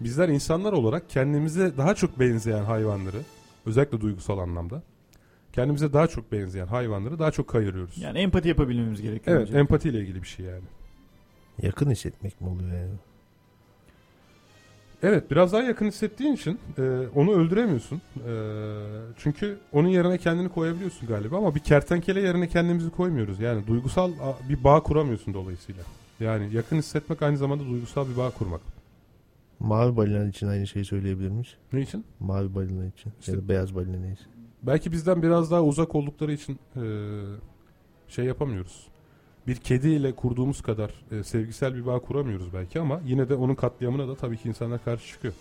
Bizler 0.00 0.28
insanlar 0.28 0.72
olarak 0.72 1.10
kendimize 1.10 1.76
daha 1.76 1.94
çok 1.94 2.20
benzeyen 2.20 2.64
hayvanları 2.64 3.20
özellikle 3.66 4.00
duygusal 4.00 4.38
anlamda 4.38 4.82
kendimize 5.52 5.92
daha 5.92 6.06
çok 6.06 6.32
benzeyen 6.32 6.66
hayvanları 6.66 7.18
daha 7.18 7.30
çok 7.30 7.48
kayırıyoruz. 7.48 7.98
Yani 7.98 8.18
empati 8.18 8.48
yapabilmemiz 8.48 9.02
gerekiyor. 9.02 9.36
evet 9.36 9.48
önce. 9.48 9.58
empatiyle 9.58 10.00
ilgili 10.00 10.22
bir 10.22 10.28
şey 10.28 10.46
yani. 10.46 10.64
yakın 11.62 11.90
hissetmek 11.90 12.40
mi 12.40 12.48
oluyor 12.48 12.72
yani? 12.72 12.94
Evet 15.02 15.30
biraz 15.30 15.52
daha 15.52 15.62
yakın 15.62 15.86
hissettiğin 15.86 16.32
için 16.32 16.58
e, 16.78 16.82
onu 17.14 17.32
öldüremiyorsun. 17.32 17.96
E, 17.96 18.32
çünkü 19.16 19.58
onun 19.72 19.88
yerine 19.88 20.18
kendini 20.18 20.48
koyabiliyorsun 20.48 21.08
galiba 21.08 21.36
ama 21.38 21.54
bir 21.54 21.60
kertenkele 21.60 22.20
yerine 22.20 22.48
kendimizi 22.48 22.90
koymuyoruz. 22.90 23.40
Yani 23.40 23.66
duygusal 23.66 24.12
bir 24.48 24.64
bağ 24.64 24.82
kuramıyorsun 24.82 25.34
dolayısıyla. 25.34 25.82
Yani 26.20 26.54
yakın 26.54 26.76
hissetmek 26.76 27.22
aynı 27.22 27.36
zamanda 27.36 27.64
duygusal 27.66 28.08
bir 28.08 28.16
bağ 28.16 28.30
kurmak. 28.30 28.60
Mavi 29.60 29.96
balina 29.96 30.24
için 30.24 30.46
aynı 30.46 30.66
şeyi 30.66 30.84
söyleyebilir 30.84 31.28
miyiz? 31.28 31.54
Ne 31.72 31.80
için? 31.80 32.04
Mavi 32.20 32.54
balina 32.54 32.86
için. 32.86 33.12
İşte- 33.20 33.32
ya 33.32 33.38
da 33.38 33.48
beyaz 33.48 33.74
balina 33.74 33.96
neyse. 33.96 34.22
Belki 34.62 34.92
bizden 34.92 35.22
biraz 35.22 35.50
daha 35.50 35.62
uzak 35.64 35.94
oldukları 35.94 36.32
için 36.32 36.58
e, 36.76 36.82
şey 38.08 38.24
yapamıyoruz. 38.24 38.86
Bir 39.46 39.56
kediyle 39.56 40.12
kurduğumuz 40.14 40.62
kadar 40.62 40.90
e, 41.12 41.22
sevgisel 41.24 41.74
bir 41.74 41.86
bağ 41.86 41.98
kuramıyoruz 41.98 42.54
belki 42.54 42.80
ama 42.80 43.00
yine 43.06 43.28
de 43.28 43.34
onun 43.34 43.54
katliamına 43.54 44.08
da 44.08 44.14
tabii 44.16 44.36
ki 44.36 44.48
insanlar 44.48 44.84
karşı 44.84 45.06
çıkıyor. 45.08 45.34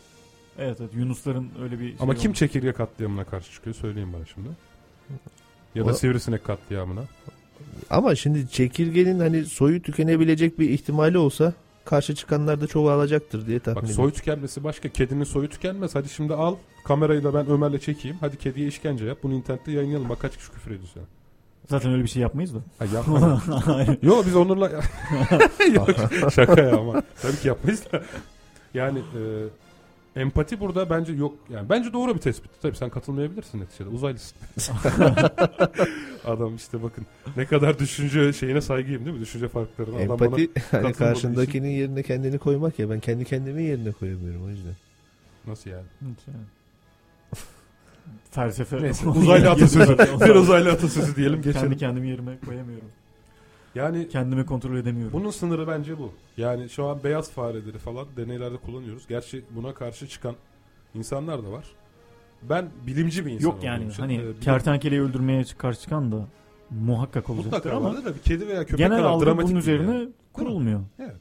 Evet 0.60 0.78
evet 0.82 0.92
Yunusların 0.96 1.50
öyle 1.62 1.80
bir 1.80 1.86
şey 1.88 1.96
Ama 2.00 2.16
kim 2.16 2.30
olmuş. 2.30 2.40
çekirge 2.40 2.72
katliamına 2.74 3.24
karşı 3.24 3.52
çıkıyor 3.52 3.76
söyleyin 3.76 4.14
bana 4.14 4.26
şimdi. 4.26 4.50
Ya 5.76 5.86
da 5.86 5.90
O- 5.90 5.94
sivrisinek 5.94 6.44
katliamına. 6.44 7.02
Ama 7.90 8.16
şimdi 8.16 8.50
çekirgenin 8.50 9.20
hani 9.20 9.46
soyu 9.46 9.82
tükenebilecek 9.82 10.60
bir 10.60 10.70
ihtimali 10.70 11.18
olsa 11.18 11.54
karşı 11.86 12.16
çıkanlar 12.16 12.62
da 12.62 12.68
çoğalacaktır 12.68 13.48
diye 13.48 13.60
tahmin 13.60 13.76
Bak 13.76 13.84
ediyorum. 13.90 14.04
soy 14.04 14.14
tükenmesi 14.14 14.64
başka. 14.64 14.90
Kedinin 14.90 15.24
soyu 15.24 15.50
tükenmez. 15.50 15.96
Hadi 15.96 16.10
şimdi 16.10 16.34
al 16.34 16.56
kamerayı 16.86 17.24
da 17.24 17.34
ben 17.34 17.48
Ömer'le 17.50 17.80
çekeyim. 17.80 18.18
Hadi 18.20 18.38
kediye 18.38 18.68
işkence 18.68 19.06
yap. 19.06 19.18
Bunu 19.24 19.34
internette 19.34 19.72
yayınlayalım. 19.72 20.10
Bak 20.10 20.20
kaç 20.20 20.38
kişi 20.38 20.52
küfür 20.52 20.72
ediyor 20.72 20.90
sana. 20.94 21.04
Zaten 21.70 21.92
öyle 21.94 22.04
bir 22.04 22.08
şey 22.08 22.22
yapmayız 22.22 22.54
da. 22.56 22.60
Ha, 22.80 22.86
yapma. 22.94 23.42
Yo 24.02 24.24
biz 24.26 24.36
Onur'la... 24.36 24.72
Yok 25.74 25.90
şaka 26.34 26.62
ya 26.62 26.78
ama. 26.78 27.04
Tabii 27.22 27.36
ki 27.38 27.48
yapmayız 27.48 27.84
da. 27.92 28.04
Yani 28.74 29.00
e, 29.00 29.22
empati 30.22 30.60
burada 30.60 30.90
bence 30.90 31.14
yok. 31.14 31.34
Yani 31.50 31.70
bence 31.70 31.94
doğru 31.94 32.16
bir 32.16 32.20
tespit. 32.20 32.52
Tabii 32.62 32.76
sen 32.76 32.90
katılmayabilirsin 32.90 33.62
neticede. 33.62 33.90
Uzaylısın. 33.90 34.38
Adam 36.26 36.56
işte 36.56 36.84
bakın 36.84 37.06
ne 37.38 37.46
kadar 37.46 37.80
düşünce 37.80 38.34
şeyine 38.34 38.62
saygıyım 38.62 39.06
değil 39.06 39.16
mi? 39.16 39.22
Düşünce 39.22 39.48
farklarına. 39.48 39.98
Adam 39.98 40.10
bana 40.10 40.26
Empati 40.26 40.50
hani 40.72 40.94
karşındakinin 40.94 41.70
yerine 41.70 42.04
kendini 42.04 42.38
koymak 42.38 42.80
ya 42.80 42.90
ben 42.90 43.00
kendi 43.00 43.26
kendimi 43.26 43.64
yerine 43.64 43.92
koyamıyorum 43.92 44.46
o 44.46 44.50
yüzden. 44.50 44.74
nasıl 45.48 45.70
yani? 45.70 45.86
Felsefe. 48.32 48.82
Neyse, 48.84 49.10
uzaylı 49.10 49.50
atasözü. 49.52 49.98
Bir 50.22 50.36
uzaylı 50.36 50.72
atasözü 50.72 51.16
diyelim 51.16 51.42
Kendi 51.42 51.54
geçelim. 51.54 51.78
kendimi 51.78 52.10
yerime 52.10 52.38
koyamıyorum. 52.46 52.88
Yani 53.76 54.10
Kendimi 54.10 54.46
kontrol 54.46 54.78
edemiyorum. 54.78 55.14
bunun 55.20 55.32
sınırı 55.32 55.68
bence 55.68 56.00
bu. 56.00 56.12
Yani 56.38 56.70
şu 56.70 56.86
an 56.86 57.04
beyaz 57.04 57.32
fareleri 57.32 57.78
falan 57.78 58.06
deneylerde 58.18 58.58
kullanıyoruz. 58.58 59.08
Gerçi 59.08 59.44
buna 59.52 59.74
karşı 59.74 60.08
çıkan 60.08 60.36
insanlar 60.94 61.44
da 61.44 61.52
var. 61.52 61.66
Ben 62.50 62.70
bilimci 62.88 63.26
bir 63.26 63.32
insan 63.32 63.48
Yok 63.50 63.64
yani 63.64 63.88
için, 63.88 64.02
hani 64.02 64.16
e, 64.16 64.20
bilim- 64.20 64.40
kertenkeleyi 64.40 65.02
öldürmeye 65.02 65.44
karşı 65.58 65.82
çıkan 65.82 66.12
da 66.12 66.26
muhakkak 66.70 67.30
olacaktır 67.30 67.58
mutlaka 67.58 67.78
ama 67.78 68.06
da 68.06 68.16
bir 68.16 68.20
kedi 68.20 68.48
veya 68.48 68.60
köpek 68.66 68.78
genel 68.78 69.04
algı 69.04 69.26
dramatik 69.26 69.50
bunun 69.50 69.60
üzerine 69.60 69.94
yani. 69.96 70.10
kurulmuyor. 70.34 70.82
Evet. 71.00 71.16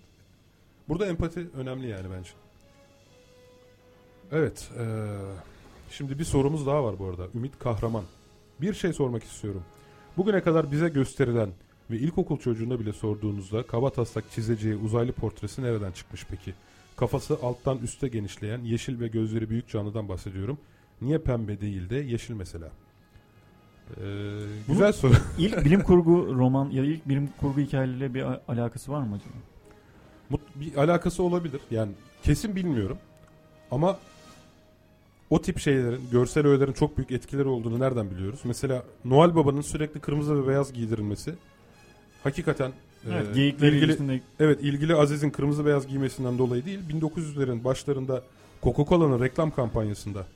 Burada 0.89 1.07
empati 1.07 1.47
önemli 1.57 1.89
yani 1.89 2.07
bence. 2.19 2.31
Evet. 4.33 4.71
eee, 4.79 4.85
şimdi 5.97 6.19
bir 6.19 6.25
sorumuz 6.25 6.67
daha 6.67 6.85
var 6.85 6.99
bu 6.99 7.07
arada. 7.07 7.27
Ümit 7.35 7.59
Kahraman. 7.59 8.05
Bir 8.61 8.75
şey 8.75 8.93
sormak 8.93 9.25
istiyorum. 9.25 9.63
Bugüne 10.17 10.41
kadar 10.41 10.73
bize 10.73 10.89
gösterilen 10.89 11.49
ve 11.91 11.97
ilkokul 11.99 12.39
çocuğuna 12.39 12.81
bile 12.81 12.93
sorduğunuzda 12.93 13.67
kaba 13.67 13.91
taslak 13.91 14.31
çizeceği 14.31 14.77
uzaylı 14.77 15.13
portresi 15.13 15.63
nereden 15.63 15.93
çıkmış 15.93 16.27
peki? 16.31 16.55
Kafası 16.97 17.39
alttan 17.43 17.79
üste 17.79 18.09
genişleyen 18.09 18.59
yeşil 18.61 19.01
ve 19.01 19.09
gözleri 19.09 19.51
büyük 19.51 19.69
canlıdan 19.69 20.09
bahsediyorum. 20.09 20.59
Niye 21.03 21.19
pembe 21.19 21.61
değil 21.61 21.91
de 21.91 21.97
yeşil 21.97 22.35
mesela? 22.35 22.71
Eee, 24.01 24.05
güzel 24.69 24.93
soru. 24.93 25.13
İlk 25.39 25.65
bilim 25.65 25.83
kurgu 25.83 26.35
roman 26.35 26.71
ya 26.71 26.83
da 26.83 26.87
ilk 26.87 27.09
bilim 27.09 27.29
kurgu 27.41 27.61
hikayeleriyle 27.61 28.15
bir 28.15 28.25
alakası 28.49 28.93
var 28.93 29.01
mı 29.03 29.15
acaba? 29.15 29.35
Mut- 30.31 30.55
bir 30.55 30.75
alakası 30.77 31.23
olabilir. 31.23 31.61
Yani 31.71 31.93
kesin 32.23 32.57
bilmiyorum. 32.57 32.99
Ama 33.71 33.99
o 35.35 35.43
tip 35.43 35.59
şeylerin, 35.59 36.01
görsel 36.13 36.47
öğelerin 36.47 36.73
çok 36.73 36.97
büyük 36.97 37.11
etkileri 37.11 37.49
olduğunu 37.49 37.81
nereden 37.81 38.11
biliyoruz? 38.11 38.41
Mesela 38.45 38.83
Noel 39.05 39.35
Baba'nın 39.35 39.61
sürekli 39.61 40.01
kırmızı 40.01 40.43
ve 40.43 40.49
beyaz 40.49 40.73
giydirilmesi 40.73 41.35
hakikaten 42.23 42.73
Evet, 43.11 43.37
e, 43.37 43.47
ilgili 43.47 43.79
ilgisinde 43.79 44.21
evet 44.41 44.63
ilgili 44.63 44.95
Aziz'in 44.95 45.31
kırmızı 45.31 45.67
beyaz 45.67 45.87
giymesinden 45.87 46.39
dolayı 46.39 46.65
değil. 46.65 46.79
1900'lerin 46.93 47.65
başlarında 47.65 48.23
Coca-Cola'nın 48.63 49.21
reklam 49.21 49.51
kampanyasında 49.51 50.27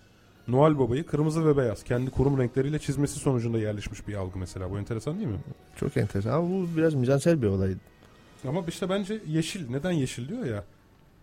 Noel 0.49 0.79
Baba'yı 0.79 1.07
kırmızı 1.07 1.47
ve 1.47 1.57
beyaz 1.57 1.85
kendi 1.85 2.11
kurum 2.11 2.39
renkleriyle 2.39 2.79
çizmesi 2.79 3.19
sonucunda 3.19 3.59
yerleşmiş 3.59 4.09
bir 4.09 4.15
algı 4.15 4.39
mesela. 4.39 4.71
Bu 4.71 4.79
enteresan 4.79 5.19
değil 5.19 5.29
mi? 5.29 5.39
Çok 5.77 5.97
enteresan 5.97 6.33
ama 6.33 6.49
bu 6.49 6.67
biraz 6.77 6.95
mizansel 6.95 7.43
bir 7.43 7.47
olay. 7.47 7.75
Ama 8.49 8.65
işte 8.69 8.89
bence 8.89 9.21
yeşil. 9.27 9.71
Neden 9.71 9.91
yeşil 9.91 10.29
diyor 10.29 10.45
ya. 10.45 10.65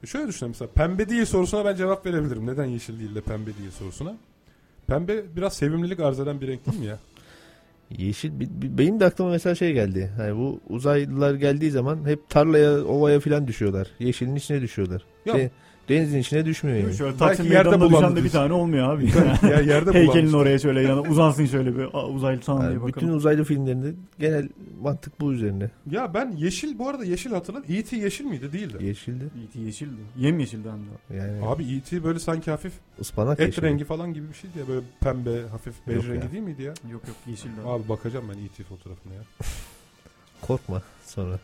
Şöyle 0.06 0.28
düşünelim 0.28 0.49
mesela 0.60 0.72
pembe 0.72 1.10
değil 1.10 1.26
sorusuna 1.26 1.66
ben 1.66 1.76
cevap 1.76 2.06
verebilirim. 2.06 2.45
Neden 2.47 2.66
yeşil 2.66 2.99
değil 2.99 3.16
de 3.16 3.22
pembe 3.22 3.45
değil 3.58 3.72
sorusuna. 3.72 4.16
Pembe 4.88 5.36
biraz 5.36 5.53
sevimlilik 5.53 5.99
arz 5.99 6.20
eden 6.20 6.41
bir 6.41 6.47
renk 6.47 6.66
değil 6.66 6.80
mi 6.80 6.86
ya? 6.86 6.99
Yeşil 7.97 8.32
benim 8.78 8.99
de 8.99 9.06
aklıma 9.06 9.32
mesela 9.32 9.56
şey 9.56 9.74
geldi. 9.74 10.12
Hani 10.18 10.36
bu 10.38 10.60
uzaylılar 10.70 11.34
geldiği 11.36 11.72
zaman 11.72 12.06
hep 12.08 12.30
tarlaya, 12.30 12.84
ovaya 12.86 13.20
falan 13.20 13.47
düşüyorlar. 13.47 13.88
Yeşilin 13.99 14.36
içine 14.36 14.62
düşüyorlar. 14.62 15.06
Ya- 15.26 15.34
De- 15.34 15.51
denizin 15.89 16.19
içine 16.19 16.45
düşmüyor 16.45 16.77
yani. 16.77 16.93
şöyle 16.93 17.17
Taksim 17.17 17.51
yerde 17.51 17.69
meydanında 17.69 17.97
düşen 17.97 18.15
de 18.15 18.23
bir 18.23 18.29
tane 18.29 18.53
olmuyor 18.53 18.93
abi. 18.95 19.09
ya 19.51 19.59
yerde 19.59 19.93
Heykelin 19.99 20.33
oraya 20.33 20.59
şöyle 20.59 20.81
yana 20.81 21.01
uzansın 21.01 21.45
şöyle 21.45 21.77
bir 21.77 21.83
"Aa, 21.93 22.07
uzaylı 22.07 22.41
tamam 22.41 22.61
diye 22.61 22.71
Yani 22.71 22.81
bakalım. 22.81 22.93
bütün 22.95 23.07
uzaylı 23.09 23.43
filmlerinde 23.43 23.93
genel 24.19 24.49
mantık 24.81 25.19
bu 25.19 25.33
üzerine. 25.33 25.69
Ya 25.91 26.13
ben 26.13 26.31
yeşil 26.38 26.79
bu 26.79 26.89
arada 26.89 27.05
yeşil 27.05 27.31
hatırladım. 27.31 27.65
E.T. 27.69 27.97
yeşil 27.97 28.25
miydi? 28.25 28.53
Değildi. 28.53 28.86
Yeşildi. 28.86 29.23
E.T. 29.23 29.59
yeşildi. 29.59 30.01
Yem 30.17 30.39
yeşildi 30.39 30.67
hem 30.69 30.79
de. 30.79 31.23
Yani 31.23 31.45
Abi 31.45 31.75
E.T. 31.75 32.03
böyle 32.03 32.19
sanki 32.19 32.51
hafif 32.51 32.73
ıspanak 33.01 33.39
et 33.39 33.47
yeşili. 33.47 33.65
rengi 33.65 33.83
falan 33.83 34.13
gibi 34.13 34.29
bir 34.29 34.33
şeydi 34.33 34.59
ya. 34.59 34.67
Böyle 34.67 34.81
pembe 35.01 35.41
hafif 35.51 35.73
bej 35.88 35.95
Yok 35.95 36.05
rengi 36.05 36.25
ya. 36.25 36.31
değil 36.31 36.43
miydi 36.43 36.61
ya? 36.63 36.73
Yok 36.91 37.01
yok 37.07 37.15
yeşildi. 37.27 37.61
Abi 37.65 37.89
bakacağım 37.89 38.25
ben 38.29 38.45
E.T. 38.45 38.63
fotoğrafına 38.63 39.13
ya. 39.13 39.21
Korkma 40.41 40.81
sonra. 41.05 41.39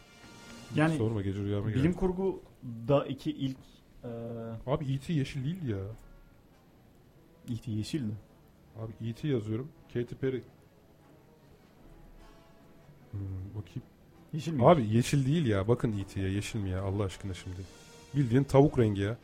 Yani 0.76 0.98
Sorma 0.98 1.22
gece 1.22 1.40
rüyama 1.40 1.70
geldi. 1.70 1.80
bilim 1.80 1.94
kurgu 1.94 2.42
da 2.88 3.06
iki 3.06 3.32
ilk 3.32 3.58
e, 4.04 4.08
Abi 4.68 4.94
E.T. 4.94 5.14
yeşil 5.14 5.44
değil 5.46 5.68
ya. 5.68 5.78
E.T. 7.54 7.72
yeşildi. 7.72 8.14
Abi 8.80 9.10
E.T. 9.10 9.28
yazıyorum. 9.28 9.68
Katy 9.94 10.16
Perry. 10.16 10.42
Hmm, 13.12 13.20
bakayım. 13.56 13.82
Yeşil 14.34 14.54
mi? 14.54 14.68
Abi 14.68 14.88
yeşil 14.90 15.26
değil 15.26 15.46
ya. 15.46 15.68
Bakın 15.68 15.92
E.T.'ye 16.00 16.30
yeşil 16.30 16.60
mi 16.60 16.70
ya 16.70 16.82
Allah 16.82 17.04
aşkına 17.04 17.34
şimdi. 17.34 17.58
Bildiğin 18.16 18.44
tavuk 18.44 18.80
rengi 18.80 19.02
ya. 19.02 19.18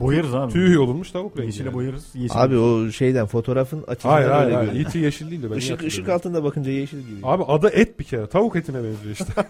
boyarız 0.00 0.34
abi. 0.34 0.52
Tüy 0.52 0.72
yolunmuş 0.72 1.10
tavuk 1.10 1.36
rengi. 1.38 1.46
Yeşile 1.46 1.64
yani. 1.64 1.74
boyarız. 1.74 2.10
Yeşil. 2.14 2.42
Abi 2.42 2.56
o 2.58 2.90
şeyden 2.90 3.26
fotoğrafın 3.26 3.82
açısından 3.86 4.12
Hayır 4.14 4.28
hayır 4.28 4.44
öyle 4.46 4.54
hayır. 4.56 4.68
görünüyor. 4.68 4.88
E.T. 4.90 4.98
yeşil 4.98 5.30
değil 5.30 5.42
de 5.42 5.50
ben 5.50 5.56
Işık, 5.56 5.82
ışık 5.82 6.08
altında 6.08 6.44
bakınca 6.44 6.70
yeşil 6.70 7.00
gibi. 7.00 7.20
Abi 7.22 7.44
adı 7.44 7.68
et 7.68 7.98
bir 7.98 8.04
kere. 8.04 8.26
Tavuk 8.26 8.56
etine 8.56 8.76
benziyor 8.84 9.12
işte. 9.14 9.32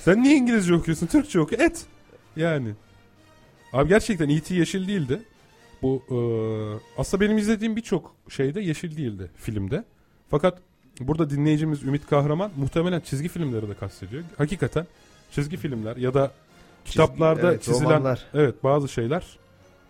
Sen 0.00 0.22
niye 0.22 0.36
İngilizce 0.36 0.74
okuyorsun? 0.74 1.06
Türkçe 1.06 1.40
oku. 1.40 1.54
Et. 1.54 1.86
Yani. 2.36 2.74
Abi 3.74 3.88
gerçekten 3.88 4.28
E.T. 4.28 4.54
yeşil 4.54 4.88
değildi. 4.88 5.22
Bu 5.82 6.02
e, 6.10 6.16
aslında 7.00 7.24
benim 7.24 7.38
izlediğim 7.38 7.76
birçok 7.76 8.14
şeyde 8.28 8.60
yeşil 8.60 8.96
değildi 8.96 9.30
filmde. 9.36 9.84
Fakat 10.28 10.58
burada 11.00 11.30
dinleyicimiz 11.30 11.82
Ümit 11.82 12.06
Kahraman 12.06 12.50
muhtemelen 12.56 13.00
çizgi 13.00 13.28
filmleri 13.28 13.68
de 13.68 13.74
kastediyor. 13.74 14.22
Hakikaten 14.38 14.86
çizgi 15.30 15.56
filmler 15.56 15.96
ya 15.96 16.14
da 16.14 16.32
kitaplarda 16.84 17.50
evet, 17.50 17.62
çizilen 17.62 17.90
romanlar. 17.90 18.24
evet 18.34 18.64
bazı 18.64 18.88
şeyler 18.88 19.38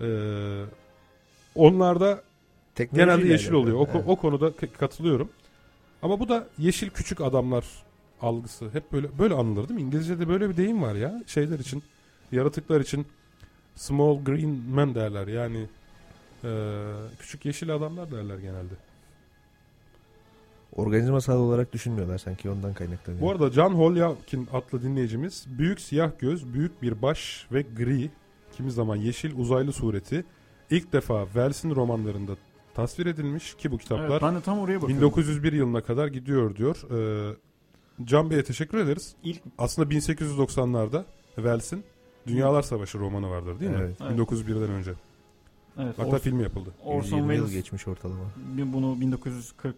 e, 0.00 0.08
onlarda 1.54 2.22
Teknolojiyle 2.74 3.14
Genelde 3.14 3.32
yeşil 3.32 3.52
oluyor. 3.52 3.76
O, 3.78 3.88
Evet. 3.94 4.04
o 4.06 4.16
konuda 4.16 4.52
katılıyorum. 4.78 5.28
Ama 6.02 6.20
bu 6.20 6.28
da 6.28 6.48
yeşil 6.58 6.90
küçük 6.90 7.20
adamlar 7.20 7.64
algısı. 8.20 8.70
Hep 8.72 8.92
böyle 8.92 9.18
böyle 9.18 9.34
anılır 9.34 9.68
değil 9.68 9.80
mi? 9.80 9.86
İngilizce'de 9.86 10.28
böyle 10.28 10.50
bir 10.50 10.56
deyim 10.56 10.82
var 10.82 10.94
ya. 10.94 11.22
Şeyler 11.26 11.58
için, 11.58 11.82
yaratıklar 12.32 12.80
için 12.80 13.06
small 13.74 14.24
green 14.24 14.62
men 14.74 14.94
derler. 14.94 15.26
Yani 15.26 15.66
e, 16.44 16.50
küçük 17.18 17.44
yeşil 17.44 17.74
adamlar 17.74 18.10
derler 18.10 18.38
genelde. 18.38 18.74
Organizmasal 20.76 21.38
olarak 21.38 21.72
düşünmüyorlar 21.72 22.18
sanki 22.18 22.50
ondan 22.50 22.74
kaynaklanıyor. 22.74 23.22
Bu 23.22 23.30
arada 23.30 23.50
John 23.50 23.72
Holyakin 23.72 24.48
adlı 24.52 24.82
dinleyicimiz 24.82 25.46
büyük 25.48 25.80
siyah 25.80 26.10
göz, 26.18 26.54
büyük 26.54 26.82
bir 26.82 27.02
baş 27.02 27.46
ve 27.52 27.62
gri, 27.62 28.10
kimi 28.52 28.70
zaman 28.70 28.96
yeşil 28.96 29.38
uzaylı 29.38 29.72
sureti 29.72 30.24
ilk 30.70 30.92
defa 30.92 31.24
Wells'in 31.24 31.74
romanlarında 31.74 32.32
tasvir 32.74 33.06
edilmiş 33.06 33.54
ki 33.54 33.70
bu 33.70 33.78
kitaplar 33.78 34.10
Evet, 34.10 34.22
ben 34.22 34.34
de 34.34 34.40
tam 34.40 34.58
oraya 34.58 34.82
bakıyorum. 34.82 34.96
1901 34.96 35.52
yılına 35.52 35.80
kadar 35.80 36.08
gidiyor 36.08 36.56
diyor. 36.56 36.76
Ee, 36.90 37.36
Can 38.04 38.30
Bey'e 38.30 38.44
teşekkür 38.44 38.78
ederiz. 38.78 39.14
İlk 39.22 39.42
Aslında 39.58 39.94
1890'larda 39.94 41.04
Wells'in 41.34 41.84
Dünyalar 42.26 42.62
Savaşı 42.62 42.98
romanı 42.98 43.30
vardır 43.30 43.60
değil 43.60 43.70
mi? 43.70 43.76
Evet. 43.80 43.96
Evet. 44.02 44.18
1901'den 44.18 44.70
önce. 44.70 44.92
Evet. 45.78 45.94
Hatta 45.98 46.16
Or- 46.16 46.18
film 46.18 46.40
yapıldı. 46.40 46.70
Orson 46.84 47.16
120 47.16 47.20
yıl 47.20 47.28
Welles 47.28 47.52
geçmiş 47.52 47.88
ortalama. 47.88 48.24
bunu 48.72 49.00
1940 49.00 49.74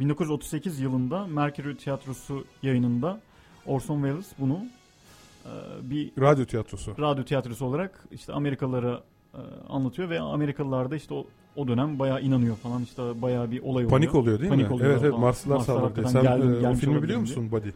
1938 0.00 0.80
yılında 0.80 1.26
Mercury 1.26 1.76
Tiyatrosu 1.76 2.44
yayınında 2.62 3.20
Orson 3.66 3.94
Welles 4.02 4.26
bunu 4.38 4.64
e, 5.44 5.50
bir 5.90 6.10
Radyo 6.20 6.44
tiyatrosu. 6.44 6.94
radyo 6.98 7.24
tiyatrosu 7.24 7.64
olarak 7.66 8.04
işte 8.10 8.32
Amerikalılara 8.32 9.00
e, 9.34 9.38
anlatıyor 9.68 10.10
ve 10.10 10.20
Amerikalılar 10.20 10.90
da 10.90 10.96
işte 10.96 11.14
o, 11.14 11.26
o 11.56 11.68
dönem 11.68 11.98
bayağı 11.98 12.22
inanıyor 12.22 12.56
falan 12.56 12.82
işte 12.82 13.22
bayağı 13.22 13.50
bir 13.50 13.60
olay 13.62 13.68
oluyor. 13.70 13.90
Panik 13.90 14.14
oluyor 14.14 14.38
değil 14.40 14.50
Panik 14.50 14.68
mi? 14.68 14.74
oluyor 14.74 14.90
evet 14.90 15.00
evet 15.02 15.10
falan. 15.10 15.20
Marslılar 15.20 15.56
Marslar 15.56 15.74
saldırdı. 15.76 16.08
Sen 16.08 16.22
geldi- 16.22 16.42
e, 16.46 16.58
o 16.58 16.60
gelmiş 16.60 16.80
filmi 16.80 16.92
olabilir 16.92 17.02
biliyor 17.08 17.26
diye. 17.26 17.36
musun 17.36 17.52
Buddy? 17.52 17.68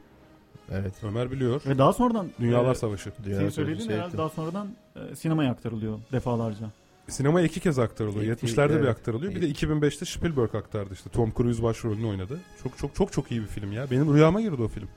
Evet. 0.73 0.95
Ömer 1.03 1.31
biliyor. 1.31 1.63
Ve 1.67 1.79
daha 1.79 1.93
sonradan 1.93 2.31
Dünyalar 2.41 2.73
e, 2.73 2.75
Savaşı. 2.75 3.13
Dünya 3.25 3.37
senin 3.37 3.39
Savaşı 3.39 3.55
söylediğin 3.55 3.81
herhalde 3.91 3.95
seyrettim. 4.01 4.19
daha 4.19 4.29
sonradan 4.29 4.69
e, 4.97 5.17
sinemaya 5.17 5.51
aktarılıyor 5.51 5.99
defalarca. 6.13 6.71
Sinemaya 7.09 7.47
iki 7.47 7.61
kez 7.61 7.79
aktarılıyor. 7.79 8.37
İlk- 8.37 8.43
70'lerde 8.43 8.69
bir 8.71 8.75
evet. 8.75 8.89
aktarılıyor. 8.89 9.35
Bir 9.35 9.43
de 9.43 9.51
2005'te 9.51 10.05
Spielberg 10.05 10.55
aktardı 10.55 10.95
işte. 10.95 11.11
Tom 11.11 11.33
Cruise 11.37 11.63
başrolünü 11.63 12.07
oynadı. 12.07 12.41
Çok 12.63 12.79
çok 12.79 12.95
çok 12.95 13.13
çok 13.13 13.31
iyi 13.31 13.41
bir 13.41 13.47
film 13.47 13.73
ya. 13.73 13.91
Benim 13.91 14.15
rüyama 14.15 14.41
girdi 14.41 14.63
o 14.63 14.69
film. 14.69 14.89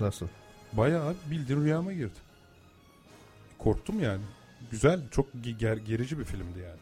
Nasıl? 0.00 0.26
Bayağı 0.72 1.06
abi 1.08 1.16
bildiğin 1.30 1.60
rüyama 1.64 1.92
girdi. 1.92 2.18
Korktum 3.58 4.00
yani. 4.00 4.20
Güzel, 4.70 5.00
çok 5.10 5.26
ge- 5.34 5.58
ger- 5.58 5.84
gerici 5.84 6.18
bir 6.18 6.24
filmdi 6.24 6.58
yani. 6.58 6.78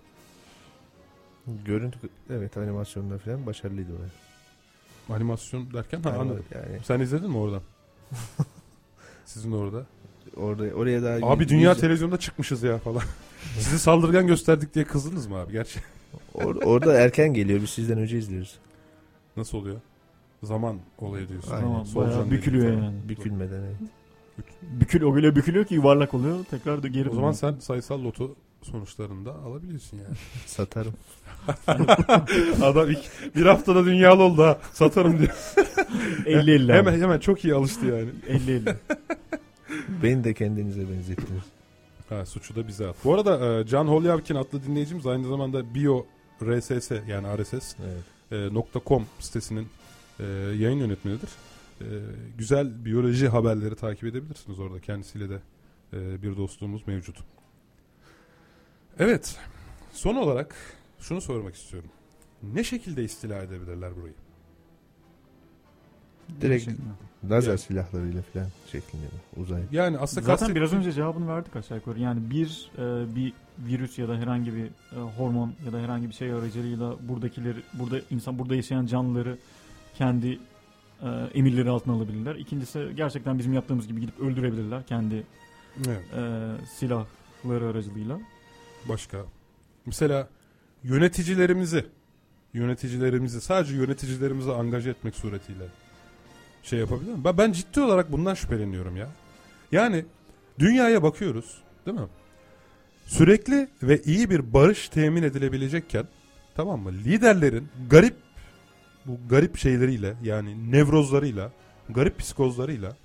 Görüntü 1.65 1.99
evet 2.31 2.57
animasyonda 2.57 3.19
falan 3.19 3.47
başarılıydı 3.47 3.93
o. 3.93 5.13
Animasyon 5.15 5.73
derken 5.73 6.03
ha 6.03 6.11
anladım. 6.11 6.45
Yani 6.55 6.81
Sen 6.85 7.01
izledin 7.01 7.31
mi 7.31 7.37
oradan? 7.37 7.63
Sizin 9.25 9.53
orada. 9.53 9.87
orada 10.37 10.63
oraya 10.65 11.03
daha 11.03 11.33
Abi 11.33 11.49
dünya 11.49 11.71
yüz- 11.71 11.81
televizyonda 11.81 12.17
çıkmışız 12.17 12.63
ya 12.63 12.79
falan. 12.79 13.03
Sizi 13.59 13.79
saldırgan 13.79 14.27
gösterdik 14.27 14.75
diye 14.75 14.85
kızdınız 14.85 15.27
mı 15.27 15.37
abi? 15.37 15.53
Gerçi 15.53 15.81
Or- 16.35 16.65
orada 16.65 16.93
erken 17.01 17.35
geliyor. 17.35 17.61
Biz 17.63 17.71
sizden 17.71 17.99
önce 17.99 18.19
izliyoruz. 18.19 18.59
nasıl 19.37 19.59
oluyor? 19.59 19.81
Zaman 20.43 20.77
olayı 20.99 21.29
diyorsun. 21.29 21.51
Aynen. 21.53 21.85
Deliği 21.85 22.31
bükülüyor 22.31 22.73
falan. 22.75 22.83
yani. 22.85 22.97
Bükülmeden 23.09 23.63
evet. 23.63 23.77
Bükül 24.63 25.03
o 25.03 25.15
öyle 25.17 25.37
bükülüyor 25.37 25.65
ki 25.65 25.75
yuvarlak 25.75 26.15
oluyor. 26.15 26.45
Tekrar 26.51 26.83
da 26.83 26.89
geri 26.89 27.11
O 27.11 27.15
zaman 27.15 27.33
sen 27.33 27.55
sayısal 27.61 28.05
loto 28.67 28.79
sonuçlarında 28.79 29.35
alabiliyorsun 29.35 29.97
yani. 29.99 30.17
Satarım. 30.47 30.95
Adam 32.63 32.91
ilk, 32.91 33.37
bir 33.37 33.47
haftada 33.47 33.85
dünyalı 33.85 34.23
oldu 34.23 34.43
ha. 34.43 34.59
Satarım 34.73 35.19
diyor. 35.19 35.55
50 36.27 36.51
50. 36.51 36.73
Hemen 36.73 37.01
hemen 37.01 37.19
çok 37.19 37.45
iyi 37.45 37.55
alıştı 37.55 37.87
yani. 37.87 38.09
50 38.29 38.53
50. 38.53 38.77
Beni 40.03 40.25
de 40.25 40.35
kendinize 40.35 40.81
benzettiniz. 40.81 41.43
Ha, 42.09 42.27
suçu 42.27 42.57
da 42.57 42.69
bize 42.69 42.87
at. 42.87 42.97
Bu 43.05 43.15
arada 43.15 43.61
e, 43.61 43.67
Can 43.67 43.87
Holyavkin 43.87 44.35
adlı 44.35 44.63
dinleyicimiz 44.67 45.07
aynı 45.07 45.29
zamanda 45.29 45.75
Bio 45.75 46.07
RSS 46.43 46.91
yani 47.09 47.43
RSS 47.43 47.77
Evet. 48.33 48.53
e, 48.53 48.81
.com 48.87 49.07
sitesinin 49.19 49.69
e, 50.21 50.25
yayın 50.59 50.79
yönetmenidir. 50.79 51.31
E, 51.81 51.87
güzel 52.39 52.85
biyoloji 52.85 53.29
haberleri 53.29 53.77
takip 53.77 54.05
edebilirsiniz 54.05 54.59
orada. 54.61 54.81
Kendisiyle 54.81 55.29
de 55.31 55.39
e, 55.93 56.23
bir 56.23 56.37
dostluğumuz 56.37 56.87
mevcut. 56.87 57.17
Evet. 58.99 59.37
Son 59.93 60.15
olarak 60.17 60.55
şunu 61.01 61.21
sormak 61.21 61.55
istiyorum. 61.55 61.91
Ne 62.43 62.65
şekilde 62.65 63.05
istila 63.05 63.43
edebilirler 63.43 63.97
burayı? 63.97 64.15
Direkt 66.41 66.69
lazer 67.31 67.49
Yani. 67.49 67.59
silahlarıyla 67.59 68.23
falan 68.23 68.47
şeklinde 68.73 69.05
mi? 69.05 69.11
Uzay. 69.43 69.63
Yani 69.73 69.99
aslında 69.99 70.21
Zaten 70.27 70.47
kastet- 70.47 70.57
biraz 70.57 70.73
önce 70.73 70.93
cevabını 70.93 71.29
verdik 71.29 71.57
aşağı 71.57 71.79
yukarı. 71.79 72.01
Yani 72.01 72.31
bir 72.31 72.71
e, 72.79 73.15
bir 73.17 73.33
virüs 73.59 73.99
ya 73.99 74.09
da 74.09 74.17
herhangi 74.17 74.55
bir 74.55 74.65
e, 74.67 75.01
hormon 75.17 75.53
ya 75.67 75.73
da 75.73 75.79
herhangi 75.79 76.09
bir 76.09 76.15
şey 76.15 76.33
aracılığıyla 76.33 76.97
buradakileri 77.09 77.59
burada 77.73 78.01
insan 78.11 78.39
burada 78.39 78.55
yaşayan 78.55 78.87
canlıları 78.87 79.39
kendi 79.95 80.39
e, 81.03 81.09
emirleri 81.35 81.71
altına 81.71 81.95
alabilirler. 81.95 82.35
İkincisi 82.37 82.89
gerçekten 82.97 83.39
bizim 83.39 83.53
yaptığımız 83.53 83.87
gibi 83.89 84.01
gidip 84.01 84.21
öldürebilirler 84.21 84.87
kendi 84.87 85.23
Evet. 85.87 86.05
e, 86.15 86.51
silahları 86.79 87.67
aracılığıyla. 87.67 88.19
Başka. 88.89 89.25
Mesela 89.87 90.29
yöneticilerimizi 90.85 91.87
yöneticilerimizi 92.55 93.41
sadece 93.41 93.75
yöneticilerimizi 93.75 94.53
angaje 94.53 94.91
etmek 94.91 95.15
suretiyle 95.15 95.65
şey 96.63 96.79
yapabilir 96.79 97.13
mi? 97.13 97.25
Ben, 97.25 97.39
ben 97.39 97.53
ciddi 97.53 97.81
olarak 97.81 98.13
bundan 98.13 98.35
şüpheleniyorum 98.35 98.97
ya. 98.97 99.09
Yani 99.73 100.05
dünyaya 100.59 101.03
bakıyoruz 101.03 101.63
değil 101.87 101.99
mi? 101.99 102.07
Sürekli 103.07 103.69
ve 103.83 104.03
iyi 104.03 104.31
bir 104.31 104.53
barış 104.53 104.89
temin 104.89 105.23
edilebilecekken 105.23 106.09
tamam 106.55 106.81
mı? 106.81 106.93
Liderlerin 106.93 107.69
garip 107.91 108.17
bu 109.07 109.19
garip 109.29 109.57
şeyleriyle 109.57 110.15
yani 110.23 110.73
nevrozlarıyla 110.73 111.53
garip 111.89 112.19
psikozlarıyla 112.19 112.97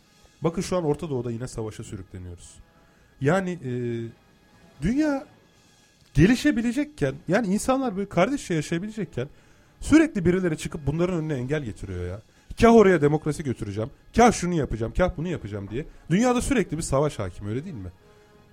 bakın 0.42 0.62
şu 0.62 0.78
an 0.78 0.84
Orta 0.84 1.10
Doğu'da 1.10 1.32
yine 1.32 1.48
savaşa 1.48 1.84
sürükleniyoruz. 1.84 2.56
Yani 3.22 3.52
e, 3.52 3.72
dünya 4.82 5.26
gelişebilecekken 6.14 7.16
yani 7.28 7.48
insanlar 7.48 7.98
böyle 7.98 8.10
kardeşçe 8.10 8.54
yaşayabilecekken 8.54 9.28
sürekli 9.80 10.26
birileri 10.26 10.58
çıkıp 10.58 10.82
bunların 10.88 11.16
önüne 11.16 11.34
engel 11.34 11.64
getiriyor 11.64 12.08
ya. 12.08 12.22
Kah 12.62 12.76
oraya 12.76 13.02
demokrasi 13.02 13.44
götüreceğim, 13.44 13.90
kah 14.16 14.32
şunu 14.32 14.54
yapacağım, 14.54 14.94
kah 14.98 15.18
bunu 15.18 15.28
yapacağım 15.28 15.70
diye. 15.70 15.86
Dünyada 16.10 16.42
sürekli 16.42 16.78
bir 16.78 16.82
savaş 16.82 17.20
hakim 17.20 17.48
öyle 17.48 17.64
değil 17.66 17.76
mi? 17.76 17.92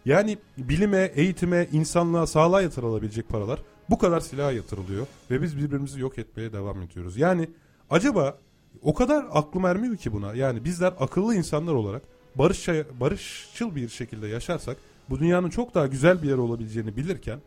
Yani 0.04 0.38
bilime, 0.58 1.12
eğitime, 1.14 1.68
insanlığa, 1.72 2.26
sağlığa 2.26 2.62
yatırılabilecek 2.62 3.28
paralar 3.28 3.62
bu 3.90 3.98
kadar 3.98 4.20
silaha 4.20 4.52
yatırılıyor 4.52 5.06
ve 5.30 5.42
biz 5.42 5.56
birbirimizi 5.56 6.00
yok 6.00 6.18
etmeye 6.18 6.52
devam 6.52 6.82
ediyoruz. 6.82 7.16
Yani 7.16 7.48
acaba 7.90 8.38
o 8.82 8.94
kadar 8.94 9.26
aklım 9.32 9.64
ermiyor 9.64 9.96
ki 9.96 10.12
buna. 10.12 10.34
Yani 10.34 10.64
bizler 10.64 10.92
akıllı 11.00 11.34
insanlar 11.34 11.72
olarak 11.72 12.02
barışça, 12.34 12.84
barışçıl 13.00 13.76
bir 13.76 13.88
şekilde 13.88 14.28
yaşarsak 14.28 14.76
bu 15.10 15.18
dünyanın 15.18 15.50
çok 15.50 15.74
daha 15.74 15.86
güzel 15.86 16.22
bir 16.22 16.28
yer 16.28 16.36
olabileceğini 16.36 16.96
bilirken 16.96 17.40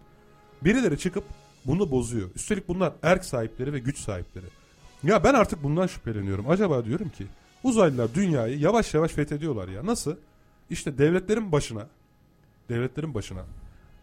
birileri 0.61 0.97
çıkıp 0.99 1.23
bunu 1.65 1.91
bozuyor. 1.91 2.29
Üstelik 2.35 2.67
bunlar 2.67 2.93
erk 3.03 3.25
sahipleri 3.25 3.73
ve 3.73 3.79
güç 3.79 3.99
sahipleri. 3.99 4.45
Ya 5.03 5.23
ben 5.23 5.33
artık 5.33 5.63
bundan 5.63 5.87
şüpheleniyorum. 5.87 6.49
Acaba 6.49 6.85
diyorum 6.85 7.09
ki 7.09 7.25
uzaylılar 7.63 8.13
dünyayı 8.13 8.59
yavaş 8.59 8.93
yavaş 8.93 9.11
fethediyorlar 9.11 9.67
ya. 9.67 9.85
Nasıl? 9.85 10.15
İşte 10.69 10.97
devletlerin 10.97 11.51
başına 11.51 11.87
devletlerin 12.69 13.13
başına 13.13 13.45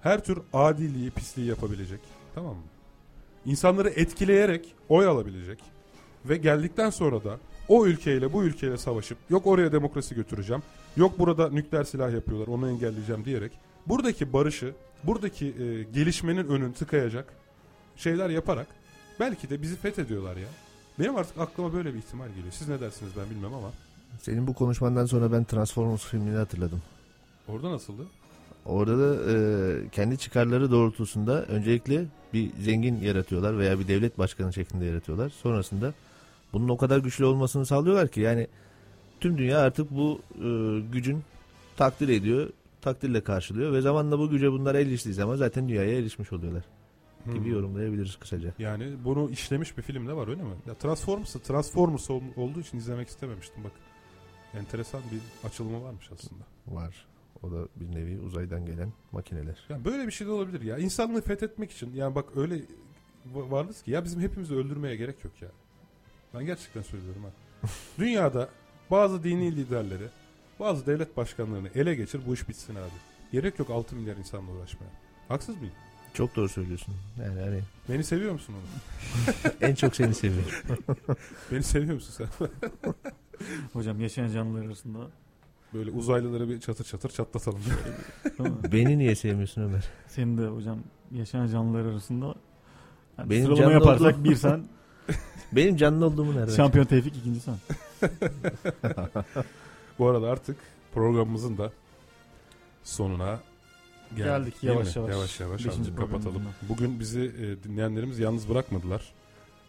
her 0.03 0.25
tür 0.25 0.39
adiliği, 0.53 1.11
pisliği 1.11 1.49
yapabilecek. 1.49 2.01
Tamam 2.35 2.55
mı? 2.57 2.63
İnsanları 3.47 3.89
etkileyerek 3.89 4.75
oy 4.89 5.07
alabilecek 5.07 5.59
ve 6.25 6.37
geldikten 6.37 6.91
sonra 6.91 7.25
da 7.25 7.39
o 7.69 7.87
ülkeyle 7.87 8.33
bu 8.33 8.45
ülkeyle 8.45 8.79
savaşıp 8.79 9.19
yok 9.31 9.47
oraya 9.47 9.73
demokrasi 9.73 10.15
götüreceğim, 10.15 10.63
yok 10.97 11.19
burada 11.19 11.51
nükleer 11.51 11.85
silah 11.85 12.13
yapıyorlar 12.13 12.47
onu 12.47 12.71
engelleyeceğim 12.71 13.25
diyerek 13.25 13.53
buradaki 13.87 14.33
barışı, 14.33 14.75
buradaki 15.05 15.47
e, 15.47 15.83
gelişmenin 15.83 16.49
önünü 16.49 16.73
tıkayacak 16.73 17.33
şeyler 17.97 18.31
yaparak 18.31 18.67
belki 19.21 19.51
de 19.51 19.63
bizi 19.63 19.77
fethediyorlar 19.77 20.37
ya. 20.37 20.49
Benim 20.99 21.17
artık 21.17 21.39
aklıma 21.39 21.73
böyle 21.73 21.95
bir 21.95 21.99
ihtimal 21.99 22.29
geliyor. 22.29 22.53
Siz 22.53 22.69
ne 22.69 22.81
dersiniz 22.81 23.13
ben 23.17 23.31
bilmem 23.31 23.55
ama. 23.55 23.71
Senin 24.23 24.47
bu 24.47 24.55
konuşmandan 24.55 25.07
sonra 25.07 25.33
ben 25.33 25.45
Transformers 25.45 26.05
filmini 26.05 26.37
hatırladım. 26.37 26.83
Orada 27.49 27.71
nasıldı? 27.71 28.03
Orada 28.67 28.99
da 28.99 29.33
e, 29.33 29.89
kendi 29.89 30.19
çıkarları 30.19 30.71
doğrultusunda 30.71 31.45
öncelikle 31.45 32.05
bir 32.33 32.51
zengin 32.61 33.01
yaratıyorlar 33.01 33.59
veya 33.59 33.79
bir 33.79 33.89
devlet 33.89 34.19
başkanı 34.19 34.53
şeklinde 34.53 34.85
yaratıyorlar. 34.85 35.29
Sonrasında 35.31 35.95
bunun 36.53 36.69
o 36.69 36.77
kadar 36.77 36.99
güçlü 36.99 37.25
olmasını 37.25 37.67
sağlıyorlar 37.67 38.09
ki 38.09 38.21
yani 38.21 38.47
tüm 39.21 39.39
dünya 39.39 39.59
artık 39.59 39.91
bu 39.91 40.21
e, 40.35 40.81
gücün 40.93 41.23
takdir 41.77 42.09
ediyor, 42.09 42.51
takdirle 42.81 43.21
karşılıyor 43.25 43.73
ve 43.73 43.81
zamanla 43.81 44.19
bu 44.19 44.31
güce 44.31 44.53
bunlar 44.53 44.75
eriştiği 44.75 45.15
zaman 45.15 45.37
zaten 45.37 45.69
dünyaya 45.69 45.99
erişmiş 45.99 46.33
oluyorlar 46.33 46.65
gibi 47.27 47.45
Hmm. 47.45 47.53
yorumlayabiliriz 47.53 48.17
kısaca. 48.17 48.55
Yani 48.59 48.93
bunu 49.05 49.31
işlemiş 49.31 49.77
bir 49.77 49.83
film 49.83 50.09
de 50.09 50.13
var 50.17 50.29
öyle 50.29 50.43
mi? 50.43 50.55
Ya 50.67 50.75
Transformers'ı 50.75 51.39
Transformers 51.39 52.11
ol- 52.11 52.23
olduğu 52.37 52.61
için 52.61 52.79
izlemek 52.79 53.09
istememiştim 53.09 53.65
bak. 53.65 53.73
Enteresan 54.55 55.01
bir 55.13 55.49
açılımı 55.49 55.83
varmış 55.85 56.11
aslında. 56.15 56.43
Var. 56.67 57.07
O 57.43 57.51
da 57.51 57.69
bir 57.77 57.95
nevi 57.97 58.21
uzaydan 58.21 58.67
gelen 58.67 58.93
makineler. 59.13 59.57
Yani 59.69 59.85
böyle 59.85 60.07
bir 60.07 60.13
şey 60.13 60.27
de 60.27 60.31
olabilir 60.31 60.61
ya. 60.61 60.79
İnsanlığı 60.79 61.21
fethetmek 61.23 61.71
için 61.71 61.93
yani 61.95 62.15
bak 62.15 62.25
öyle 62.37 62.55
va- 63.35 63.51
varız 63.51 63.83
ki 63.83 63.91
ya 63.91 64.05
bizim 64.05 64.21
hepimizi 64.21 64.55
öldürmeye 64.55 64.97
gerek 64.97 65.25
yok 65.25 65.43
ya. 65.43 65.49
Ben 66.35 66.47
gerçekten 66.47 66.83
söylüyorum 66.83 67.23
ha. 67.25 67.31
Dünyada 67.99 68.49
bazı 68.91 69.25
dini 69.25 69.57
liderleri, 69.57 70.09
bazı 70.61 70.87
devlet 70.87 71.17
başkanlarını 71.17 71.69
ele 71.75 71.95
geçir 71.95 72.21
bu 72.27 72.35
iş 72.35 72.49
bitsin 72.49 72.75
abi. 72.75 72.91
Gerek 73.33 73.59
yok 73.59 73.71
6 73.71 73.97
milyar 73.97 74.17
insanla 74.17 74.51
uğraşmaya. 74.53 74.91
Haksız 75.29 75.57
mıyım? 75.57 75.75
Çok 76.15 76.37
doğru 76.37 76.49
söylüyorsun. 76.49 76.95
Yani 77.23 77.41
hani 77.41 77.61
Beni 77.89 78.05
seviyor 78.05 78.33
musun 78.33 78.55
onu? 78.55 79.53
en 79.61 79.75
çok 79.75 79.97
seni 79.97 80.15
seviyorum. 80.15 80.51
Beni 81.53 81.63
seviyor 81.63 81.95
musun 81.95 82.27
sen? 82.39 82.49
Hocam 83.73 84.01
yaşayan 84.01 84.29
canlılar 84.29 84.65
arasında 84.67 84.99
böyle 85.75 85.91
uzaylıları 85.91 86.49
bir 86.49 86.61
çatır 86.61 86.85
çatır 86.85 87.09
çatlatalım. 87.11 87.61
Beni 88.73 88.99
niye 88.99 89.15
sevmiyorsun 89.15 89.63
Ömer? 89.63 89.85
Senin 90.09 90.39
de 90.39 90.47
hocam 90.47 90.79
yaşayan 91.13 91.47
canlılar 91.47 91.85
arasında 91.85 92.35
yani 93.19 93.31
Benim 93.31 93.45
sıralama 93.45 93.73
yaparsak 93.73 94.15
olduğum- 94.17 94.25
bir 94.25 94.35
sen, 94.37 94.65
Benim 95.53 95.77
canlı 95.77 96.07
olduğumu 96.07 96.37
nereden? 96.37 96.55
şampiyon 96.55 96.85
Tevfik 96.85 97.17
ikinci 97.17 97.41
sen. 97.41 97.55
Bu 99.99 100.09
arada 100.09 100.31
artık 100.31 100.57
programımızın 100.95 101.59
da 101.59 101.73
sonuna 102.85 103.41
geldik. 104.17 104.25
Geldik, 104.25 104.55
yavaş 104.63 104.97
mi? 104.97 105.03
yavaş. 105.03 105.13
Yavaş 105.15 105.41
yavaş 105.41 105.67
Beşinci 105.67 105.91
artık 105.91 105.99
kapatalım. 105.99 106.43
Bugün 106.69 107.01
bizi 107.01 107.21
e, 107.21 107.63
dinleyenlerimiz 107.65 108.19
yalnız 108.19 108.49
bırakmadılar. 108.49 109.13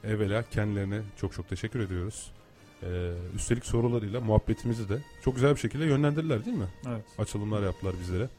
Evvela 0.03 0.43
kendilerine 0.43 1.01
çok 1.17 1.33
çok 1.33 1.49
teşekkür 1.49 1.79
ediyoruz. 1.79 2.31
Ee, 2.83 3.11
üstelik 3.35 3.65
sorularıyla 3.65 4.21
muhabbetimizi 4.21 4.89
de 4.89 4.97
çok 5.23 5.35
güzel 5.35 5.55
bir 5.55 5.59
şekilde 5.59 5.85
yönlendirdiler 5.85 6.45
değil 6.45 6.57
mi? 6.57 6.67
Evet. 6.87 7.05
Açılımlar 7.17 7.63
yaptılar 7.63 7.95
bizlere. 8.01 8.29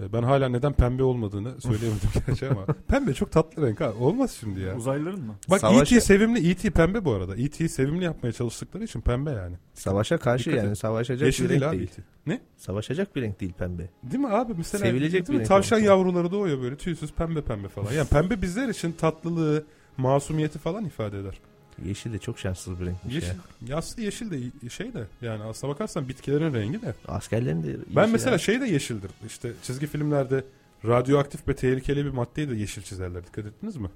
Ee, 0.00 0.12
ben 0.12 0.22
hala 0.22 0.48
neden 0.48 0.72
pembe 0.72 1.02
olmadığını 1.02 1.60
söyleyemedim 1.60 2.08
gerçi 2.26 2.48
ama 2.48 2.66
pembe 2.88 3.14
çok 3.14 3.32
tatlı 3.32 3.66
renk 3.66 3.80
ha. 3.80 3.92
Olmaz 4.00 4.36
şimdi 4.40 4.60
ya. 4.60 4.76
Uzaylıların 4.76 5.20
mı? 5.20 5.34
Bak 5.50 5.60
Savaş- 5.60 5.92
E.T. 5.92 6.00
sevimli. 6.00 6.50
E.T. 6.50 6.70
pembe 6.70 7.04
bu 7.04 7.12
arada. 7.12 7.36
E.T.'yi 7.36 7.68
sevimli 7.68 8.04
yapmaya 8.04 8.32
çalıştıkları 8.32 8.84
için 8.84 9.00
pembe 9.00 9.30
yani. 9.30 9.56
Savaşa 9.74 10.18
karşı 10.18 10.44
Dikkat 10.50 10.62
yani 10.64 10.70
et. 10.70 10.78
savaşacak 10.78 11.26
Yeşil 11.26 11.44
bir 11.44 11.48
değil 11.48 11.60
renk 11.60 11.70
abi 11.70 11.78
değil. 11.78 11.90
E.T. 12.26 12.40
Savaşacak 12.56 13.16
bir 13.16 13.22
renk 13.22 13.40
değil 13.40 13.52
pembe. 13.52 13.90
Değil 14.02 14.20
mi 14.22 14.28
abi? 14.28 14.54
Mesela 14.56 14.84
Sevilecek 14.86 15.28
bir 15.28 15.34
renk 15.38 15.48
Tavşan 15.48 15.76
olmuş. 15.78 15.86
yavruları 15.88 16.30
doğuyor 16.32 16.62
böyle 16.62 16.76
tüysüz 16.76 17.12
pembe 17.12 17.42
pembe 17.42 17.68
falan. 17.68 17.92
Yani 17.92 18.08
pembe 18.08 18.42
bizler 18.42 18.68
için 18.68 18.92
tatlılığı, 18.92 19.64
masumiyeti 19.96 20.58
falan 20.58 20.84
ifade 20.84 21.18
eder. 21.20 21.40
Yeşil 21.84 22.12
de 22.12 22.18
çok 22.18 22.38
şanssız 22.38 22.80
bir 22.80 22.86
renkmiş 22.86 23.14
Yeşil, 23.14 23.28
ya. 23.28 23.34
ya 23.66 23.76
aslında 23.76 24.02
yeşil 24.02 24.30
de 24.30 24.68
şey 24.70 24.94
de 24.94 25.04
yani 25.22 25.42
aslına 25.42 25.72
bakarsan 25.72 26.08
bitkilerin 26.08 26.54
rengi 26.54 26.82
de. 26.82 26.94
Askerlerin 27.08 27.62
de 27.62 27.76
Ben 27.96 28.00
yeşil 28.00 28.12
mesela 28.12 28.34
abi. 28.34 28.42
şey 28.42 28.60
de 28.60 28.66
yeşildir. 28.66 29.10
İşte 29.26 29.52
çizgi 29.62 29.86
filmlerde 29.86 30.44
radyoaktif 30.84 31.48
ve 31.48 31.54
tehlikeli 31.56 32.04
bir 32.04 32.10
maddeyi 32.10 32.50
de 32.50 32.54
yeşil 32.54 32.82
çizerler. 32.82 33.26
Dikkat 33.26 33.46
ettiniz 33.46 33.76
mi? 33.76 33.88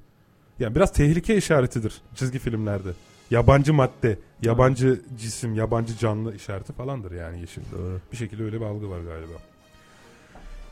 Yani 0.58 0.74
biraz 0.74 0.92
tehlike 0.92 1.36
işaretidir 1.36 2.00
çizgi 2.14 2.38
filmlerde. 2.38 2.88
Yabancı 3.30 3.74
madde, 3.74 4.18
yabancı 4.42 5.00
cisim, 5.18 5.54
yabancı 5.54 5.96
canlı 5.98 6.34
işareti 6.36 6.72
falandır 6.72 7.12
yani 7.12 7.40
yeşil. 7.40 7.62
Doğru. 7.72 8.00
Bir 8.12 8.16
şekilde 8.16 8.42
öyle 8.44 8.60
bir 8.60 8.66
algı 8.66 8.90
var 8.90 9.00
galiba. 9.00 9.38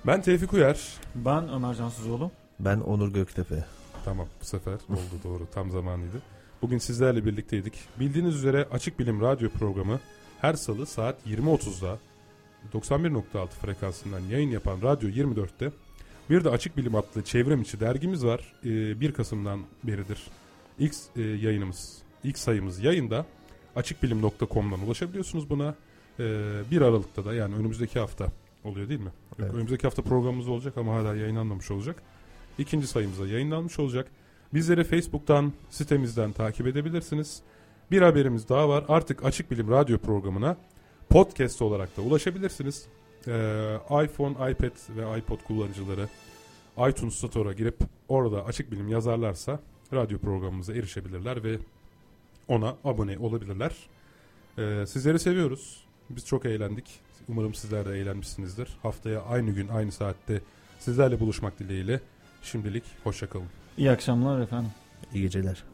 Ben 0.07 0.23
Tevfik 0.23 0.53
Uyar. 0.53 0.81
Ben 1.15 1.49
Ömer 1.49 1.75
Cansuzoğlu. 1.75 2.31
Ben 2.61 2.81
Onur 2.81 3.13
Göktepe. 3.15 3.65
Tamam 4.05 4.27
bu 4.41 4.45
sefer 4.45 4.73
oldu 4.75 5.21
doğru 5.25 5.47
tam 5.55 5.71
zamanıydı. 5.71 6.23
Bugün 6.63 6.79
sizlerle 6.79 7.25
birlikteydik. 7.25 7.75
Bildiğiniz 8.01 8.35
üzere 8.35 8.69
Açık 8.73 8.99
Bilim 8.99 9.21
Radyo 9.21 9.51
programı 9.51 10.01
her 10.41 10.55
salı 10.55 10.87
saat 10.87 11.27
20.30'da 11.27 11.99
91.6 12.73 13.49
frekansından 13.49 14.21
yayın 14.21 14.51
yapan 14.51 14.83
Radyo 14.83 15.09
24'te 15.09 15.73
bir 16.31 16.45
de 16.45 16.51
Açık 16.51 16.77
Bilim 16.77 16.95
adlı 16.95 17.25
çevrim 17.25 17.63
içi 17.63 17.81
dergimiz 17.81 18.25
var. 18.25 18.53
Ee, 18.65 19.01
1 19.01 19.13
Kasım'dan 19.13 19.61
beridir 19.85 20.19
ilk 20.79 20.95
e, 21.17 21.23
yayınımız, 21.23 21.99
ilk 22.25 22.39
sayımız 22.39 22.79
yayında. 22.85 23.27
Açıkbilim.com'dan 23.77 24.81
ulaşabiliyorsunuz 24.81 25.51
buna. 25.51 25.75
Ee, 26.21 26.63
1 26.71 26.81
Aralık'ta 26.81 27.25
da 27.25 27.35
yani 27.35 27.55
önümüzdeki 27.55 27.99
hafta 27.99 28.27
oluyor 28.65 28.89
değil 28.89 29.01
mi? 29.01 29.13
Evet. 29.39 29.55
Önümüzdeki 29.55 29.83
hafta 29.83 30.03
programımız 30.03 30.49
olacak 30.49 30.77
ama 30.77 30.95
hala 30.95 31.17
yayınlanmamış 31.17 31.71
olacak. 31.71 32.03
İkinci 32.59 32.87
sayımıza 32.87 33.27
yayınlanmış 33.27 33.79
olacak. 33.79 34.09
Bizleri 34.57 34.85
Facebook'tan, 34.85 35.53
sitemizden 35.71 36.33
takip 36.33 36.67
edebilirsiniz. 36.67 37.43
Bir 37.91 38.03
haberimiz 38.03 38.49
daha 38.49 38.69
var. 38.69 38.85
Artık 38.89 39.25
Açık 39.25 39.51
Bilim 39.51 39.71
Radyo 39.71 39.99
programına 39.99 40.57
podcast 41.11 41.63
olarak 41.63 41.97
da 41.97 42.03
ulaşabilirsiniz. 42.03 42.87
Ee, 43.29 43.79
iPhone, 44.05 44.51
iPad 44.51 44.97
ve 44.97 45.19
iPod 45.19 45.39
kullanıcıları 45.47 46.09
iTunes 46.89 47.15
Store'a 47.15 47.53
girip 47.53 47.81
orada 48.09 48.45
Açık 48.45 48.73
Bilim 48.73 48.89
yazarlarsa 48.89 49.61
radyo 49.93 50.19
programımıza 50.19 50.73
erişebilirler 50.73 51.45
ve 51.45 51.59
ona 52.49 52.77
abone 52.85 53.19
olabilirler. 53.19 53.73
Ee, 54.59 54.85
sizleri 54.87 55.19
seviyoruz. 55.19 55.85
Biz 56.11 56.27
çok 56.27 56.45
eğlendik. 56.45 57.01
Umarım 57.29 57.55
sizler 57.55 57.89
de 57.89 57.99
eğlenmişsinizdir. 57.99 58.69
Haftaya 58.83 59.23
aynı 59.23 59.51
gün 59.51 59.69
aynı 59.69 59.93
saatte 59.93 60.41
sizlerle 60.79 61.21
buluşmak 61.21 61.59
dileğiyle. 61.59 62.01
Şimdilik 62.43 62.85
hoşçakalın. 63.05 63.66
İyi 63.79 63.91
akşamlar 63.91 64.41
efendim. 64.41 64.71
İyi 65.15 65.23
geceler. 65.23 65.65